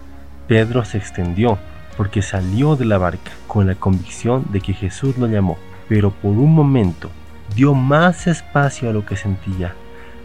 Pedro 0.48 0.84
se 0.84 0.98
extendió 0.98 1.58
porque 1.96 2.22
salió 2.22 2.76
de 2.76 2.84
la 2.84 2.98
barca 2.98 3.32
con 3.46 3.66
la 3.66 3.74
convicción 3.74 4.46
de 4.50 4.60
que 4.60 4.72
Jesús 4.72 5.16
lo 5.18 5.26
llamó, 5.26 5.58
pero 5.88 6.10
por 6.10 6.32
un 6.32 6.54
momento 6.54 7.10
dio 7.54 7.74
más 7.74 8.26
espacio 8.26 8.90
a 8.90 8.92
lo 8.92 9.04
que 9.04 9.16
sentía 9.16 9.74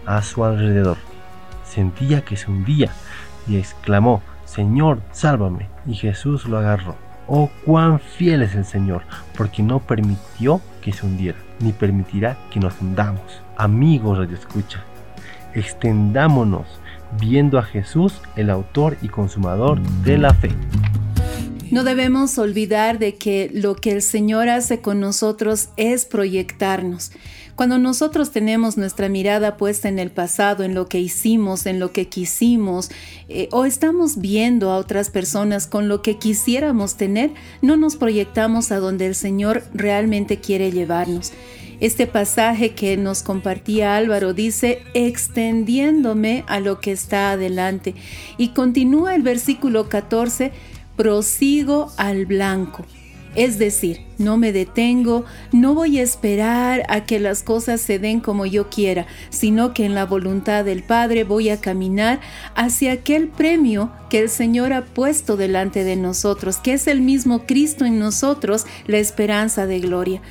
a 0.06 0.22
su 0.22 0.44
alrededor. 0.44 0.98
Sentía 1.64 2.26
que 2.26 2.36
se 2.36 2.50
hundía 2.50 2.92
y 3.48 3.58
exclamó, 3.58 4.22
Señor, 4.46 5.02
sálvame. 5.12 5.68
Y 5.86 5.94
Jesús 5.94 6.46
lo 6.46 6.58
agarró. 6.58 6.96
Oh, 7.28 7.52
cuán 7.64 8.00
fiel 8.00 8.42
es 8.42 8.56
el 8.56 8.66
Señor, 8.66 9.04
porque 9.38 9.62
no 9.62 9.80
permitió 9.80 10.62
que 10.82 10.92
se 10.92 11.06
hundiera, 11.06 11.38
ni 11.60 11.72
permitirá 11.72 12.38
que 12.50 12.60
nos 12.60 12.82
hundamos. 12.82 13.22
Amigos 13.56 14.18
Radio 14.18 14.36
Escucha, 14.36 14.84
extendámonos 15.54 16.66
viendo 17.20 17.60
a 17.60 17.64
Jesús, 17.64 18.22
el 18.36 18.50
autor 18.50 18.98
y 19.04 19.10
consumador 19.10 19.80
de 19.80 20.18
la 20.18 20.34
fe. 20.34 20.50
No 21.72 21.84
debemos 21.84 22.38
olvidar 22.40 22.98
de 22.98 23.16
que 23.16 23.52
lo 23.54 23.76
que 23.76 23.92
el 23.92 24.02
Señor 24.02 24.50
hace 24.50 24.82
con 24.82 25.00
nosotros 25.00 25.70
es 25.78 26.06
proyectarnos. 26.06 27.12
Cuando 27.56 27.78
nosotros 27.78 28.32
tenemos 28.32 28.78
nuestra 28.78 29.08
mirada 29.08 29.56
puesta 29.56 29.88
en 29.88 30.00
el 30.00 30.10
pasado, 30.10 30.64
en 30.64 30.74
lo 30.74 30.88
que 30.88 31.00
hicimos, 31.00 31.68
en 31.68 31.80
lo 31.80 31.92
que 31.92 32.08
quisimos, 32.08 32.90
eh, 33.28 33.50
o 33.52 33.66
estamos 33.66 34.18
viendo 34.18 34.72
a 34.72 34.78
otras 34.78 35.12
personas 35.12 35.68
con 35.68 35.90
lo 35.90 36.02
que 36.02 36.18
quisiéramos 36.18 36.96
tener, 36.96 37.32
no 37.62 37.78
nos 37.78 37.98
proyectamos 37.98 38.72
a 38.72 38.80
donde 38.80 39.06
el 39.06 39.14
Señor 39.14 39.64
realmente 39.74 40.40
quiere 40.40 40.72
llevarnos. 40.72 41.34
Este 41.82 42.08
pasaje 42.08 42.72
que 42.72 42.98
nos 42.98 43.24
compartía 43.24 43.96
Álvaro 43.96 44.34
dice, 44.34 44.82
extendiéndome 44.94 46.44
a 46.48 46.60
lo 46.60 46.82
que 46.82 46.92
está 46.92 47.32
adelante. 47.32 47.94
Y 48.38 48.50
continúa 48.50 49.16
el 49.16 49.22
versículo 49.22 49.88
14, 49.88 50.52
prosigo 51.00 51.94
al 51.96 52.26
blanco. 52.26 52.84
Es 53.34 53.58
decir, 53.58 54.02
no 54.18 54.36
me 54.36 54.52
detengo, 54.52 55.24
no 55.54 55.74
voy 55.74 55.98
a 55.98 56.04
esperar 56.04 56.84
a 56.90 57.06
que 57.06 57.22
las 57.22 57.42
cosas 57.42 57.80
se 57.80 58.00
den 58.00 58.20
como 58.20 58.46
yo 58.46 58.70
quiera, 58.70 59.08
sino 59.30 59.74
que 59.74 59.86
en 59.86 59.96
la 59.96 60.06
voluntad 60.06 60.66
del 60.66 60.84
Padre 60.84 61.24
voy 61.24 61.52
a 61.52 61.62
caminar 61.62 62.20
hacia 62.54 62.92
aquel 62.92 63.30
premio 63.30 63.94
que 64.10 64.20
el 64.20 64.28
Señor 64.28 64.74
ha 64.74 64.84
puesto 64.84 65.38
delante 65.38 65.86
de 65.86 65.96
nosotros, 65.96 66.58
que 66.58 66.74
es 66.74 66.86
el 66.86 67.00
mismo 67.00 67.46
Cristo 67.46 67.86
en 67.86 67.98
nosotros, 67.98 68.66
la 68.86 68.98
esperanza 68.98 69.68
de 69.68 69.80
gloria. 69.80 70.22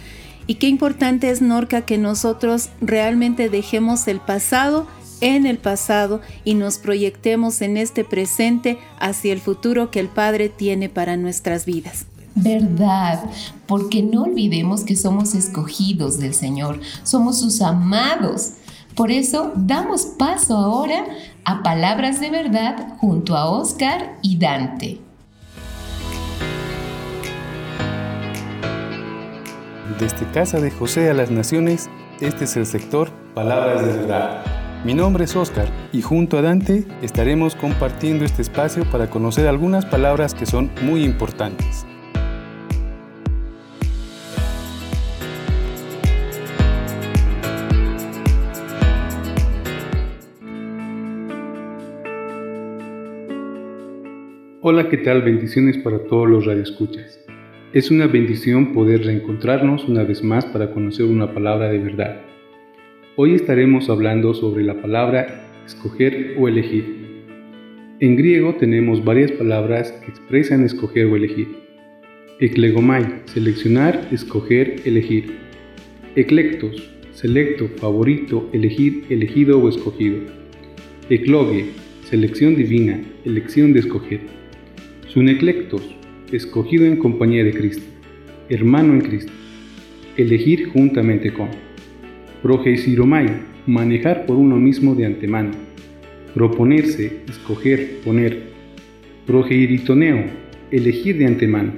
Y 0.47 0.57
qué 0.57 0.67
importante 0.67 1.31
es, 1.31 1.41
Norca, 1.41 1.87
que 1.87 1.97
nosotros 1.97 2.69
realmente 2.83 3.49
dejemos 3.49 4.07
el 4.07 4.21
pasado 4.21 4.87
en 5.21 5.47
el 5.47 5.59
pasado 5.59 6.21
y 6.45 6.55
nos 6.55 6.79
proyectemos 6.79 7.61
en 7.63 7.77
este 7.77 8.05
presente 8.05 8.79
hacia 8.99 9.33
el 9.33 9.41
futuro 9.41 9.91
que 9.91 10.01
el 10.01 10.09
Padre 10.09 10.49
tiene 10.49 10.89
para 10.89 11.17
nuestras 11.17 11.65
vidas. 11.65 12.07
Verdad, 12.35 13.25
porque 13.67 14.03
no 14.03 14.23
olvidemos 14.23 14.85
que 14.85 14.95
somos 14.97 15.35
escogidos 15.35 16.19
del 16.19 16.35
Señor, 16.35 16.81
somos 17.03 17.41
sus 17.41 17.61
amados. 17.63 18.53
Por 18.95 19.11
eso 19.11 19.53
damos 19.57 20.07
paso 20.07 20.57
ahora 20.57 21.05
a 21.45 21.63
palabras 21.63 22.21
de 22.21 22.31
verdad 22.31 22.97
junto 22.99 23.37
a 23.37 23.51
Oscar 23.51 24.19
y 24.23 24.39
Dante. 24.39 25.01
Desde 29.99 30.31
Casa 30.33 30.61
de 30.61 30.71
José 30.71 31.11
a 31.11 31.15
las 31.15 31.31
Naciones, 31.31 31.91
este 32.21 32.45
es 32.45 32.57
el 32.57 32.67
sector 32.67 33.11
Palabras 33.35 33.85
de 33.85 33.93
verdad 33.93 34.68
mi 34.85 34.95
nombre 34.95 35.25
es 35.25 35.35
Oscar 35.35 35.69
y 35.93 36.03
junto 36.03 36.39
a 36.39 36.43
Dante 36.43 36.85
estaremos 37.03 37.57
compartiendo 37.57 38.25
este 38.25 38.43
espacio 38.43 38.85
para 38.85 39.11
conocer 39.11 39.47
algunas 39.47 39.85
palabras 39.85 40.35
que 40.35 40.47
son 40.47 40.71
muy 40.83 41.05
importantes. 41.05 41.85
Hola, 54.61 54.89
¿qué 54.89 54.99
tal? 54.99 55.23
Bendiciones 55.23 55.79
para 55.79 55.99
todos 56.05 56.29
los 56.29 56.45
radioescuchas. 56.45 57.19
Es 57.73 57.91
una 57.91 58.07
bendición 58.07 58.73
poder 58.73 59.05
reencontrarnos 59.05 59.85
una 59.85 60.05
vez 60.05 60.23
más 60.23 60.45
para 60.47 60.71
conocer 60.73 61.07
una 61.07 61.33
palabra 61.33 61.69
de 61.69 61.79
verdad. 61.79 62.28
Hoy 63.21 63.35
estaremos 63.35 63.91
hablando 63.91 64.33
sobre 64.33 64.63
la 64.63 64.81
palabra 64.81 65.45
escoger 65.67 66.37
o 66.39 66.47
elegir. 66.47 66.85
En 67.99 68.15
griego 68.15 68.55
tenemos 68.55 69.05
varias 69.05 69.33
palabras 69.33 69.91
que 69.91 70.13
expresan 70.13 70.65
escoger 70.65 71.07
o 71.07 71.17
elegir. 71.17 71.49
Eklegomai, 72.39 73.23
seleccionar, 73.25 74.07
escoger, 74.13 74.83
elegir. 74.85 75.33
Eclectos, 76.15 76.93
selecto, 77.11 77.67
favorito, 77.79 78.49
elegir, 78.53 79.03
elegido 79.11 79.59
o 79.59 79.69
escogido. 79.69 80.19
Eclogue, 81.11 81.71
selección 82.05 82.55
divina, 82.55 83.03
elección 83.25 83.73
de 83.73 83.81
escoger. 83.81 84.21
Suneclectos, 85.09 85.83
escogido 86.31 86.87
en 86.87 86.99
compañía 86.99 87.43
de 87.43 87.53
Cristo, 87.53 87.83
hermano 88.49 88.95
en 88.95 89.01
Cristo. 89.01 89.33
Elegir 90.17 90.69
juntamente 90.69 91.33
con. 91.33 91.68
Progeisiromai, 92.43 93.27
manejar 93.67 94.25
por 94.25 94.37
uno 94.37 94.57
mismo 94.57 94.95
de 94.95 95.05
antemano. 95.05 95.51
Proponerse, 96.35 97.23
escoger, 97.29 97.99
poner. 98.05 98.51
Progeiritoneo, 99.27 100.25
elegir 100.71 101.19
de 101.19 101.27
antemano. 101.27 101.73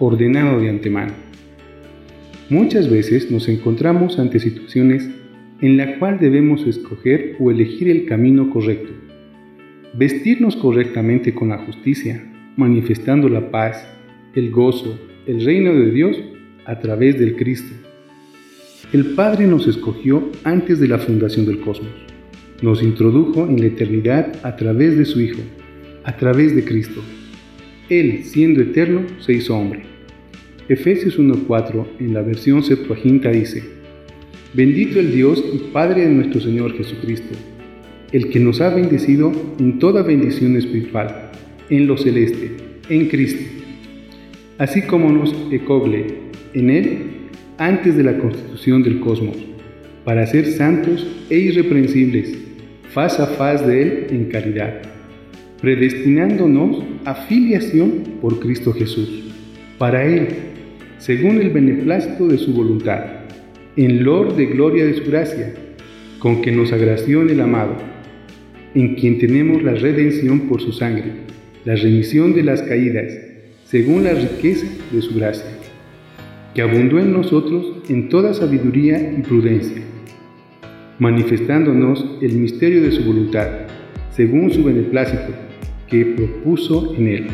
Ordenado 0.00 0.60
de 0.60 0.68
antemano. 0.68 1.12
Muchas 2.50 2.90
veces 2.90 3.30
nos 3.30 3.48
encontramos 3.48 4.18
ante 4.18 4.40
situaciones 4.40 5.08
en 5.60 5.76
la 5.76 5.96
cual 6.00 6.18
debemos 6.18 6.66
escoger 6.66 7.36
o 7.38 7.52
elegir 7.52 7.88
el 7.88 8.04
camino 8.04 8.50
correcto. 8.50 8.92
Vestirnos 9.92 10.56
correctamente 10.56 11.34
con 11.34 11.50
la 11.50 11.58
justicia, 11.58 12.20
manifestando 12.56 13.28
la 13.28 13.52
paz, 13.52 13.88
el 14.34 14.50
gozo, 14.50 14.98
el 15.28 15.44
reino 15.44 15.72
de 15.72 15.92
Dios 15.92 16.20
a 16.64 16.80
través 16.80 17.16
del 17.16 17.36
Cristo 17.36 17.72
el 18.94 19.06
Padre 19.06 19.48
nos 19.48 19.66
escogió 19.66 20.30
antes 20.44 20.78
de 20.78 20.86
la 20.86 20.98
fundación 20.98 21.46
del 21.46 21.58
cosmos. 21.58 21.90
Nos 22.62 22.80
introdujo 22.80 23.44
en 23.44 23.58
la 23.58 23.66
eternidad 23.66 24.38
a 24.44 24.54
través 24.54 24.96
de 24.96 25.04
su 25.04 25.20
Hijo, 25.20 25.40
a 26.04 26.16
través 26.16 26.54
de 26.54 26.64
Cristo. 26.64 27.02
Él, 27.88 28.22
siendo 28.22 28.62
eterno, 28.62 29.00
se 29.18 29.32
hizo 29.32 29.56
hombre. 29.56 29.82
Efesios 30.68 31.18
1.4 31.18 31.86
en 31.98 32.14
la 32.14 32.22
versión 32.22 32.62
Septuaginta 32.62 33.30
dice, 33.30 33.64
Bendito 34.52 35.00
el 35.00 35.12
Dios 35.12 35.44
y 35.52 35.72
Padre 35.72 36.02
de 36.02 36.10
nuestro 36.10 36.40
Señor 36.40 36.76
Jesucristo, 36.76 37.36
el 38.12 38.30
que 38.30 38.38
nos 38.38 38.60
ha 38.60 38.72
bendecido 38.72 39.32
en 39.58 39.80
toda 39.80 40.04
bendición 40.04 40.56
espiritual, 40.56 41.32
en 41.68 41.88
lo 41.88 41.96
celeste, 41.96 42.52
en 42.88 43.08
Cristo, 43.08 43.42
así 44.58 44.82
como 44.82 45.10
nos 45.10 45.34
ecoble 45.50 46.06
en 46.54 46.70
Él 46.70 47.03
antes 47.58 47.96
de 47.96 48.02
la 48.02 48.18
constitución 48.18 48.82
del 48.82 49.00
cosmos, 49.00 49.36
para 50.04 50.26
ser 50.26 50.46
santos 50.46 51.06
e 51.30 51.38
irreprensibles, 51.38 52.36
faz 52.90 53.20
a 53.20 53.26
faz 53.26 53.66
de 53.66 53.82
Él 53.82 54.06
en 54.10 54.24
caridad, 54.26 54.82
predestinándonos 55.60 56.84
a 57.04 57.14
filiación 57.14 58.02
por 58.20 58.40
Cristo 58.40 58.72
Jesús, 58.72 59.32
para 59.78 60.04
Él, 60.04 60.28
según 60.98 61.40
el 61.40 61.50
beneplácito 61.50 62.26
de 62.26 62.38
su 62.38 62.52
voluntad, 62.52 63.04
en 63.76 64.04
lor 64.04 64.36
de 64.36 64.46
gloria 64.46 64.84
de 64.84 64.94
su 64.94 65.04
gracia, 65.04 65.54
con 66.18 66.42
que 66.42 66.52
nos 66.52 66.72
agració 66.72 67.22
en 67.22 67.30
el 67.30 67.40
amado, 67.40 67.76
en 68.74 68.94
quien 68.96 69.18
tenemos 69.18 69.62
la 69.62 69.74
redención 69.74 70.48
por 70.48 70.60
su 70.60 70.72
sangre, 70.72 71.12
la 71.64 71.76
remisión 71.76 72.34
de 72.34 72.42
las 72.42 72.62
caídas, 72.62 73.12
según 73.64 74.04
la 74.04 74.14
riqueza 74.14 74.66
de 74.92 75.02
su 75.02 75.14
gracia 75.14 75.53
que 76.54 76.62
abundó 76.62 77.00
en 77.00 77.12
nosotros 77.12 77.66
en 77.88 78.08
toda 78.08 78.32
sabiduría 78.32 79.12
y 79.18 79.22
prudencia, 79.22 79.82
manifestándonos 80.98 82.18
el 82.22 82.36
misterio 82.36 82.82
de 82.82 82.92
su 82.92 83.04
voluntad, 83.04 83.48
según 84.10 84.52
su 84.52 84.62
beneplácito, 84.62 85.34
que 85.88 86.04
propuso 86.06 86.94
en 86.96 87.08
él, 87.08 87.26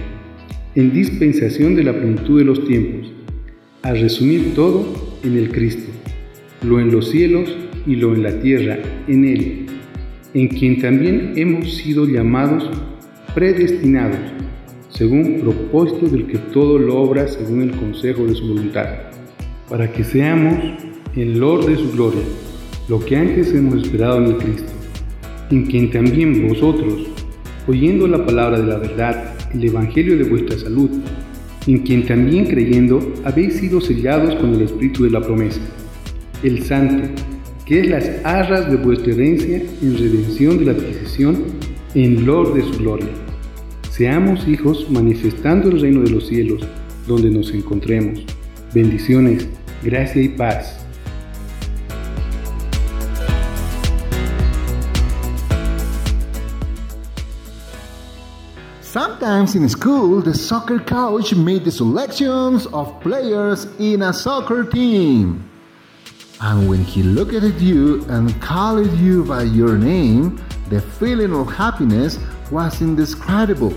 en 0.74 0.92
dispensación 0.92 1.76
de 1.76 1.84
la 1.84 1.92
plenitud 1.92 2.38
de 2.38 2.44
los 2.46 2.66
tiempos, 2.66 3.12
a 3.82 3.92
resumir 3.92 4.54
todo 4.54 5.18
en 5.22 5.36
el 5.36 5.50
Cristo, 5.50 5.90
lo 6.62 6.80
en 6.80 6.90
los 6.90 7.10
cielos 7.10 7.54
y 7.86 7.96
lo 7.96 8.14
en 8.14 8.22
la 8.22 8.40
tierra, 8.40 8.78
en 9.06 9.24
él, 9.26 9.66
en 10.32 10.48
quien 10.48 10.80
también 10.80 11.32
hemos 11.36 11.76
sido 11.76 12.06
llamados 12.06 12.70
predestinados 13.34 14.18
según 14.91 15.41
propósito 15.41 16.07
del 16.07 16.26
que 16.26 16.38
todo 16.53 16.78
lo 16.78 17.01
obra 17.01 17.26
según 17.28 17.62
el 17.62 17.70
consejo 17.72 18.26
de 18.26 18.34
su 18.34 18.49
voluntad, 18.49 18.86
para 19.68 19.91
que 19.93 20.05
seamos 20.05 20.59
el 21.16 21.38
Lord 21.38 21.66
de 21.66 21.76
su 21.76 21.93
gloria, 21.93 22.22
lo 22.88 23.01
que 23.01 23.16
antes 23.16 23.53
hemos 23.55 23.82
esperado 23.82 24.18
en 24.18 24.24
el 24.24 24.36
Cristo, 24.36 24.72
en 25.51 25.66
quien 25.66 25.91
también 25.91 26.49
vosotros, 26.49 27.07
oyendo 27.66 28.07
la 28.09 28.24
palabra 28.24 28.61
de 28.61 28.66
la 28.66 28.78
verdad, 28.78 29.34
el 29.55 29.64
Evangelio 29.64 30.18
de 30.18 30.24
vuestra 30.24 30.59
salud, 30.59 30.91
en 31.66 31.78
quien 31.78 32.07
también 32.07 32.47
creyendo 32.47 33.01
habéis 33.24 33.55
sido 33.55 33.80
sellados 33.80 34.34
con 34.36 34.55
el 34.55 34.62
Espíritu 34.62 35.05
de 35.05 35.11
la 35.11 35.20
promesa, 35.20 35.61
el 36.43 36.62
Santo, 36.64 37.09
que 37.64 37.80
es 37.80 37.88
las 37.88 38.11
arras 38.24 38.70
de 38.70 38.76
vuestra 38.76 39.12
herencia 39.12 39.62
en 39.82 39.97
redención 39.97 40.59
de 40.59 40.64
la 40.64 40.72
adquisición 40.72 41.45
en 41.95 42.26
Lord 42.26 42.55
de 42.55 42.62
su 42.62 42.78
gloria. 42.78 43.29
Seamos 44.01 44.48
hijos 44.48 44.88
manifestando 44.88 45.68
el 45.68 45.78
reino 45.78 46.01
de 46.01 46.09
los 46.09 46.26
cielos, 46.26 46.62
donde 47.07 47.30
nos 47.30 47.51
encontremos. 47.51 48.20
Bendiciones, 48.72 49.46
gracia 49.82 50.22
y 50.22 50.28
paz. 50.30 50.78
Sometimes 58.80 59.55
in 59.55 59.68
school, 59.68 60.22
the 60.22 60.32
soccer 60.32 60.78
coach 60.78 61.34
made 61.34 61.64
the 61.66 61.70
selections 61.70 62.66
of 62.72 62.98
players 63.03 63.68
in 63.78 64.01
a 64.01 64.14
soccer 64.14 64.64
team. 64.64 65.46
And 66.40 66.70
when 66.70 66.82
he 66.84 67.03
looked 67.03 67.34
at 67.34 67.61
you 67.61 68.03
and 68.09 68.32
called 68.40 68.90
you 68.98 69.24
by 69.24 69.42
your 69.42 69.76
name, 69.76 70.40
the 70.70 70.80
feeling 70.80 71.34
of 71.34 71.53
happiness 71.53 72.18
was 72.51 72.80
indescribable. 72.80 73.74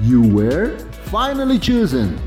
You 0.00 0.22
were 0.22 0.78
finally 1.10 1.58
chosen. 1.58 2.18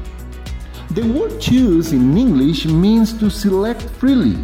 The 0.91 1.03
word 1.03 1.39
choose 1.39 1.93
in 1.93 2.17
English 2.17 2.65
means 2.65 3.13
to 3.19 3.29
select 3.29 3.81
freely 3.99 4.37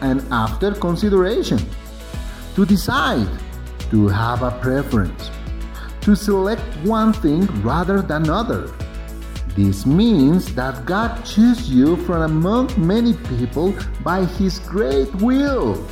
and 0.00 0.22
after 0.30 0.72
consideration, 0.72 1.58
to 2.54 2.64
decide, 2.64 3.28
to 3.90 4.08
have 4.08 4.42
a 4.42 4.50
preference 4.60 5.30
to 6.04 6.14
select 6.14 6.62
one 6.84 7.14
thing 7.14 7.46
rather 7.62 8.02
than 8.02 8.28
other. 8.28 8.70
This 9.56 9.86
means 9.86 10.54
that 10.54 10.84
God 10.84 11.24
chose 11.24 11.70
you 11.70 11.96
from 12.04 12.22
among 12.22 12.68
many 12.76 13.14
people 13.38 13.74
by 14.02 14.26
His 14.26 14.58
great 14.58 15.14
will. 15.14 15.88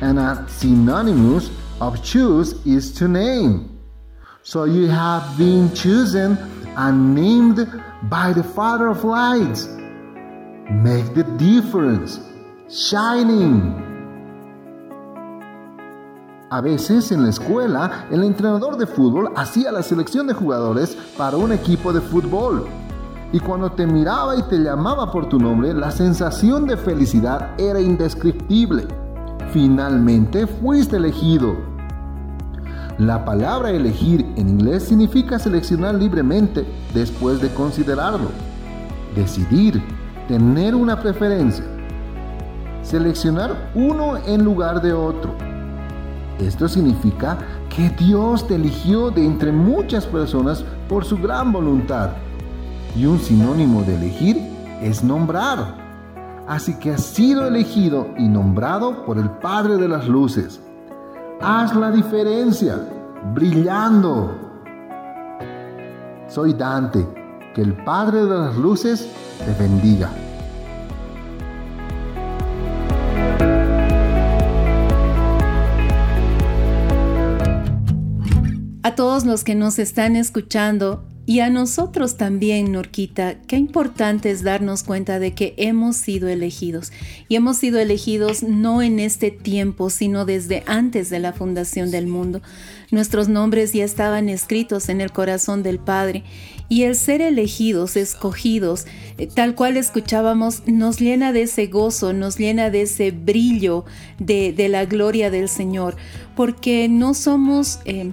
And 0.00 0.18
a 0.18 0.46
synonymous 0.48 1.50
of 1.80 2.02
choose 2.04 2.54
is 2.66 2.92
to 2.94 3.08
name. 3.08 3.78
So 4.42 4.64
you 4.64 4.88
have 4.88 5.38
been 5.38 5.72
chosen 5.74 6.36
and 6.76 7.14
named 7.14 7.68
by 8.10 8.32
the 8.32 8.42
Father 8.42 8.88
of 8.88 9.04
lights. 9.04 9.66
Make 10.70 11.14
the 11.14 11.24
difference, 11.38 12.18
shining. 12.68 13.90
A 16.50 16.60
veces 16.60 17.12
en 17.12 17.22
la 17.22 17.30
escuela, 17.30 18.06
el 18.10 18.24
entrenador 18.24 18.76
de 18.76 18.86
fútbol 18.86 19.32
hacía 19.36 19.72
la 19.72 19.82
selección 19.82 20.26
de 20.26 20.34
jugadores 20.34 20.96
para 21.16 21.36
un 21.36 21.52
equipo 21.52 21.92
de 21.92 22.00
fútbol. 22.00 22.66
Y 23.32 23.40
cuando 23.40 23.72
te 23.72 23.86
miraba 23.86 24.36
y 24.36 24.42
te 24.42 24.58
llamaba 24.58 25.10
por 25.10 25.28
tu 25.28 25.38
nombre, 25.38 25.72
la 25.72 25.90
sensación 25.90 26.66
de 26.66 26.76
felicidad 26.76 27.58
era 27.58 27.80
indescriptible. 27.80 28.86
Finalmente 29.52 30.46
fuiste 30.46 30.96
elegido. 30.96 31.56
La 32.98 33.24
palabra 33.24 33.70
elegir 33.70 34.24
en 34.36 34.48
inglés 34.48 34.84
significa 34.84 35.38
seleccionar 35.38 35.94
libremente 35.94 36.64
después 36.94 37.40
de 37.40 37.48
considerarlo. 37.54 38.30
Decidir, 39.14 39.82
tener 40.28 40.74
una 40.74 41.00
preferencia. 41.00 41.64
Seleccionar 42.82 43.70
uno 43.74 44.16
en 44.26 44.44
lugar 44.44 44.82
de 44.82 44.92
otro 44.92 45.34
esto 46.42 46.68
significa 46.68 47.38
que 47.74 47.90
Dios 47.90 48.46
te 48.46 48.56
eligió 48.56 49.10
de 49.10 49.24
entre 49.24 49.52
muchas 49.52 50.06
personas 50.06 50.64
por 50.88 51.04
su 51.04 51.16
gran 51.18 51.52
voluntad. 51.52 52.10
Y 52.96 53.06
un 53.06 53.18
sinónimo 53.20 53.82
de 53.82 53.96
elegir 53.96 54.38
es 54.80 55.04
nombrar. 55.04 55.81
Así 56.46 56.74
que 56.74 56.90
has 56.90 57.02
sido 57.02 57.46
elegido 57.46 58.08
y 58.18 58.28
nombrado 58.28 59.04
por 59.04 59.18
el 59.18 59.30
Padre 59.30 59.76
de 59.76 59.88
las 59.88 60.08
Luces. 60.08 60.60
Haz 61.40 61.74
la 61.74 61.90
diferencia, 61.90 62.78
brillando. 63.34 64.36
Soy 66.28 66.52
Dante. 66.54 67.06
Que 67.54 67.60
el 67.60 67.74
Padre 67.84 68.24
de 68.24 68.30
las 68.30 68.56
Luces 68.56 69.06
te 69.38 69.52
bendiga. 69.62 70.10
A 78.82 78.94
todos 78.94 79.26
los 79.26 79.44
que 79.44 79.54
nos 79.54 79.78
están 79.78 80.16
escuchando 80.16 81.04
y 81.24 81.38
a 81.38 81.50
nosotros 81.50 82.16
también, 82.16 82.72
Norquita, 82.72 83.36
qué 83.46 83.56
importante 83.56 84.32
es 84.32 84.42
darnos 84.42 84.82
cuenta 84.82 85.20
de 85.20 85.34
que 85.34 85.54
hemos 85.56 85.96
sido 85.96 86.28
elegidos. 86.28 86.90
Y 87.28 87.36
hemos 87.36 87.58
sido 87.58 87.78
elegidos 87.78 88.42
no 88.42 88.82
en 88.82 88.98
este 88.98 89.30
tiempo, 89.30 89.88
sino 89.88 90.24
desde 90.24 90.64
antes 90.66 91.10
de 91.10 91.20
la 91.20 91.32
fundación 91.32 91.92
del 91.92 92.08
mundo. 92.08 92.42
Nuestros 92.90 93.28
nombres 93.28 93.72
ya 93.72 93.84
estaban 93.84 94.28
escritos 94.28 94.88
en 94.88 95.00
el 95.00 95.12
corazón 95.12 95.62
del 95.62 95.78
Padre. 95.78 96.24
Y 96.68 96.82
el 96.82 96.96
ser 96.96 97.22
elegidos, 97.22 97.96
escogidos, 97.96 98.86
eh, 99.16 99.28
tal 99.28 99.54
cual 99.54 99.76
escuchábamos, 99.76 100.62
nos 100.66 100.98
llena 100.98 101.32
de 101.32 101.42
ese 101.42 101.66
gozo, 101.66 102.12
nos 102.12 102.36
llena 102.36 102.70
de 102.70 102.82
ese 102.82 103.12
brillo 103.12 103.84
de, 104.18 104.54
la 104.68 104.86
gloria 104.86 105.30
del 105.30 105.48
Señor. 105.48 105.94
Porque 106.34 106.88
no 106.88 107.14
somos... 107.14 107.78
Eh, 107.84 108.10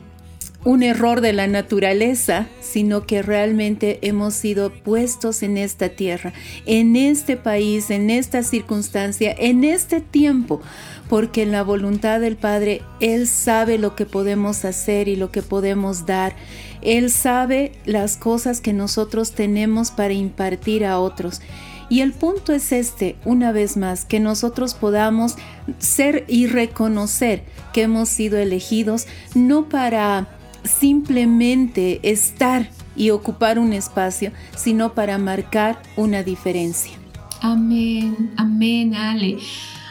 un 0.66 0.84
error 0.84 1.22
de 1.22 1.32
la 1.32 1.48
naturaleza, 1.48 2.48
sino 2.60 3.06
que 3.06 3.22
realmente 3.22 4.00
hemos 4.02 4.34
sido 4.34 4.72
puestos 4.72 5.42
en 5.42 5.58
esta 5.58 5.90
tierra, 5.90 6.34
en 6.66 6.96
este 6.96 7.38
país, 7.38 7.90
en 7.90 8.10
esta 8.10 8.44
circunstancia, 8.44 9.34
en 9.38 9.64
este 9.64 10.02
tiempo, 10.02 10.62
porque 11.08 11.44
en 11.44 11.54
la 11.54 11.64
voluntad 11.64 12.20
del 12.20 12.36
Padre 12.36 12.82
Él 13.00 13.28
sabe 13.28 13.78
lo 13.78 13.96
que 13.96 14.06
podemos 14.06 14.66
hacer 14.66 15.08
y 15.08 15.16
lo 15.16 15.32
que 15.32 15.42
podemos 15.42 16.06
dar. 16.06 16.36
Él 16.82 17.10
sabe 17.10 17.72
las 17.86 18.18
cosas 18.18 18.60
que 18.60 18.74
nosotros 18.74 19.32
tenemos 19.32 19.92
para 19.92 20.14
impartir 20.14 20.86
a 20.86 21.00
otros. 21.00 21.42
Y 21.90 22.02
el 22.02 22.14
punto 22.14 22.54
es 22.54 22.72
este, 22.72 23.16
una 23.26 23.52
vez 23.52 23.76
más, 23.76 24.06
que 24.06 24.20
nosotros 24.20 24.76
podamos 24.76 25.38
ser 25.80 26.24
y 26.28 26.46
reconocer 26.46 27.44
que 27.74 27.84
hemos 27.84 28.10
sido 28.10 28.38
elegidos 28.38 29.08
no 29.34 29.68
para 29.70 30.28
simplemente 30.64 32.00
estar 32.04 32.70
y 32.96 33.12
ocupar 33.12 33.60
un 33.60 33.74
espacio, 33.74 34.32
sino 34.56 34.94
para 34.94 35.18
marcar 35.18 35.82
una 35.96 36.24
diferencia. 36.24 36.94
Amén, 37.42 38.32
amén, 38.36 38.96
Ale. 38.96 39.38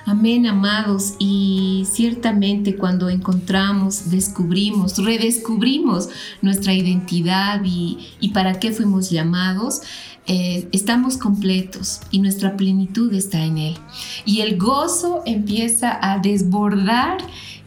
Amén, 0.09 0.47
amados. 0.47 1.17
Y 1.19 1.87
ciertamente 1.93 2.77
cuando 2.77 3.11
encontramos, 3.11 4.11
descubrimos, 4.11 4.97
redescubrimos 4.97 6.09
nuestra 6.41 6.73
identidad 6.73 7.61
y, 7.63 8.31
para 8.33 8.59
qué 8.59 8.73
fuimos 8.73 9.11
llamados, 9.11 9.83
eh, 10.27 10.67
estamos 10.73 11.19
completos 11.19 12.01
y 12.11 12.21
nuestra 12.21 12.57
plenitud 12.57 13.13
está 13.13 13.45
en 13.45 13.59
Él. 13.59 13.77
Y 14.25 14.41
el 14.41 14.57
gozo 14.57 15.23
empieza 15.27 15.99
a 16.01 16.19
desbordar 16.19 17.19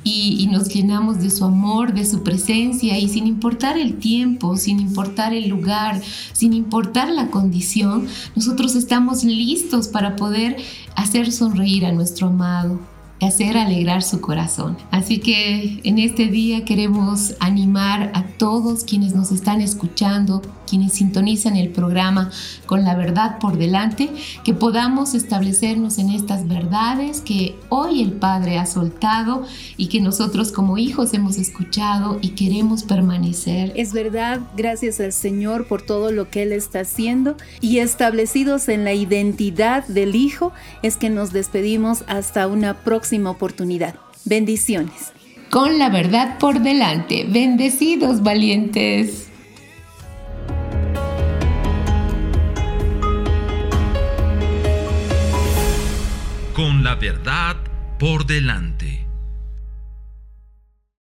y, 0.03 0.47
nos 0.51 0.67
llenamos 0.67 1.19
de 1.19 1.29
su 1.29 1.45
amor, 1.45 1.93
de 1.93 2.05
su 2.05 2.23
presencia 2.23 2.97
y 2.97 3.07
sin 3.07 3.27
importar 3.27 3.77
el 3.77 3.97
tiempo, 3.97 4.57
sin 4.57 4.79
importar 4.79 5.33
el 5.33 5.47
lugar, 5.47 6.01
sin 6.33 6.53
importar 6.53 7.09
la 7.09 7.27
condición, 7.27 8.07
nosotros 8.35 8.75
estamos 8.75 9.23
listos 9.23 9.87
para 9.87 10.15
poder 10.15 10.57
hacer 10.95 11.31
sonreír 11.31 11.85
a 11.85 11.91
nuestro 11.91 12.27
amado, 12.27 12.79
hacer 13.21 13.57
alegrar 13.57 14.03
su 14.03 14.19
corazón. 14.19 14.77
Así 14.89 15.19
que 15.19 15.79
en 15.83 15.99
este 15.99 16.27
día 16.27 16.65
queremos 16.65 17.35
animar 17.39 18.11
a 18.13 18.23
todos 18.23 18.83
quienes 18.83 19.15
nos 19.15 19.31
están 19.31 19.61
escuchando, 19.61 20.41
quienes 20.71 20.93
sintonizan 20.93 21.57
el 21.57 21.67
programa 21.67 22.31
con 22.65 22.85
la 22.85 22.95
verdad 22.95 23.39
por 23.39 23.57
delante, 23.57 24.09
que 24.45 24.53
podamos 24.53 25.13
establecernos 25.15 25.97
en 25.97 26.11
estas 26.11 26.47
verdades 26.47 27.19
que 27.19 27.57
hoy 27.67 28.01
el 28.01 28.13
Padre 28.13 28.57
ha 28.57 28.65
soltado 28.65 29.43
y 29.75 29.87
que 29.87 29.99
nosotros 29.99 30.53
como 30.53 30.77
hijos 30.77 31.13
hemos 31.13 31.37
escuchado 31.37 32.19
y 32.21 32.29
queremos 32.29 32.83
permanecer. 32.83 33.73
Es 33.75 33.91
verdad, 33.91 34.39
gracias 34.55 35.01
al 35.01 35.11
Señor 35.11 35.67
por 35.67 35.81
todo 35.81 36.09
lo 36.13 36.29
que 36.29 36.43
Él 36.43 36.53
está 36.53 36.79
haciendo 36.79 37.35
y 37.59 37.79
establecidos 37.79 38.69
en 38.69 38.85
la 38.85 38.93
identidad 38.93 39.85
del 39.87 40.15
Hijo 40.15 40.53
es 40.83 40.95
que 40.95 41.09
nos 41.09 41.33
despedimos 41.33 42.05
hasta 42.07 42.47
una 42.47 42.75
próxima 42.75 43.29
oportunidad. 43.29 43.95
Bendiciones. 44.23 45.11
Con 45.49 45.79
la 45.79 45.89
verdad 45.89 46.39
por 46.39 46.61
delante, 46.61 47.25
bendecidos 47.27 48.23
valientes. 48.23 49.30
Con 56.61 56.83
la 56.83 56.93
verdad 56.93 57.55
por 57.97 58.27
delante. 58.27 58.80